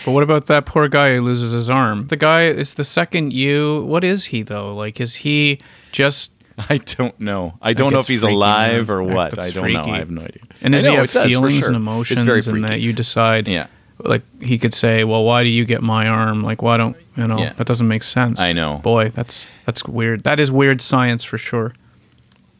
But 0.03 0.11
what 0.11 0.23
about 0.23 0.47
that 0.47 0.65
poor 0.65 0.89
guy 0.89 1.15
who 1.15 1.21
loses 1.21 1.53
his 1.53 1.69
arm? 1.69 2.07
The 2.07 2.17
guy 2.17 2.47
is 2.47 2.73
the 2.73 2.83
second 2.83 3.31
you. 3.31 3.83
What 3.83 4.03
is 4.03 4.25
he 4.25 4.43
though? 4.43 4.75
Like, 4.75 4.99
is 4.99 5.15
he 5.17 5.59
just? 5.93 6.31
I 6.69 6.77
don't 6.77 7.19
know. 7.19 7.57
I 7.61 7.73
don't 7.73 7.91
know 7.91 7.99
if 7.99 8.07
he's 8.07 8.21
freaky, 8.21 8.35
alive 8.35 8.87
man. 8.87 8.95
or 8.97 9.03
what. 9.03 9.37
I 9.39 9.49
don't 9.49 9.63
freaky. 9.63 9.77
know. 9.87 9.93
I 9.93 9.99
have 9.99 10.09
no 10.09 10.21
idea. 10.21 10.41
And 10.61 10.73
does 10.73 10.85
he 10.85 10.93
have 10.93 11.11
does, 11.11 11.23
feelings 11.31 11.55
sure. 11.57 11.67
and 11.67 11.75
It's 11.75 11.81
emotions, 11.81 12.23
very 12.23 12.37
and 12.39 12.45
freaky. 12.45 12.67
that 12.67 12.79
you 12.79 12.93
decide? 12.93 13.47
Yeah. 13.47 13.67
Like 13.99 14.23
he 14.41 14.57
could 14.57 14.73
say, 14.73 15.03
"Well, 15.03 15.23
why 15.23 15.43
do 15.43 15.49
you 15.49 15.65
get 15.65 15.81
my 15.81 16.07
arm? 16.07 16.43
Like, 16.43 16.61
why 16.61 16.77
don't 16.77 16.97
you 17.15 17.27
know?" 17.27 17.39
Yeah. 17.39 17.53
That 17.53 17.67
doesn't 17.67 17.87
make 17.87 18.03
sense. 18.03 18.39
I 18.39 18.51
know. 18.53 18.77
Boy, 18.83 19.09
that's 19.09 19.45
that's 19.65 19.85
weird. 19.85 20.23
That 20.23 20.39
is 20.39 20.51
weird 20.51 20.81
science 20.81 21.23
for 21.23 21.37
sure. 21.37 21.73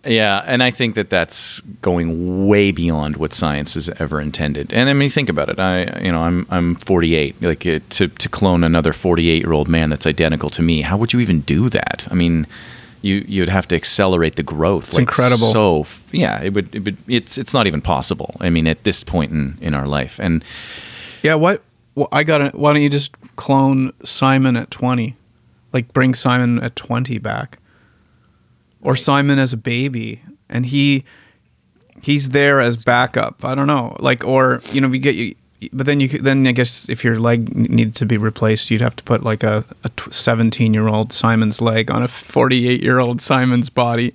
Yeah, 0.05 0.43
and 0.45 0.61
I 0.61 0.69
think 0.69 0.93
that 0.95 1.09
that's 1.09 1.61
going 1.81 2.47
way 2.47 2.71
beyond 2.71 3.17
what 3.17 3.33
science 3.33 3.73
has 3.73 3.89
ever 3.99 4.21
intended. 4.21 4.71
And 4.71 4.87
I 4.87 4.93
mean, 4.93 5.09
think 5.09 5.29
about 5.29 5.49
it. 5.49 5.59
I, 5.59 5.99
you 5.99 6.11
know, 6.11 6.21
I'm 6.21 6.45
I'm 6.51 6.75
48. 6.75 7.41
Like 7.41 7.65
it, 7.65 7.89
to 7.91 8.07
to 8.07 8.29
clone 8.29 8.63
another 8.63 8.93
48 8.93 9.41
year 9.41 9.51
old 9.51 9.67
man 9.67 9.89
that's 9.89 10.05
identical 10.05 10.49
to 10.51 10.61
me, 10.61 10.81
how 10.83 10.95
would 10.95 11.11
you 11.11 11.19
even 11.21 11.41
do 11.41 11.69
that? 11.69 12.07
I 12.11 12.13
mean, 12.13 12.45
you 13.05 13.23
you'd 13.27 13.49
have 13.49 13.67
to 13.67 13.75
accelerate 13.75 14.35
the 14.35 14.43
growth. 14.43 14.89
It's 14.89 14.97
incredible. 14.97 15.47
So 15.47 15.85
yeah, 16.11 16.41
it 16.41 16.53
would, 16.53 16.73
it 16.75 16.83
would. 16.83 16.97
It's 17.07 17.37
it's 17.37 17.53
not 17.53 17.67
even 17.67 17.81
possible. 17.81 18.35
I 18.39 18.49
mean, 18.49 18.67
at 18.67 18.83
this 18.83 19.03
point 19.03 19.31
in 19.31 19.57
in 19.61 19.73
our 19.73 19.85
life, 19.85 20.19
and 20.19 20.43
Yeah, 21.21 21.35
what? 21.35 21.61
Well, 21.93 22.09
I 22.11 22.23
got. 22.23 22.55
Why 22.55 22.73
don't 22.73 22.81
you 22.81 22.89
just 22.89 23.11
clone 23.35 23.93
Simon 24.03 24.57
at 24.57 24.71
twenty? 24.71 25.15
Like 25.71 25.93
bring 25.93 26.15
Simon 26.15 26.61
at 26.63 26.75
twenty 26.75 27.17
back, 27.17 27.59
or 28.81 28.95
Simon 28.95 29.39
as 29.39 29.53
a 29.53 29.57
baby, 29.57 30.21
and 30.49 30.65
he 30.65 31.03
he's 32.01 32.29
there 32.29 32.59
as 32.59 32.83
backup. 32.83 33.45
I 33.45 33.55
don't 33.55 33.67
know, 33.67 33.95
like 33.99 34.23
or 34.23 34.61
you 34.71 34.81
know 34.81 34.87
we 34.87 34.99
get 34.99 35.15
you. 35.15 35.35
But 35.71 35.85
then 35.85 35.99
you 35.99 36.09
then 36.09 36.45
I 36.45 36.51
guess 36.51 36.89
if 36.89 37.03
your 37.03 37.19
leg 37.19 37.55
needed 37.55 37.95
to 37.95 38.05
be 38.05 38.17
replaced, 38.17 38.69
you'd 38.69 38.81
have 38.81 38.95
to 38.97 39.03
put 39.03 39.23
like 39.23 39.43
a 39.43 39.63
seventeen 40.11 40.73
year 40.73 40.87
old 40.87 41.13
Simon's 41.13 41.61
leg 41.61 41.89
on 41.89 42.03
a 42.03 42.07
forty 42.07 42.67
eight 42.67 42.83
year 42.83 42.99
old 42.99 43.21
Simon's 43.21 43.69
body. 43.69 44.13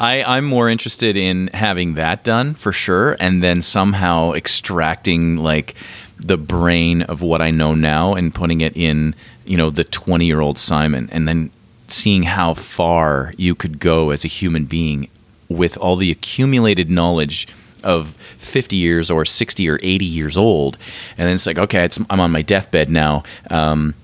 I, 0.00 0.22
I'm 0.22 0.44
more 0.44 0.68
interested 0.68 1.16
in 1.16 1.48
having 1.52 1.94
that 1.94 2.22
done 2.22 2.54
for 2.54 2.72
sure, 2.72 3.16
and 3.18 3.42
then 3.42 3.62
somehow 3.62 4.32
extracting 4.32 5.36
like 5.36 5.74
the 6.16 6.36
brain 6.36 7.02
of 7.02 7.22
what 7.22 7.42
I 7.42 7.50
know 7.50 7.74
now 7.74 8.14
and 8.14 8.34
putting 8.34 8.60
it 8.60 8.76
in, 8.76 9.14
you 9.44 9.56
know, 9.56 9.70
the 9.70 9.84
20 9.84 10.24
year 10.24 10.40
old 10.40 10.58
Simon, 10.58 11.08
and 11.10 11.26
then 11.26 11.50
seeing 11.88 12.22
how 12.24 12.54
far 12.54 13.32
you 13.36 13.54
could 13.54 13.80
go 13.80 14.10
as 14.10 14.24
a 14.24 14.28
human 14.28 14.66
being 14.66 15.08
with 15.48 15.76
all 15.78 15.96
the 15.96 16.10
accumulated 16.10 16.90
knowledge 16.90 17.48
of 17.82 18.16
50 18.38 18.76
years 18.76 19.10
or 19.10 19.24
60 19.24 19.68
or 19.68 19.78
80 19.82 20.04
years 20.04 20.36
old. 20.36 20.76
And 21.16 21.26
then 21.28 21.34
it's 21.34 21.46
like, 21.46 21.58
okay, 21.58 21.84
it's, 21.84 21.98
I'm 22.10 22.20
on 22.20 22.30
my 22.30 22.42
deathbed 22.42 22.90
now. 22.90 23.22
Um, 23.50 23.94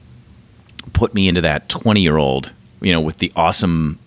put 0.93 1.15
me 1.15 1.29
into 1.29 1.41
that 1.41 1.69
20 1.69 2.01
year 2.01 2.17
old, 2.17 2.53
you 2.81 2.93
know, 2.93 3.01
with 3.01 3.19
the 3.19 3.33
awesome 3.37 3.99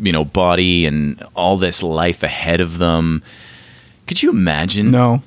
you 0.00 0.12
know 0.12 0.24
body 0.24 0.86
and 0.86 1.22
all 1.34 1.56
this 1.56 1.82
life 1.82 2.22
ahead 2.22 2.60
of 2.60 2.78
them. 2.78 3.22
Could 4.06 4.22
you 4.22 4.30
imagine? 4.30 4.90
No, 4.90 5.22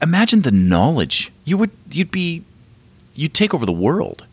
imagine 0.00 0.42
the 0.42 0.50
knowledge. 0.50 1.32
You 1.44 1.58
would 1.58 1.70
you'd 1.90 2.10
be 2.10 2.44
you'd 3.14 3.34
take 3.34 3.52
over 3.52 3.66
the 3.66 3.72
world 3.72 4.24